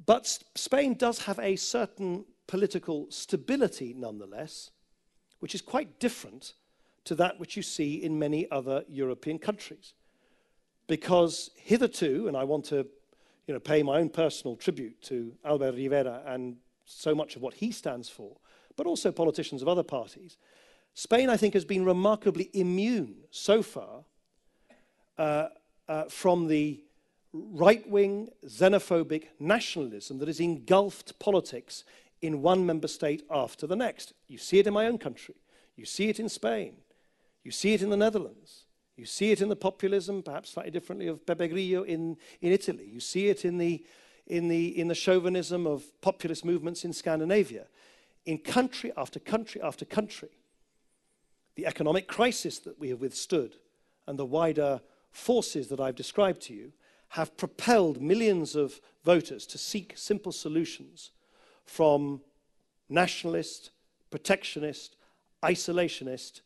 But 0.06 0.40
Spain 0.56 0.96
does 0.96 1.20
have 1.20 1.40
a 1.40 1.56
certain 1.56 2.26
political 2.48 3.08
stability 3.10 3.94
nonetheless, 3.94 4.72
which 5.40 5.56
is 5.56 5.62
quite 5.62 6.00
different 6.00 6.54
to 7.06 7.16
that 7.16 7.40
which 7.40 7.58
you 7.58 7.64
see 7.64 7.96
in 7.96 8.18
many 8.18 8.50
other 8.50 8.84
European 8.88 9.38
countries. 9.40 9.94
Because 10.88 11.52
hitherto, 11.56 12.28
and 12.28 12.36
I 12.36 12.44
want 12.44 12.66
to 12.66 12.88
you 13.48 13.54
know, 13.54 13.60
pay 13.60 13.84
my 13.84 14.00
own 14.00 14.10
personal 14.10 14.56
tribute 14.56 15.02
to 15.04 15.34
Albert 15.44 15.76
Rivera 15.76 16.22
and 16.26 16.58
so 16.86 17.14
much 17.14 17.36
of 17.36 17.42
what 17.42 17.54
he 17.56 17.72
stands 17.72 18.10
for, 18.10 18.38
but 18.76 18.88
also 18.88 19.12
politicians 19.12 19.62
of 19.62 19.68
other 19.68 19.84
parties, 19.84 20.38
Spain, 20.94 21.30
I 21.30 21.38
think, 21.38 21.54
has 21.54 21.66
been 21.66 21.86
remarkably 21.86 22.50
immune 22.54 23.16
so 23.32 23.64
far 23.64 24.04
uh, 25.18 25.48
uh, 25.88 26.04
from 26.06 26.48
the 26.48 26.84
right 27.34 27.88
wing 27.90 28.30
xenophobic 28.46 29.26
nationalism 29.40 30.20
that 30.20 30.28
has 30.28 30.40
engulfed 30.40 31.18
politics 31.20 31.84
in 32.22 32.42
one 32.42 32.66
member 32.66 32.88
state 32.88 33.24
after 33.30 33.68
the 33.68 33.76
next. 33.76 34.14
You 34.28 34.38
see 34.38 34.60
it 34.60 34.68
in 34.68 34.74
my 34.74 34.86
own 34.86 34.98
country. 34.98 35.36
You 35.76 35.86
see 35.86 36.10
it 36.10 36.20
in 36.20 36.30
Spain. 36.30 36.76
You 37.44 37.52
see 37.52 37.74
it 37.74 37.82
in 37.82 37.90
the 37.90 37.98
Netherlands. 37.98 38.66
You 38.96 39.06
see 39.06 39.32
it 39.32 39.42
in 39.42 39.50
the 39.50 39.56
populism, 39.56 40.22
perhaps 40.22 40.52
slightly 40.52 40.72
differently, 40.72 41.08
of 41.08 41.26
Beppe 41.26 41.50
Grillo 41.50 41.84
in, 41.84 42.18
in 42.42 42.52
Italy. 42.52 42.88
You 42.92 43.00
see 43.00 43.28
it 43.30 43.44
in 43.44 43.58
the, 43.58 43.84
in, 44.28 44.48
the, 44.48 44.80
in 44.80 44.88
the 44.88 44.96
chauvinism 44.96 45.66
of 45.66 45.84
populist 46.02 46.46
movements 46.46 46.86
in 46.86 46.94
Scandinavia. 46.94 47.66
In 48.26 48.38
country 48.38 48.92
after 48.96 49.20
country 49.20 49.62
after 49.62 49.86
country, 49.86 50.30
the 51.56 51.66
economic 51.66 52.08
crisis 52.08 52.60
that 52.60 52.80
we 52.80 52.90
have 52.90 53.02
withstood 53.02 53.56
and 54.08 54.18
the 54.18 54.26
wider 54.26 54.82
forces 55.12 55.68
that 55.68 55.80
I've 55.80 55.96
described 55.96 56.42
to 56.44 56.54
you 56.54 56.72
have 57.10 57.38
propelled 57.38 58.02
millions 58.02 58.56
of 58.56 58.82
voters 59.04 59.46
to 59.46 59.58
seek 59.58 59.94
simple 59.96 60.32
solutions 60.32 61.12
from 61.66 62.22
nationalist, 62.90 63.70
protectionist, 64.10 64.96
isolationist, 65.44 66.42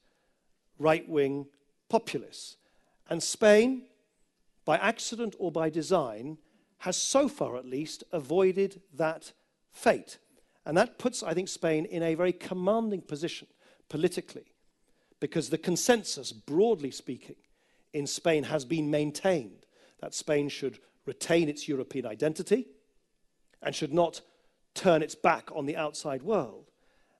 right 0.77 1.07
wing 1.07 1.47
populists. 1.89 2.57
And 3.09 3.23
Spain, 3.23 3.83
by 4.65 4.77
accident 4.77 5.35
or 5.39 5.51
by 5.51 5.69
design, 5.69 6.37
has 6.79 6.97
so 6.97 7.27
far 7.27 7.55
at 7.55 7.65
least 7.65 8.03
avoided 8.11 8.81
that 8.93 9.31
fate. 9.71 10.17
And 10.67 10.75
that 10.75 10.99
puts, 10.99 11.23
I 11.23 11.33
think, 11.33 11.47
Spain 11.47 11.85
in 11.85 12.03
a 12.03 12.13
very 12.13 12.33
commanding 12.33 12.99
position 12.99 13.47
politically, 13.87 14.51
because 15.21 15.49
the 15.49 15.57
consensus, 15.57 16.33
broadly 16.33 16.91
speaking, 16.91 17.37
in 17.93 18.05
Spain 18.05 18.43
has 18.43 18.65
been 18.65 18.91
maintained 18.91 19.65
that 20.01 20.13
Spain 20.13 20.49
should 20.49 20.79
retain 21.05 21.47
its 21.47 21.69
European 21.69 22.05
identity 22.05 22.67
and 23.63 23.73
should 23.73 23.93
not 23.93 24.19
turn 24.75 25.01
its 25.01 25.15
back 25.15 25.49
on 25.55 25.65
the 25.65 25.77
outside 25.77 26.21
world. 26.21 26.69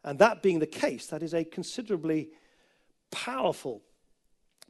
And 0.03 0.19
that 0.19 0.43
being 0.43 0.59
the 0.59 0.67
case, 0.67 1.07
that 1.07 1.23
is 1.23 1.33
a 1.33 1.45
considerably 1.45 2.29
powerful 3.11 3.81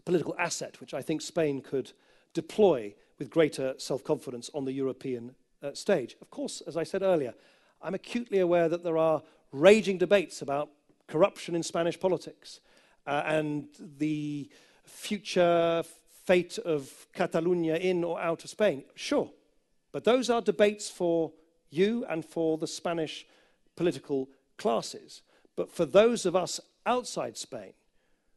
political 0.06 0.36
asset 0.38 0.80
which 0.80 0.94
I 0.94 1.02
think 1.02 1.22
Spain 1.22 1.62
could 1.62 1.94
deploy 2.36 2.94
with 3.18 3.32
greater 3.32 3.74
self 3.80 4.04
confidence 4.04 4.52
on 4.54 4.66
the 4.66 4.72
European 4.72 5.34
uh, 5.64 5.74
stage. 5.74 6.16
Of 6.22 6.30
course, 6.30 6.62
as 6.68 6.78
I 6.78 6.84
said 6.84 7.02
earlier, 7.02 7.34
I'm 7.82 7.94
acutely 7.94 8.40
aware 8.40 8.70
that 8.70 8.84
there 8.84 8.98
are 8.98 9.22
raging 9.52 9.98
debates 9.98 10.42
about 10.42 10.70
corruption 11.08 11.56
in 11.56 11.64
Spanish 11.64 12.00
politics 12.00 12.60
uh, 13.06 13.24
and 13.26 13.68
the 13.98 14.50
future 14.86 15.84
fate 16.26 16.58
of 16.60 17.08
Catalonia 17.14 17.78
in 17.78 18.04
or 18.04 18.20
out 18.20 18.44
of 18.44 18.50
Spain. 18.50 18.84
Sure, 18.96 19.30
but 19.92 20.04
those 20.04 20.30
are 20.30 20.42
debates 20.42 20.90
for 20.90 21.32
you 21.70 22.06
and 22.10 22.26
for 22.26 22.58
the 22.58 22.68
Spanish 22.68 23.26
political 23.76 24.30
classes. 24.58 25.22
But 25.56 25.72
for 25.72 25.86
those 25.86 26.26
of 26.26 26.36
us 26.36 26.60
outside 26.86 27.38
Spain 27.38 27.74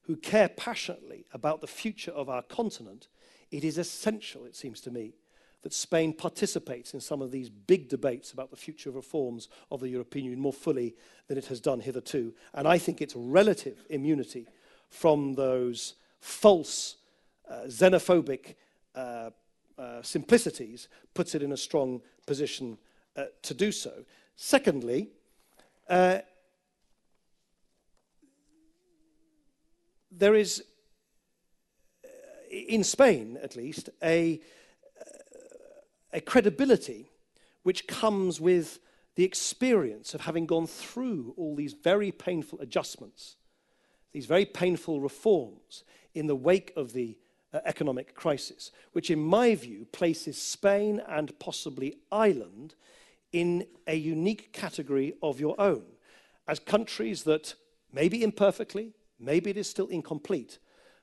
who 0.03 0.17
care 0.17 0.49
passionately 0.49 1.27
about 1.33 1.61
the 1.61 1.67
future 1.67 2.11
of 2.13 2.29
our 2.29 2.43
continent, 2.43 3.09
it 3.51 3.65
is 3.65 3.79
essential, 3.79 4.45
it 4.45 4.57
seems 4.57 4.81
to 4.83 4.91
me, 4.91 5.15
that 5.63 5.73
Spain 5.73 6.13
participates 6.13 6.95
in 6.95 7.01
some 7.01 7.21
of 7.21 7.31
these 7.31 7.51
big 7.51 7.89
debates 7.89 8.33
about 8.33 8.51
the 8.51 8.57
future 8.57 8.91
reforms 8.91 9.49
of 9.71 9.81
the 9.81 9.89
European 9.89 10.25
Union 10.25 10.41
more 10.41 10.53
fully 10.53 10.95
than 11.29 11.37
it 11.37 11.47
has 11.47 11.61
done 11.61 11.81
hitherto. 11.81 12.33
And 12.55 12.67
I 12.67 12.79
think 12.79 13.01
its 13.01 13.15
relative 13.15 13.85
immunity 13.91 14.47
from 14.89 15.35
those 15.35 15.95
false, 16.21 16.97
uh, 17.49 17.63
xenophobic 17.67 18.55
uh, 18.95 19.31
uh, 19.79 20.03
simplicities 20.03 20.89
puts 21.15 21.35
it 21.35 21.43
in 21.43 21.53
a 21.53 21.57
strong 21.57 22.01
position 22.27 22.79
uh, 23.17 23.25
to 23.43 23.55
do 23.55 23.73
so. 23.73 24.05
Secondly, 24.37 25.09
uh, 25.89 26.19
there 30.11 30.35
is, 30.35 30.63
uh, 32.05 32.09
in 32.51 32.85
Spain 32.85 33.39
at 33.43 33.57
least, 33.57 33.91
a 34.03 34.41
a 36.13 36.21
credibility 36.21 37.11
which 37.63 37.87
comes 37.87 38.41
with 38.41 38.81
the 39.17 39.25
experience 39.25 40.15
of 40.15 40.23
having 40.23 40.47
gone 40.47 40.67
through 40.67 41.35
all 41.37 41.55
these 41.55 41.73
very 41.73 42.11
painful 42.11 42.61
adjustments, 42.61 43.37
these 44.13 44.27
very 44.27 44.45
painful 44.45 45.01
reforms 45.01 45.85
in 46.15 46.27
the 46.27 46.37
wake 46.37 46.73
of 46.77 46.93
the 46.93 47.17
uh, 47.53 47.61
economic 47.65 48.15
crisis, 48.15 48.71
which, 48.93 49.11
in 49.11 49.19
my 49.19 49.55
view, 49.55 49.87
places 49.93 50.41
Spain 50.41 51.03
and 51.09 51.37
possibly 51.39 51.99
Ireland 52.11 52.75
in 53.33 53.67
a 53.87 53.95
unique 53.95 54.53
category 54.53 55.15
of 55.23 55.41
your 55.41 55.61
own. 55.61 55.85
As 56.49 56.59
countries 56.59 57.25
that, 57.25 57.55
maybe 57.93 58.23
imperfectly, 58.23 58.93
maybe 59.19 59.51
it 59.51 59.57
is 59.57 59.69
still 59.69 59.89
incomplete, 59.89 60.59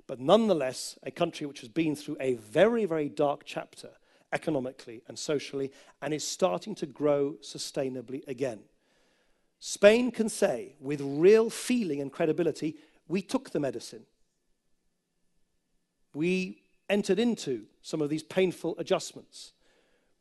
but 0.08 0.20
nonetheless, 0.20 0.98
a 1.04 1.12
country 1.12 1.46
which 1.46 1.60
has 1.60 1.70
been 1.70 1.96
through 1.96 2.18
a 2.20 2.36
very, 2.36 2.86
very 2.86 3.10
dark 3.10 3.44
chapter 3.46 3.90
economically 4.34 5.02
and 5.08 5.18
socially 5.18 5.72
and 6.02 6.14
is 6.14 6.28
starting 6.28 6.76
to 6.76 6.86
grow 6.86 7.36
sustainably 7.42 8.28
again. 8.28 8.60
Spain 9.60 10.12
can 10.12 10.30
say 10.30 10.76
with 10.80 11.02
real 11.02 11.50
feeling 11.50 12.02
and 12.02 12.12
credibility, 12.12 12.76
we 13.08 13.22
took 13.22 13.52
the 13.52 13.60
medicine. 13.60 14.06
We 16.14 16.62
entered 16.90 17.20
into 17.20 17.66
some 17.82 18.02
of 18.02 18.10
these 18.10 18.24
painful 18.24 18.76
adjustments. 18.78 19.54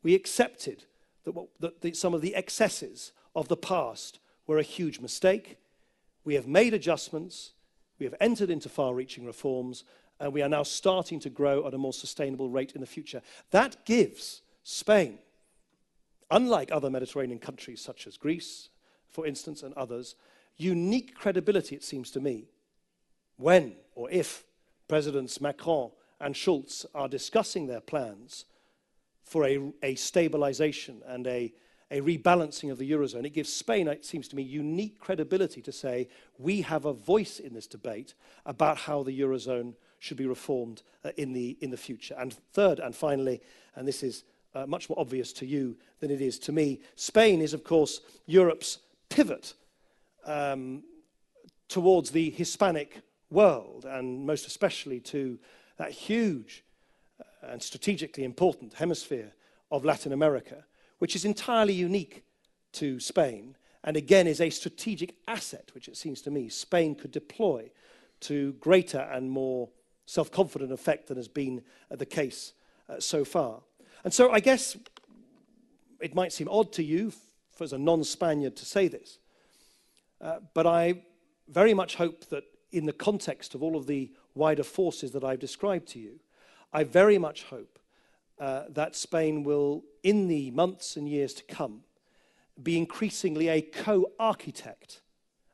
We 0.03 0.15
accepted 0.15 0.85
that, 1.23 1.33
what, 1.33 1.47
that 1.59 1.81
the, 1.81 1.93
some 1.93 2.13
of 2.13 2.21
the 2.21 2.35
excesses 2.35 3.11
of 3.35 3.47
the 3.47 3.57
past 3.57 4.19
were 4.47 4.57
a 4.57 4.63
huge 4.63 4.99
mistake. 4.99 5.57
We 6.23 6.35
have 6.35 6.47
made 6.47 6.73
adjustments. 6.73 7.51
We 7.99 8.05
have 8.05 8.15
entered 8.19 8.49
into 8.49 8.69
far 8.69 8.93
reaching 8.93 9.25
reforms, 9.25 9.83
and 10.19 10.33
we 10.33 10.41
are 10.41 10.49
now 10.49 10.63
starting 10.63 11.19
to 11.21 11.29
grow 11.29 11.67
at 11.67 11.73
a 11.73 11.77
more 11.77 11.93
sustainable 11.93 12.49
rate 12.49 12.73
in 12.73 12.81
the 12.81 12.87
future. 12.87 13.21
That 13.51 13.85
gives 13.85 14.41
Spain, 14.63 15.19
unlike 16.31 16.71
other 16.71 16.89
Mediterranean 16.89 17.39
countries 17.39 17.81
such 17.81 18.07
as 18.07 18.17
Greece, 18.17 18.69
for 19.07 19.25
instance, 19.25 19.63
and 19.63 19.73
others, 19.75 20.15
unique 20.57 21.15
credibility, 21.15 21.75
it 21.75 21.83
seems 21.83 22.11
to 22.11 22.19
me, 22.19 22.45
when 23.37 23.75
or 23.95 24.09
if 24.09 24.43
Presidents 24.87 25.39
Macron 25.41 25.91
and 26.19 26.35
Schulz 26.35 26.85
are 26.95 27.07
discussing 27.07 27.67
their 27.67 27.81
plans 27.81 28.45
for 29.23 29.45
a, 29.45 29.59
a 29.83 29.95
stabilization 29.95 31.01
and 31.05 31.27
a, 31.27 31.53
a 31.91 32.01
rebalancing 32.01 32.71
of 32.71 32.77
the 32.77 32.89
Eurozone. 32.89 33.25
It 33.25 33.33
gives 33.33 33.51
Spain, 33.51 33.87
it 33.87 34.05
seems 34.05 34.27
to 34.29 34.35
me, 34.35 34.41
unique 34.41 34.99
credibility 34.99 35.61
to 35.61 35.71
say 35.71 36.07
we 36.37 36.61
have 36.61 36.85
a 36.85 36.93
voice 36.93 37.39
in 37.39 37.53
this 37.53 37.67
debate 37.67 38.13
about 38.45 38.77
how 38.77 39.03
the 39.03 39.19
Eurozone 39.19 39.73
should 39.99 40.17
be 40.17 40.25
reformed 40.25 40.83
uh, 41.03 41.11
in, 41.17 41.33
the, 41.33 41.57
in 41.61 41.69
the 41.69 41.77
future. 41.77 42.15
And 42.17 42.33
third 42.53 42.79
and 42.79 42.95
finally, 42.95 43.41
and 43.75 43.87
this 43.87 44.03
is 44.03 44.23
uh, 44.55 44.65
much 44.65 44.89
more 44.89 44.99
obvious 44.99 45.33
to 45.33 45.45
you 45.45 45.77
than 45.99 46.11
it 46.11 46.21
is 46.21 46.39
to 46.39 46.51
me, 46.51 46.79
Spain 46.95 47.41
is, 47.41 47.53
of 47.53 47.63
course, 47.63 48.01
Europe's 48.25 48.79
pivot 49.09 49.53
um, 50.25 50.83
towards 51.67 52.11
the 52.11 52.29
Hispanic 52.31 53.01
world, 53.29 53.85
and 53.85 54.25
most 54.25 54.47
especially 54.47 54.99
to 55.01 55.37
that 55.77 55.91
huge 55.91 56.63
uh, 57.19 57.47
and 57.47 57.61
strategically 57.61 58.23
important 58.23 58.73
hemisphere 58.73 59.33
of 59.71 59.85
Latin 59.85 60.13
America, 60.13 60.65
which 60.99 61.15
is 61.15 61.25
entirely 61.25 61.73
unique 61.73 62.23
to 62.73 62.99
Spain 62.99 63.55
and 63.87 63.95
again 63.95 64.27
is 64.27 64.41
a 64.41 64.49
strategic 64.49 65.15
asset 65.27 65.71
which 65.73 65.87
it 65.87 65.95
seems 65.95 66.21
to 66.21 66.29
me 66.29 66.49
Spain 66.49 66.93
could 66.93 67.11
deploy 67.11 67.69
to 68.19 68.51
greater 68.53 68.99
and 68.99 69.31
more 69.31 69.69
self 70.07 70.31
confident 70.31 70.71
effect 70.71 71.07
than 71.07 71.17
has 71.17 71.27
been 71.27 71.61
uh, 71.91 71.95
the 71.95 72.05
case 72.05 72.53
uh, 72.89 72.99
so 72.99 73.23
far. 73.23 73.61
And 74.03 74.11
so 74.11 74.31
I 74.31 74.39
guess 74.39 74.75
it 76.01 76.15
might 76.15 76.33
seem 76.33 76.47
odd 76.49 76.71
to 76.73 76.83
you 76.83 77.13
as 77.59 77.73
a 77.73 77.77
non 77.77 78.03
Spaniard 78.03 78.55
to 78.55 78.65
say 78.65 78.87
this, 78.87 79.19
uh, 80.21 80.39
but 80.53 80.65
I 80.65 81.03
very 81.47 81.73
much 81.73 81.95
hope 81.95 82.25
that 82.29 82.43
in 82.71 82.85
the 82.85 82.93
context 82.93 83.55
of 83.55 83.63
all 83.63 83.75
of 83.75 83.87
the 83.87 84.11
wider 84.35 84.63
forces 84.63 85.11
that 85.11 85.23
I've 85.23 85.39
described 85.39 85.87
to 85.89 85.99
you, 85.99 86.19
I 86.71 86.83
very 86.83 87.17
much 87.17 87.43
hope 87.43 87.79
uh, 88.39 88.63
that 88.69 88.95
Spain 88.95 89.43
will, 89.43 89.83
in 90.03 90.27
the 90.27 90.51
months 90.51 90.95
and 90.95 91.09
years 91.09 91.33
to 91.35 91.43
come, 91.43 91.81
be 92.61 92.77
increasingly 92.77 93.47
a 93.49 93.61
co 93.61 94.11
architect 94.19 95.01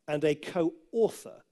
and 0.08 0.24
a 0.24 0.36
co 0.36 0.74
author 0.92 1.44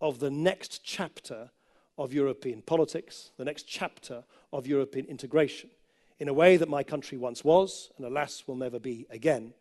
of 0.00 0.20
the 0.20 0.30
next 0.30 0.84
chapter 0.84 1.50
of 1.98 2.12
European 2.12 2.62
politics, 2.62 3.30
the 3.36 3.44
next 3.44 3.64
chapter 3.64 4.24
of 4.52 4.66
European 4.66 5.06
integration, 5.06 5.70
in 6.18 6.28
a 6.28 6.32
way 6.32 6.56
that 6.56 6.68
my 6.68 6.82
country 6.82 7.18
once 7.18 7.44
was, 7.44 7.90
and 7.96 8.06
alas 8.06 8.44
will 8.46 8.56
never 8.56 8.78
be 8.78 9.06
again, 9.10 9.54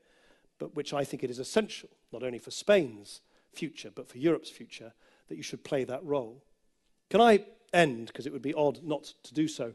but 0.60 0.76
which 0.76 0.94
I 0.94 1.04
think 1.04 1.24
it 1.24 1.30
is 1.30 1.40
essential, 1.40 1.90
not 2.12 2.24
only 2.24 2.40
for 2.40 2.52
Spain's 2.52 3.22
future, 3.54 3.92
but 3.94 4.08
for 4.08 4.18
Europe's 4.18 4.50
future, 4.50 4.94
that 5.28 5.36
you 5.36 5.44
should 5.44 5.64
play 5.64 5.84
that 5.84 6.04
role. 6.04 6.44
Can 7.10 7.22
I 7.22 7.46
end, 7.74 8.08
because 8.08 8.26
it 8.26 8.34
would 8.34 8.42
be 8.42 8.54
odd 8.54 8.84
not 8.84 9.14
to 9.24 9.34
do 9.34 9.48
so, 9.48 9.74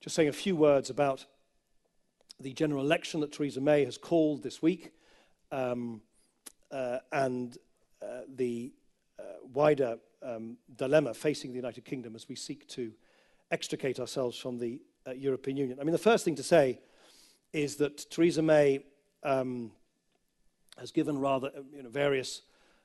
just 0.00 0.16
saying 0.16 0.28
a 0.28 0.32
few 0.32 0.56
words 0.56 0.90
about 0.90 1.24
the 2.40 2.52
general 2.52 2.82
election 2.82 3.20
that 3.20 3.32
Theresa 3.32 3.60
May 3.60 3.84
has 3.84 3.96
called 3.96 4.42
this 4.42 4.60
week. 4.60 4.92
Um, 5.52 6.02
uh, 6.70 6.98
and 7.12 7.56
uh, 8.02 8.22
the 8.34 8.72
uh, 9.18 9.22
wider 9.52 9.98
um, 10.24 10.56
dilemma 10.76 11.14
facing 11.14 11.50
the 11.50 11.56
United 11.56 11.84
Kingdom 11.84 12.14
as 12.16 12.28
we 12.28 12.34
seek 12.34 12.66
to 12.68 12.92
extricate 13.50 14.00
ourselves 14.00 14.38
from 14.38 14.58
the 14.58 14.80
uh, 15.06 15.12
European 15.12 15.56
Union. 15.56 15.78
I 15.80 15.84
mean, 15.84 15.92
the 15.92 15.98
first 15.98 16.24
thing 16.24 16.34
to 16.36 16.42
say 16.42 16.80
is 17.52 17.76
that 17.76 18.10
Theresa 18.10 18.42
May 18.42 18.80
um, 19.22 19.70
has 20.78 20.90
given 20.90 21.18
rather 21.18 21.48
uh, 21.48 21.60
you 21.74 21.82
know, 21.82 21.88
various 21.88 22.42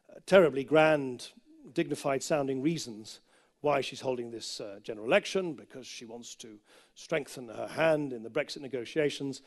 uh, 0.09 0.19
terribly 0.25 0.63
grand, 0.63 1.29
dignified 1.73 2.21
sounding 2.21 2.61
reasons 2.61 3.21
why 3.61 3.81
she's 3.81 4.01
holding 4.01 4.31
this 4.31 4.61
uh, 4.61 4.79
general 4.83 5.05
election, 5.05 5.53
because 5.53 5.85
she 5.85 6.05
wants 6.05 6.35
to 6.35 6.59
strengthen 6.95 7.49
her 7.49 7.67
hand 7.67 8.13
in 8.13 8.23
the 8.23 8.29
Brexit 8.29 8.61
negotiations. 8.61 9.41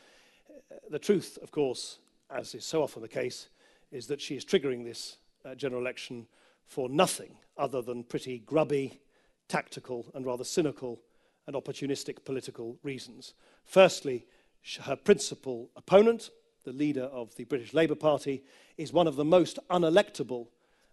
Uh, 0.49 0.75
the 0.89 0.99
truth, 0.99 1.37
of 1.41 1.51
course, 1.51 1.99
as 2.29 2.53
is 2.53 2.65
so 2.65 2.83
often 2.83 3.01
the 3.01 3.07
case, 3.07 3.49
is 3.91 4.07
that 4.07 4.21
she 4.21 4.35
is 4.35 4.45
triggering 4.45 4.83
this 4.83 5.17
uh, 5.45 5.55
general 5.55 5.81
election 5.81 6.27
for 6.65 6.89
nothing 6.89 7.37
other 7.57 7.81
than 7.81 8.03
pretty 8.03 8.39
grubby, 8.39 9.01
tactical, 9.47 10.05
and 10.13 10.25
rather 10.25 10.43
cynical 10.43 11.01
and 11.47 11.55
opportunistic 11.55 12.23
political 12.25 12.77
reasons. 12.83 13.33
Firstly, 13.63 14.25
her 14.83 14.95
principal 14.95 15.69
opponent, 15.75 16.29
the 16.63 16.71
leader 16.71 17.03
of 17.03 17.35
the 17.35 17.43
British 17.43 17.73
Labour 17.73 17.95
Party, 17.95 18.43
is 18.77 18.93
one 18.93 19.07
of 19.07 19.15
the 19.15 19.25
most 19.25 19.59
unelectable 19.69 20.47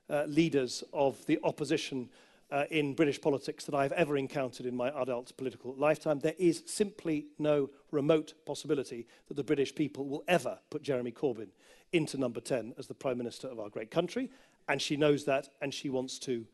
uh, 0.08 0.24
leaders 0.24 0.82
of 0.92 1.24
the 1.26 1.38
opposition 1.44 2.08
uh, 2.50 2.64
in 2.70 2.94
British 2.94 3.20
politics 3.20 3.64
that 3.64 3.74
I've 3.74 3.92
ever 3.92 4.16
encountered 4.16 4.66
in 4.66 4.76
my 4.76 4.88
adult 5.00 5.36
political 5.36 5.74
lifetime. 5.76 6.18
There 6.18 6.34
is 6.38 6.64
simply 6.66 7.26
no 7.38 7.70
remote 7.92 8.34
possibility 8.44 9.06
that 9.28 9.34
the 9.34 9.44
British 9.44 9.74
people 9.74 10.08
will 10.08 10.24
ever 10.26 10.58
put 10.68 10.82
Jeremy 10.82 11.12
Corbyn 11.12 11.48
into 11.92 12.18
number 12.18 12.40
10 12.40 12.74
as 12.78 12.86
the 12.86 12.94
Prime 12.94 13.18
Minister 13.18 13.48
of 13.48 13.60
our 13.60 13.68
great 13.68 13.90
country. 13.90 14.30
And 14.70 14.80
she 14.80 14.96
knows 14.96 15.24
that, 15.24 15.48
and 15.60 15.74
she 15.74 15.90
wants 15.90 16.20
to 16.20 16.46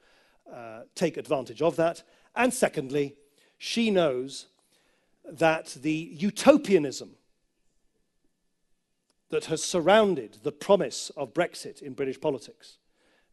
uh, 0.51 0.81
take 0.95 1.19
advantage 1.19 1.61
of 1.61 1.77
that. 1.77 2.03
And 2.35 2.53
secondly, 2.53 3.14
she 3.59 3.91
knows 3.91 4.47
that 5.31 5.77
the 5.83 6.11
utopianism 6.14 7.11
that 9.29 9.45
has 9.47 9.62
surrounded 9.62 10.39
the 10.45 10.53
promise 10.53 11.11
of 11.11 11.35
Brexit 11.35 11.83
in 11.83 11.93
British 11.93 12.19
politics. 12.19 12.79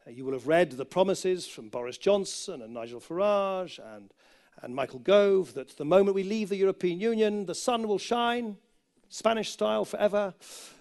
Uh, 0.06 0.10
you 0.10 0.22
will 0.22 0.34
have 0.34 0.46
read 0.46 0.72
the 0.72 0.84
promises 0.84 1.46
from 1.46 1.70
Boris 1.70 1.96
Johnson 1.96 2.60
and 2.60 2.74
Nigel 2.74 3.00
Farage 3.00 3.78
and, 3.96 4.12
and 4.60 4.74
Michael 4.74 4.98
Gove 4.98 5.54
that 5.54 5.78
the 5.78 5.84
moment 5.86 6.14
we 6.14 6.24
leave 6.24 6.50
the 6.50 6.56
European 6.56 7.00
Union, 7.00 7.46
the 7.46 7.54
sun 7.54 7.88
will 7.88 7.98
shine, 7.98 8.58
Spanish 9.08 9.50
style 9.50 9.84
forever. 9.84 10.34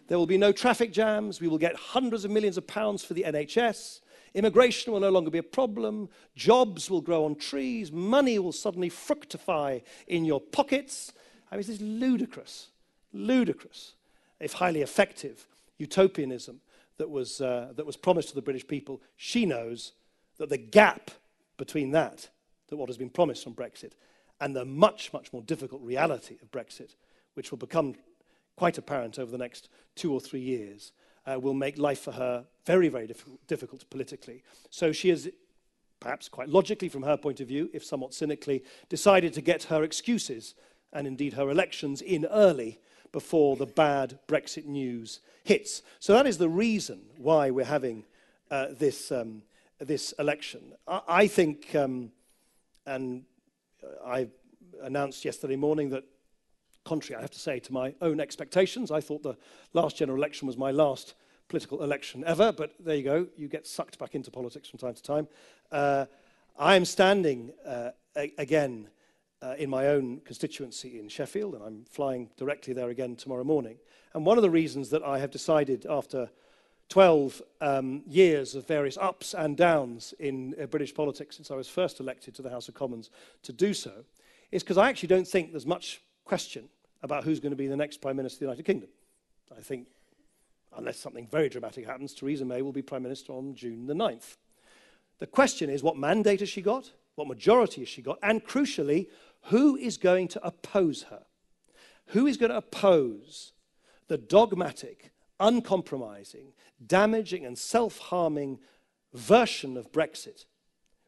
There 0.07 0.17
will 0.17 0.27
be 0.27 0.37
no 0.37 0.51
traffic 0.51 0.91
jams. 0.91 1.39
We 1.39 1.47
will 1.47 1.57
get 1.57 1.75
hundreds 1.75 2.25
of 2.25 2.31
millions 2.31 2.57
of 2.57 2.67
pounds 2.67 3.03
for 3.03 3.13
the 3.13 3.23
NHS. 3.23 4.01
Immigration 4.33 4.91
will 4.91 4.99
no 4.99 5.09
longer 5.09 5.29
be 5.29 5.37
a 5.37 5.43
problem. 5.43 6.09
Jobs 6.35 6.89
will 6.89 7.01
grow 7.01 7.25
on 7.25 7.35
trees. 7.35 7.91
Money 7.91 8.39
will 8.39 8.51
suddenly 8.51 8.89
fructify 8.89 9.79
in 10.07 10.25
your 10.25 10.41
pockets. 10.41 11.13
I 11.51 11.55
mean, 11.55 11.59
this 11.59 11.69
is 11.69 11.81
ludicrous, 11.81 12.69
ludicrous, 13.13 13.93
if 14.39 14.53
highly 14.53 14.81
effective 14.81 15.45
utopianism 15.77 16.61
that 16.97 17.09
was, 17.09 17.41
uh, 17.41 17.73
that 17.75 17.85
was 17.85 17.97
promised 17.97 18.29
to 18.29 18.35
the 18.35 18.41
British 18.41 18.67
people. 18.67 19.01
She 19.17 19.45
knows 19.45 19.93
that 20.37 20.49
the 20.49 20.57
gap 20.57 21.11
between 21.57 21.91
that, 21.91 22.29
that 22.67 22.77
what 22.77 22.89
has 22.89 22.97
been 22.97 23.09
promised 23.09 23.43
from 23.43 23.53
Brexit, 23.53 23.91
and 24.41 24.55
the 24.55 24.65
much, 24.65 25.13
much 25.13 25.31
more 25.31 25.41
difficult 25.43 25.81
reality 25.81 26.37
of 26.41 26.51
Brexit, 26.51 26.95
which 27.35 27.51
will 27.51 27.57
become 27.57 27.95
quite 28.55 28.77
apparent 28.77 29.19
over 29.19 29.31
the 29.31 29.37
next 29.37 29.69
two 29.95 30.13
or 30.13 30.19
three 30.19 30.41
years, 30.41 30.91
uh, 31.25 31.39
will 31.39 31.53
make 31.53 31.77
life 31.77 31.99
for 31.99 32.11
her 32.11 32.45
very, 32.65 32.89
very 32.89 33.07
difficult, 33.07 33.47
difficult 33.47 33.89
politically. 33.89 34.43
So 34.69 34.91
she 34.91 35.09
has, 35.09 35.29
perhaps 35.99 36.29
quite 36.29 36.49
logically 36.49 36.89
from 36.89 37.03
her 37.03 37.17
point 37.17 37.39
of 37.39 37.47
view, 37.47 37.69
if 37.73 37.83
somewhat 37.83 38.13
cynically, 38.13 38.63
decided 38.89 39.33
to 39.33 39.41
get 39.41 39.63
her 39.63 39.83
excuses 39.83 40.55
and 40.91 41.07
indeed 41.07 41.33
her 41.33 41.49
elections 41.49 42.01
in 42.01 42.25
early 42.25 42.79
before 43.11 43.55
the 43.55 43.65
bad 43.65 44.19
Brexit 44.27 44.65
news 44.65 45.19
hits. 45.43 45.81
So 45.99 46.13
that 46.13 46.27
is 46.27 46.37
the 46.37 46.49
reason 46.49 47.01
why 47.17 47.51
we're 47.51 47.65
having 47.65 48.05
uh, 48.51 48.67
this, 48.71 49.11
um, 49.11 49.43
this 49.79 50.13
election. 50.19 50.73
I, 50.87 51.01
I 51.07 51.27
think, 51.27 51.73
um, 51.75 52.11
and 52.85 53.23
uh, 53.83 54.07
I 54.07 54.27
announced 54.81 55.25
yesterday 55.25 55.55
morning 55.55 55.89
that 55.89 56.03
contrary, 56.85 57.17
I 57.17 57.21
have 57.21 57.31
to 57.31 57.39
say, 57.39 57.59
to 57.59 57.73
my 57.73 57.93
own 58.01 58.19
expectations. 58.19 58.91
I 58.91 59.01
thought 59.01 59.23
the 59.23 59.37
last 59.73 59.97
general 59.97 60.17
election 60.17 60.47
was 60.47 60.57
my 60.57 60.71
last 60.71 61.15
political 61.47 61.83
election 61.83 62.23
ever, 62.25 62.51
but 62.51 62.73
there 62.79 62.95
you 62.95 63.03
go. 63.03 63.27
You 63.37 63.47
get 63.47 63.67
sucked 63.67 63.99
back 63.99 64.15
into 64.15 64.31
politics 64.31 64.69
from 64.69 64.79
time 64.79 64.93
to 64.93 65.03
time. 65.03 65.27
Uh, 65.71 66.05
I 66.57 66.75
am 66.75 66.85
standing 66.85 67.51
uh, 67.65 67.91
again 68.37 68.89
uh, 69.41 69.55
in 69.57 69.69
my 69.69 69.87
own 69.87 70.21
constituency 70.25 70.99
in 70.99 71.09
Sheffield, 71.09 71.55
and 71.55 71.63
I'm 71.63 71.85
flying 71.89 72.29
directly 72.37 72.73
there 72.73 72.89
again 72.89 73.15
tomorrow 73.15 73.43
morning. 73.43 73.77
And 74.13 74.25
one 74.25 74.37
of 74.37 74.41
the 74.41 74.49
reasons 74.49 74.89
that 74.91 75.03
I 75.03 75.19
have 75.19 75.31
decided 75.31 75.85
after 75.89 76.29
12 76.89 77.41
um, 77.61 78.03
years 78.07 78.55
of 78.55 78.67
various 78.67 78.97
ups 78.97 79.33
and 79.33 79.57
downs 79.57 80.13
in 80.19 80.55
uh, 80.61 80.65
British 80.67 80.93
politics 80.93 81.35
since 81.35 81.49
I 81.49 81.55
was 81.55 81.67
first 81.67 81.99
elected 81.99 82.35
to 82.35 82.41
the 82.41 82.49
House 82.49 82.67
of 82.67 82.75
Commons 82.75 83.09
to 83.43 83.51
do 83.51 83.73
so 83.73 84.05
is 84.51 84.63
because 84.63 84.77
I 84.77 84.89
actually 84.89 85.07
don't 85.07 85.27
think 85.27 85.51
there's 85.51 85.65
much 85.65 86.01
question 86.25 86.69
about 87.01 87.23
who's 87.23 87.39
going 87.39 87.51
to 87.51 87.57
be 87.57 87.67
the 87.67 87.75
next 87.75 88.01
Prime 88.01 88.15
Minister 88.15 88.37
of 88.37 88.39
the 88.39 88.45
United 88.45 88.65
Kingdom. 88.65 88.89
I 89.55 89.61
think, 89.61 89.87
unless 90.75 90.97
something 90.97 91.27
very 91.27 91.49
dramatic 91.49 91.85
happens, 91.85 92.13
Theresa 92.13 92.45
May 92.45 92.61
will 92.61 92.71
be 92.71 92.81
Prime 92.81 93.03
Minister 93.03 93.33
on 93.33 93.55
June 93.55 93.85
the 93.87 93.93
9th. 93.93 94.37
The 95.19 95.27
question 95.27 95.69
is 95.69 95.83
what 95.83 95.97
mandate 95.97 96.39
has 96.39 96.49
she 96.49 96.61
got? 96.61 96.91
What 97.15 97.27
majority 97.27 97.81
has 97.81 97.89
she 97.89 98.01
got? 98.01 98.17
And 98.23 98.43
crucially, 98.43 99.07
who 99.43 99.75
is 99.75 99.97
going 99.97 100.27
to 100.29 100.45
oppose 100.45 101.03
her? 101.03 101.23
Who 102.07 102.25
is 102.25 102.37
going 102.37 102.49
to 102.49 102.57
oppose 102.57 103.53
the 104.07 104.17
dogmatic, 104.17 105.11
uncompromising, 105.39 106.53
damaging, 106.85 107.45
and 107.45 107.57
self 107.57 107.97
harming 107.99 108.59
version 109.13 109.77
of 109.77 109.91
Brexit, 109.91 110.45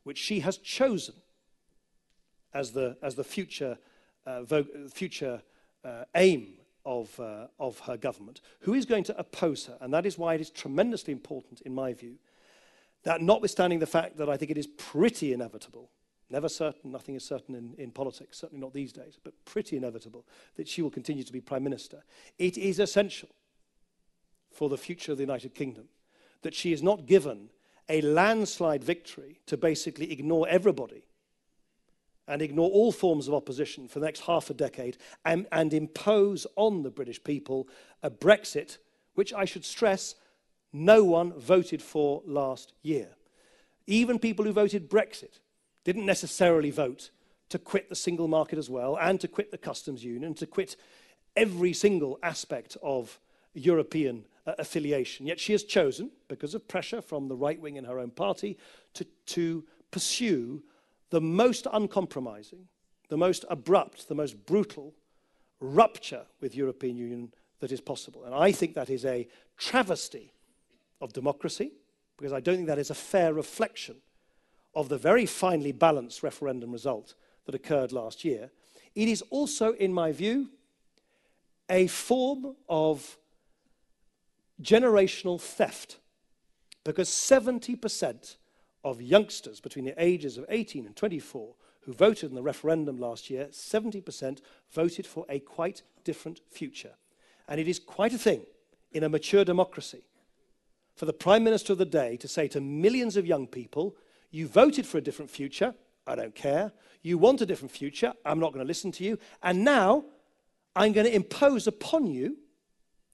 which 0.03 0.17
she 0.17 0.41
has 0.41 0.57
chosen 0.57 1.15
as 2.53 2.71
the, 2.71 2.97
as 3.01 3.15
the 3.15 3.23
future 3.23 3.77
uh, 4.25 4.63
future 4.91 5.41
uh, 5.83 6.03
aim 6.15 6.53
of, 6.85 7.19
uh, 7.19 7.47
of 7.59 7.79
her 7.79 7.97
government, 7.97 8.41
who 8.61 8.73
is 8.73 8.85
going 8.85 9.03
to 9.05 9.17
oppose 9.17 9.65
her. 9.65 9.77
And 9.81 9.93
that 9.93 10.05
is 10.05 10.17
why 10.17 10.35
it 10.35 10.41
is 10.41 10.49
tremendously 10.49 11.11
important, 11.11 11.61
in 11.61 11.73
my 11.73 11.93
view, 11.93 12.15
that 13.03 13.21
notwithstanding 13.21 13.79
the 13.79 13.87
fact 13.87 14.17
that 14.17 14.29
I 14.29 14.37
think 14.37 14.51
it 14.51 14.57
is 14.57 14.67
pretty 14.67 15.33
inevitable, 15.33 15.89
never 16.29 16.49
certain, 16.49 16.91
nothing 16.91 17.15
is 17.15 17.23
certain 17.23 17.55
in, 17.55 17.73
in 17.77 17.91
politics, 17.91 18.37
certainly 18.39 18.61
not 18.61 18.73
these 18.73 18.93
days, 18.93 19.17
but 19.23 19.33
pretty 19.45 19.77
inevitable 19.77 20.25
that 20.55 20.67
she 20.67 20.81
will 20.81 20.89
continue 20.89 21.23
to 21.23 21.33
be 21.33 21.41
Prime 21.41 21.63
Minister, 21.63 22.03
it 22.37 22.57
is 22.57 22.79
essential 22.79 23.29
for 24.51 24.69
the 24.69 24.77
future 24.77 25.11
of 25.11 25.17
the 25.17 25.23
United 25.23 25.53
Kingdom 25.53 25.85
that 26.41 26.53
she 26.53 26.71
is 26.71 26.81
not 26.81 27.05
given 27.05 27.49
a 27.89 28.01
landslide 28.01 28.83
victory 28.83 29.39
to 29.45 29.57
basically 29.57 30.11
ignore 30.11 30.47
everybody 30.47 31.03
and 32.27 32.41
ignore 32.41 32.69
all 32.69 32.91
forms 32.91 33.27
of 33.27 33.33
opposition 33.33 33.87
for 33.87 33.99
the 33.99 34.05
next 34.05 34.21
half 34.21 34.49
a 34.49 34.53
decade 34.53 34.97
and, 35.23 35.47
and 35.51 35.73
impose 35.73 36.47
on 36.55 36.83
the 36.83 36.89
British 36.89 37.23
people 37.23 37.67
a 38.01 38.09
Brexit, 38.09 38.77
which 39.13 39.33
I 39.33 39.45
should 39.45 39.65
stress 39.65 40.15
no 40.73 41.03
one 41.03 41.33
voted 41.33 41.81
for 41.81 42.21
last 42.25 42.73
year. 42.81 43.09
Even 43.87 44.19
people 44.19 44.43
who 44.43 44.51
voted 44.51 44.89
Brexit 44.89 45.39
didn't 45.83 46.05
necessarily 46.05 46.71
vote 46.71 47.11
to 47.49 47.59
quit 47.59 47.89
the 47.89 47.95
single 47.95 48.27
market 48.27 48.57
as 48.57 48.69
well 48.69 48.97
and 48.99 49.21
to 49.21 49.27
quit 49.27 49.51
the 49.51 49.57
customs 49.57 50.03
union, 50.03 50.33
to 50.33 50.47
quit 50.47 50.75
every 51.35 51.73
single 51.73 52.17
aspect 52.23 52.75
of 52.81 53.19
European 53.53 54.25
uh, 54.47 54.53
affiliation. 54.57 55.27
Yet 55.27 55.39
she 55.39 55.51
has 55.51 55.63
chosen, 55.63 56.11
because 56.27 56.55
of 56.55 56.67
pressure 56.67 57.01
from 57.01 57.27
the 57.27 57.35
right 57.35 57.59
wing 57.59 57.77
in 57.77 57.85
her 57.85 57.99
own 57.99 58.11
party, 58.11 58.57
to, 58.95 59.05
to 59.27 59.63
pursue 59.91 60.63
the 61.09 61.21
most 61.21 61.67
uncompromising, 61.71 62.67
the 63.09 63.17
most 63.17 63.45
abrupt, 63.49 64.07
the 64.07 64.15
most 64.15 64.45
brutal 64.45 64.93
rupture 65.59 66.25
with 66.41 66.55
European 66.55 66.97
Union 66.97 67.33
that 67.59 67.71
is 67.71 67.81
possible. 67.81 68.23
And 68.25 68.33
I 68.33 68.51
think 68.51 68.73
that 68.75 68.89
is 68.89 69.05
a 69.05 69.27
travesty 69.57 70.33
of 71.01 71.13
democracy, 71.13 71.71
because 72.17 72.33
I 72.33 72.39
don't 72.39 72.55
think 72.55 72.67
that 72.67 72.79
is 72.79 72.89
a 72.89 72.95
fair 72.95 73.33
reflection 73.33 73.97
of 74.73 74.89
the 74.89 74.97
very 74.97 75.25
finely 75.25 75.71
balanced 75.71 76.23
referendum 76.23 76.71
result 76.71 77.13
that 77.45 77.55
occurred 77.55 77.91
last 77.91 78.25
year. 78.25 78.51
It 78.95 79.07
is 79.07 79.21
also, 79.29 79.73
in 79.73 79.93
my 79.93 80.11
view, 80.11 80.49
a 81.69 81.87
form 81.87 82.55
of 82.67 83.17
generational 84.61 85.39
theft, 85.39 85.97
because 86.83 87.09
70% 87.09 88.35
of 88.85 89.01
youngsters 89.01 89.59
between 89.59 89.83
the 89.83 90.01
ages 90.01 90.37
of 90.37 90.45
18 90.47 90.85
and 90.85 90.95
24 90.95 91.55
who 91.81 91.93
voted 91.93 92.29
in 92.29 92.35
the 92.35 92.41
referendum 92.41 92.97
last 92.97 93.29
year, 93.29 93.47
70% 93.51 94.39
voted 94.71 95.05
for 95.05 95.25
a 95.27 95.39
quite 95.39 95.81
different 96.03 96.39
future. 96.49 96.93
And 97.47 97.59
it 97.59 97.67
is 97.67 97.79
quite 97.79 98.13
a 98.13 98.17
thing 98.17 98.45
in 98.91 99.03
a 99.03 99.09
mature 99.09 99.43
democracy 99.43 100.03
for 100.95 101.05
the 101.05 101.13
Prime 101.13 101.43
Minister 101.43 101.73
of 101.73 101.79
the 101.79 101.85
day 101.85 102.15
to 102.17 102.27
say 102.27 102.47
to 102.47 102.61
millions 102.61 103.17
of 103.17 103.25
young 103.25 103.47
people, 103.47 103.95
you 104.31 104.47
voted 104.47 104.85
for 104.85 104.97
a 104.97 105.01
different 105.01 105.29
future, 105.29 105.73
I 106.07 106.15
don't 106.15 106.35
care. 106.35 106.71
You 107.01 107.17
want 107.17 107.41
a 107.41 107.45
different 107.45 107.71
future, 107.71 108.13
I'm 108.23 108.39
not 108.39 108.53
going 108.53 108.63
to 108.63 108.67
listen 108.67 108.91
to 108.93 109.03
you. 109.03 109.19
And 109.43 109.65
now 109.65 110.05
I'm 110.75 110.93
going 110.93 111.07
to 111.07 111.15
impose 111.15 111.67
upon 111.67 112.07
you 112.07 112.37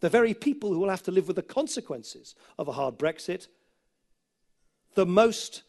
the 0.01 0.09
very 0.09 0.33
people 0.33 0.71
who 0.73 0.79
will 0.79 0.89
have 0.89 1.03
to 1.03 1.11
live 1.11 1.27
with 1.27 1.35
the 1.35 1.43
consequences 1.43 2.35
of 2.57 2.67
a 2.67 2.73
hard 2.73 2.97
Brexit, 2.97 3.47
the 4.93 5.05
most 5.05 5.63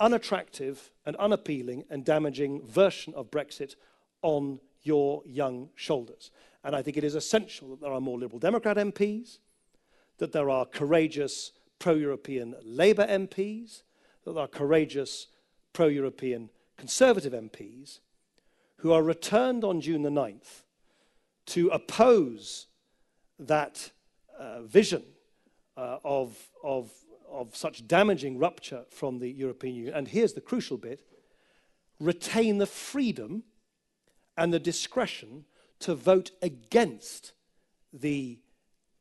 unattractive 0.00 0.90
and 1.06 1.16
unappealing 1.16 1.84
and 1.90 2.04
damaging 2.04 2.66
version 2.66 3.14
of 3.14 3.30
Brexit 3.30 3.76
on 4.22 4.60
your 4.82 5.22
young 5.24 5.68
shoulders. 5.74 6.30
And 6.64 6.74
I 6.74 6.82
think 6.82 6.96
it 6.96 7.04
is 7.04 7.14
essential 7.14 7.70
that 7.70 7.80
there 7.80 7.92
are 7.92 8.00
more 8.00 8.18
Liberal 8.18 8.38
Democrat 8.38 8.76
MPs, 8.76 9.38
that 10.18 10.32
there 10.32 10.50
are 10.50 10.64
courageous 10.64 11.52
pro 11.78 11.94
European 11.94 12.54
Labour 12.62 13.06
MPs, 13.06 13.82
that 14.24 14.34
there 14.34 14.44
are 14.44 14.48
courageous 14.48 15.28
pro 15.72 15.86
European 15.86 16.50
Conservative 16.76 17.32
MPs 17.32 18.00
who 18.76 18.92
are 18.92 19.02
returned 19.02 19.64
on 19.64 19.80
June 19.80 20.02
the 20.02 20.10
9th 20.10 20.62
to 21.46 21.68
oppose 21.68 22.66
that 23.38 23.90
uh, 24.38 24.62
vision 24.62 25.02
uh, 25.76 25.98
of, 26.04 26.36
of, 26.62 26.90
of 27.32 27.56
such 27.56 27.86
damaging 27.88 28.38
rupture 28.38 28.84
from 28.90 29.18
the 29.18 29.28
European 29.28 29.74
Union. 29.74 29.94
And 29.94 30.08
here's 30.08 30.34
the 30.34 30.40
crucial 30.40 30.76
bit 30.76 31.00
retain 31.98 32.58
the 32.58 32.66
freedom 32.66 33.44
and 34.36 34.52
the 34.52 34.58
discretion 34.58 35.44
to 35.78 35.94
vote 35.94 36.30
against 36.42 37.32
the 37.92 38.38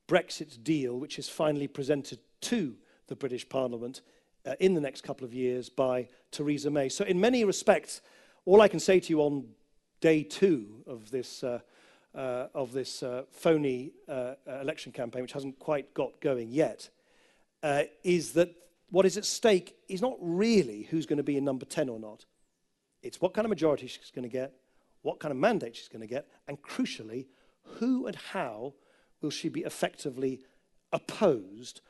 Brexit 0.07 0.63
deal, 0.63 0.99
which 0.99 1.17
is 1.17 1.29
finally 1.29 1.67
presented 1.67 2.19
to 2.41 2.75
the 3.07 3.15
British 3.15 3.47
Parliament 3.47 4.01
uh, 4.45 4.55
in 4.59 4.73
the 4.73 4.81
next 4.81 5.01
couple 5.01 5.25
of 5.25 5.33
years 5.33 5.69
by 5.69 6.07
Theresa 6.31 6.69
May. 6.69 6.89
So, 6.89 7.05
in 7.05 7.19
many 7.19 7.43
respects, 7.43 8.01
all 8.45 8.61
I 8.61 8.67
can 8.67 8.79
say 8.79 8.99
to 8.99 9.09
you 9.09 9.21
on 9.21 9.45
day 10.01 10.23
two 10.23 10.83
of 10.87 11.11
this, 11.11 11.43
uh, 11.43 11.59
uh, 12.15 12.47
of 12.53 12.73
this 12.73 13.03
uh, 13.03 13.23
phony 13.31 13.91
uh, 14.07 14.11
uh, 14.11 14.59
election 14.61 14.91
campaign, 14.91 15.21
which 15.21 15.33
hasn't 15.33 15.59
quite 15.59 15.93
got 15.93 16.19
going 16.19 16.49
yet, 16.49 16.89
uh, 17.63 17.83
is 18.03 18.33
that 18.33 18.55
what 18.89 19.05
is 19.05 19.17
at 19.17 19.25
stake 19.25 19.75
is 19.87 20.01
not 20.01 20.17
really 20.19 20.83
who's 20.83 21.05
going 21.05 21.17
to 21.17 21.23
be 21.23 21.37
in 21.37 21.45
number 21.45 21.65
10 21.65 21.89
or 21.89 21.99
not. 21.99 22.25
It's 23.01 23.21
what 23.21 23.33
kind 23.33 23.45
of 23.45 23.49
majority 23.49 23.87
she's 23.87 24.11
going 24.13 24.23
to 24.23 24.29
get, 24.29 24.53
what 25.01 25.19
kind 25.19 25.31
of 25.31 25.37
mandate 25.37 25.75
she's 25.75 25.87
going 25.87 26.01
to 26.01 26.07
get, 26.07 26.27
and 26.47 26.61
crucially, 26.61 27.27
who 27.63 28.05
and 28.07 28.15
how 28.15 28.73
will 29.21 29.29
she 29.29 29.49
be 29.49 29.61
effectively 29.61 30.41
opposed 30.91 31.81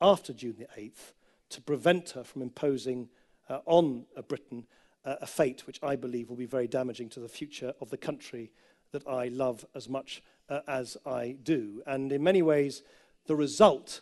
after 0.00 0.32
June 0.32 0.56
the 0.58 0.68
8th 0.80 1.12
to 1.50 1.60
prevent 1.60 2.10
her 2.10 2.24
from 2.24 2.42
imposing 2.42 3.08
uh, 3.48 3.60
on 3.66 4.06
uh, 4.16 4.22
Britain 4.22 4.66
uh, 5.04 5.16
a 5.20 5.26
fate 5.26 5.66
which 5.66 5.78
I 5.82 5.96
believe 5.96 6.28
will 6.28 6.36
be 6.36 6.46
very 6.46 6.66
damaging 6.66 7.08
to 7.10 7.20
the 7.20 7.28
future 7.28 7.74
of 7.80 7.90
the 7.90 7.96
country 7.96 8.50
that 8.92 9.06
I 9.06 9.28
love 9.28 9.64
as 9.74 9.88
much 9.88 10.22
uh, 10.48 10.60
as 10.66 10.96
I 11.06 11.36
do. 11.42 11.82
And 11.86 12.12
in 12.12 12.22
many 12.22 12.42
ways, 12.42 12.82
the 13.26 13.36
result 13.36 14.00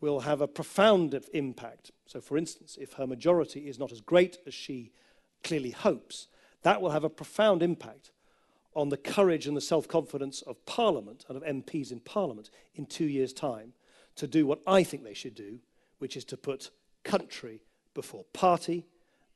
will 0.00 0.20
have 0.20 0.40
a 0.40 0.48
profound 0.48 1.18
impact. 1.32 1.90
So, 2.06 2.20
for 2.20 2.36
instance, 2.36 2.78
if 2.80 2.94
her 2.94 3.06
majority 3.06 3.68
is 3.68 3.78
not 3.78 3.92
as 3.92 4.00
great 4.00 4.38
as 4.46 4.54
she 4.54 4.92
clearly 5.44 5.70
hopes, 5.70 6.28
that 6.62 6.80
will 6.80 6.90
have 6.90 7.04
a 7.04 7.10
profound 7.10 7.62
impact 7.62 8.10
on 8.74 8.88
the 8.88 8.96
courage 8.96 9.46
and 9.46 9.56
the 9.56 9.60
self 9.60 9.88
confidence 9.88 10.42
of 10.42 10.64
Parliament 10.66 11.24
and 11.28 11.36
of 11.36 11.42
MPs 11.42 11.92
in 11.92 12.00
Parliament 12.00 12.50
in 12.74 12.86
two 12.86 13.06
years' 13.06 13.32
time 13.32 13.72
to 14.16 14.26
do 14.26 14.46
what 14.46 14.60
I 14.66 14.82
think 14.82 15.04
they 15.04 15.14
should 15.14 15.34
do, 15.34 15.58
which 15.98 16.16
is 16.16 16.24
to 16.26 16.36
put 16.36 16.70
country 17.04 17.62
before 17.94 18.24
party 18.32 18.86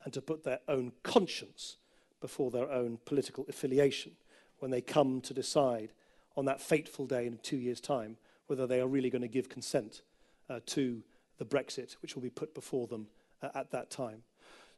and 0.03 0.13
to 0.13 0.21
put 0.21 0.43
their 0.43 0.59
own 0.67 0.91
conscience 1.03 1.77
before 2.21 2.51
their 2.51 2.71
own 2.71 2.99
political 3.05 3.45
affiliation 3.49 4.13
when 4.59 4.71
they 4.71 4.81
come 4.81 5.21
to 5.21 5.33
decide 5.33 5.91
on 6.37 6.45
that 6.45 6.61
fateful 6.61 7.05
day 7.05 7.25
in 7.25 7.37
two 7.39 7.57
years' 7.57 7.81
time 7.81 8.17
whether 8.47 8.67
they 8.67 8.79
are 8.79 8.87
really 8.87 9.09
going 9.09 9.21
to 9.21 9.27
give 9.27 9.49
consent 9.49 10.01
uh, 10.49 10.59
to 10.67 11.01
the 11.37 11.45
Brexit, 11.45 11.93
which 12.01 12.15
will 12.15 12.21
be 12.21 12.29
put 12.29 12.53
before 12.53 12.87
them 12.87 13.07
uh, 13.41 13.49
at 13.55 13.71
that 13.71 13.89
time. 13.89 14.23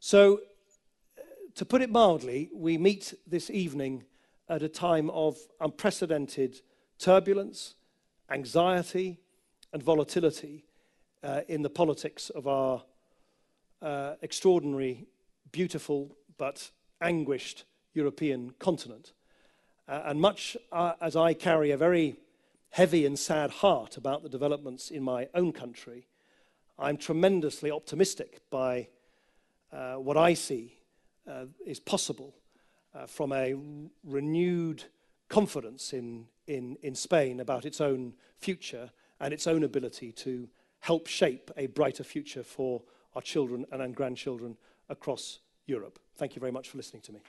So, 0.00 0.40
uh, 1.18 1.22
to 1.54 1.64
put 1.64 1.82
it 1.82 1.90
mildly, 1.90 2.50
we 2.54 2.78
meet 2.78 3.14
this 3.26 3.50
evening 3.50 4.04
at 4.48 4.62
a 4.62 4.68
time 4.68 5.10
of 5.10 5.36
unprecedented 5.60 6.60
turbulence, 6.98 7.74
anxiety, 8.30 9.18
and 9.72 9.82
volatility 9.82 10.64
uh, 11.22 11.42
in 11.48 11.62
the 11.62 11.70
politics 11.70 12.30
of 12.30 12.46
our 12.46 12.82
uh, 13.82 14.14
extraordinary, 14.22 15.06
beautiful, 15.52 16.16
but 16.38 16.70
anguished 17.00 17.64
European 17.94 18.52
continent. 18.58 19.12
Uh, 19.88 20.02
and 20.06 20.20
much 20.20 20.56
uh, 20.72 20.92
as 21.00 21.16
I 21.16 21.34
carry 21.34 21.70
a 21.70 21.76
very 21.76 22.16
heavy 22.70 23.06
and 23.06 23.18
sad 23.18 23.50
heart 23.50 23.96
about 23.96 24.22
the 24.22 24.28
developments 24.28 24.90
in 24.90 25.02
my 25.02 25.28
own 25.34 25.52
country, 25.52 26.06
I'm 26.78 26.96
tremendously 26.96 27.70
optimistic 27.70 28.40
by 28.50 28.88
uh, 29.72 29.94
what 29.94 30.16
I 30.16 30.34
see 30.34 30.78
uh, 31.28 31.46
is 31.66 31.80
possible 31.80 32.34
uh, 32.94 33.06
from 33.06 33.32
a 33.32 33.54
renewed 34.04 34.84
confidence 35.28 35.92
in, 35.92 36.26
in, 36.46 36.76
in 36.82 36.94
Spain 36.94 37.40
about 37.40 37.64
its 37.64 37.80
own 37.80 38.14
future 38.38 38.90
and 39.20 39.34
its 39.34 39.46
own 39.46 39.64
ability 39.64 40.12
to 40.12 40.48
help 40.80 41.06
shape 41.06 41.50
a 41.56 41.66
brighter 41.66 42.04
future 42.04 42.42
for 42.42 42.82
our 43.14 43.22
children 43.22 43.66
and 43.72 43.94
grandchildren 43.94 44.56
across 44.88 45.40
Europe. 45.66 45.98
Thank 46.16 46.34
you 46.36 46.40
very 46.40 46.52
much 46.52 46.68
for 46.68 46.76
listening 46.76 47.02
to 47.02 47.12
me. 47.12 47.20